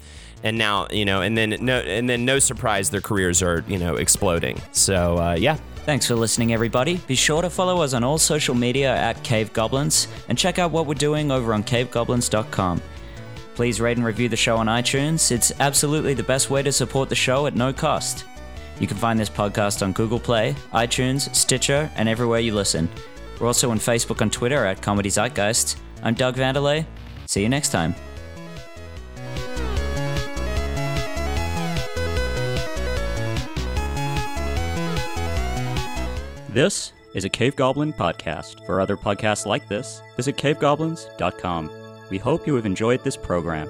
and 0.45 0.57
now, 0.57 0.87
you 0.93 1.05
know, 1.05 1.21
and 1.21 1.37
then 1.37 1.57
no, 1.61 1.81
and 1.81 2.09
then 2.09 2.25
no 2.25 2.39
surprise, 2.39 2.91
their 2.91 3.01
careers 3.01 3.43
are, 3.43 3.65
you 3.67 3.77
know, 3.77 3.97
exploding. 3.97 4.63
So, 4.71 5.19
uh, 5.19 5.35
yeah, 5.37 5.57
Thanks 5.89 6.07
for 6.07 6.17
listening, 6.17 6.53
everybody. 6.53 6.99
Be 7.07 7.15
sure 7.15 7.41
to 7.41 7.49
follow 7.49 7.81
us 7.81 7.95
on 7.95 8.05
all 8.05 8.19
social 8.19 8.55
media 8.55 8.95
at 8.95 9.25
Cave 9.25 9.55
Goblins 9.55 10.07
and 10.29 10.37
check 10.37 10.59
out 10.59 10.71
what 10.71 10.85
we're 10.85 10.93
doing 10.93 11.31
over 11.31 11.55
on 11.55 11.65
cavegoblins.com. 11.65 12.83
Please 13.59 13.81
rate 13.81 13.97
and 13.97 14.07
review 14.07 14.29
the 14.29 14.37
show 14.37 14.57
on 14.57 14.67
iTunes. 14.67 15.33
It's 15.33 15.51
absolutely 15.59 16.15
the 16.15 16.23
best 16.23 16.49
way 16.49 16.63
to 16.63 16.71
support 16.71 17.09
the 17.09 17.17
show 17.17 17.49
at 17.49 17.57
no 17.57 17.73
cost. 17.73 18.25
You 18.79 18.87
can 18.87 18.97
find 18.97 19.19
this 19.19 19.29
podcast 19.29 19.83
on 19.83 19.91
Google 19.91 20.21
Play, 20.21 20.55
iTunes, 20.73 21.35
Stitcher, 21.35 21.91
and 21.97 22.09
everywhere 22.09 22.39
you 22.39 22.55
listen. 22.55 22.89
We're 23.41 23.49
also 23.49 23.73
on 23.73 23.81
Facebook 23.81 24.21
and 24.21 24.33
Twitter 24.33 24.65
at 24.65 24.81
Comedy 24.81 25.11
Zeitgeist. 25.11 25.77
I'm 26.05 26.15
Doug 26.15 26.37
Vandelay. 26.37 26.87
See 27.27 27.43
you 27.43 27.49
next 27.49 27.71
time. 27.71 27.97
This 36.49 36.93
is 37.13 37.25
a 37.25 37.29
Cave 37.29 37.57
Goblin 37.57 37.93
podcast. 37.93 38.65
For 38.67 38.81
other 38.81 38.97
podcasts 38.97 39.47
like 39.47 39.67
this, 39.67 40.01
visit 40.17 40.37
cavegoblins.com. 40.37 41.78
We 42.11 42.19
hope 42.19 42.47
you 42.47 42.55
have 42.55 42.67
enjoyed 42.67 43.05
this 43.05 43.17
program. 43.17 43.69